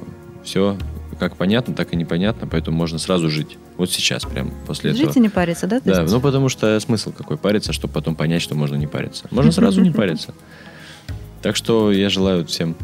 все 0.43 0.77
как 1.21 1.35
понятно, 1.35 1.75
так 1.75 1.93
и 1.93 1.95
непонятно, 1.95 2.47
поэтому 2.47 2.75
можно 2.75 2.97
сразу 2.97 3.29
жить. 3.29 3.59
Вот 3.77 3.91
сейчас, 3.91 4.23
прям 4.23 4.51
после 4.65 4.89
жить 4.89 5.01
этого. 5.01 5.13
Жить 5.13 5.17
и 5.17 5.19
не 5.19 5.29
париться, 5.29 5.67
да? 5.67 5.79
Да, 5.85 6.03
ну 6.03 6.19
потому 6.19 6.49
что 6.49 6.79
смысл 6.79 7.11
какой 7.11 7.37
париться, 7.37 7.73
чтобы 7.73 7.93
потом 7.93 8.15
понять, 8.15 8.41
что 8.41 8.55
можно 8.55 8.75
не 8.75 8.87
париться. 8.87 9.27
Можно 9.29 9.51
сразу 9.51 9.81
не 9.81 9.91
париться. 9.91 10.33
Так 11.41 11.55
что 11.55 11.91
я 11.91 12.09
желаю 12.09 12.45
всем 12.45 12.75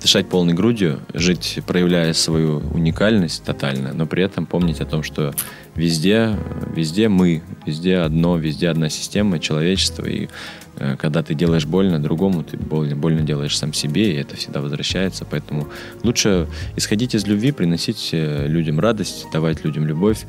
дышать 0.00 0.28
полной 0.28 0.54
грудью, 0.54 1.00
жить, 1.12 1.60
проявляя 1.66 2.12
свою 2.12 2.58
уникальность 2.72 3.42
тотально, 3.44 3.92
но 3.92 4.06
при 4.06 4.22
этом 4.22 4.46
помнить 4.46 4.80
о 4.80 4.86
том, 4.86 5.02
что 5.02 5.34
везде, 5.74 6.36
везде 6.74 7.08
мы, 7.08 7.42
везде 7.66 7.98
одно, 7.98 8.36
везде 8.36 8.68
одна 8.68 8.88
система, 8.88 9.40
человечество, 9.40 10.06
и 10.06 10.28
э, 10.76 10.96
когда 10.98 11.22
ты 11.22 11.34
делаешь 11.34 11.66
больно 11.66 12.00
другому, 12.00 12.44
ты 12.44 12.56
больно, 12.56 12.94
больно 12.96 13.22
делаешь 13.22 13.58
сам 13.58 13.72
себе, 13.74 14.12
и 14.12 14.16
это 14.16 14.36
всегда 14.36 14.60
возвращается, 14.60 15.24
поэтому 15.24 15.68
лучше 16.04 16.46
исходить 16.76 17.14
из 17.14 17.26
любви, 17.26 17.50
приносить 17.50 18.10
э, 18.12 18.46
людям 18.46 18.78
радость, 18.78 19.26
давать 19.32 19.64
людям 19.64 19.86
любовь, 19.86 20.24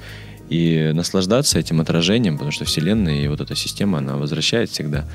и 0.50 0.92
наслаждаться 0.94 1.60
этим 1.60 1.80
отражением, 1.80 2.34
потому 2.34 2.52
что 2.52 2.66
Вселенная 2.66 3.22
и 3.22 3.28
вот 3.28 3.40
эта 3.40 3.56
система, 3.56 4.00
она 4.00 4.18
возвращает 4.18 4.72
всегда 4.72 5.06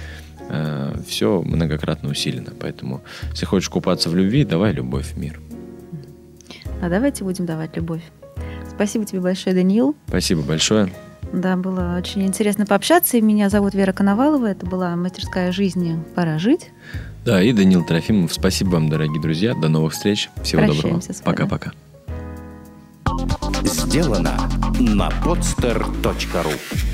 Э, 0.49 0.95
все 1.07 1.43
многократно 1.43 2.09
усилено. 2.09 2.53
Поэтому, 2.59 3.03
если 3.31 3.47
хочешь 3.47 3.69
купаться 3.69 4.11
в 4.11 4.17
любви, 4.17 4.45
давай 4.45 4.73
любовь 4.73 5.13
в 5.13 5.19
мир. 5.19 5.41
А 6.83 6.89
давайте 6.89 7.25
будем 7.25 7.47
давать 7.47 7.77
любовь. 7.77 8.03
Спасибо 8.69 9.05
тебе 9.05 9.21
большое, 9.21 9.55
Даниил. 9.55 9.97
Спасибо 10.09 10.43
большое. 10.43 10.93
Да, 11.33 11.57
было 11.57 11.97
очень 11.99 12.27
интересно 12.27 12.67
пообщаться. 12.67 13.17
И 13.17 13.21
меня 13.21 13.49
зовут 13.49 13.75
Вера 13.75 13.93
Коновалова. 13.93 14.47
Это 14.47 14.67
была 14.67 14.95
мастерская 14.97 15.53
жизни 15.53 15.99
«Пора 16.15 16.39
жить». 16.39 16.71
Да, 17.25 17.43
и 17.43 17.53
Данил 17.53 17.85
Трофимов. 17.85 18.33
Спасибо 18.33 18.71
вам, 18.71 18.89
дорогие 18.91 19.21
друзья. 19.21 19.55
До 19.55 19.69
новых 19.69 19.95
встреч. 19.95 20.29
Всего 20.43 20.63
Прощаемся 20.63 21.15
доброго. 21.15 21.25
Пока-пока. 21.25 21.73
Сделано 23.65 24.39
на 24.79 25.09
podster.ru 25.25 26.94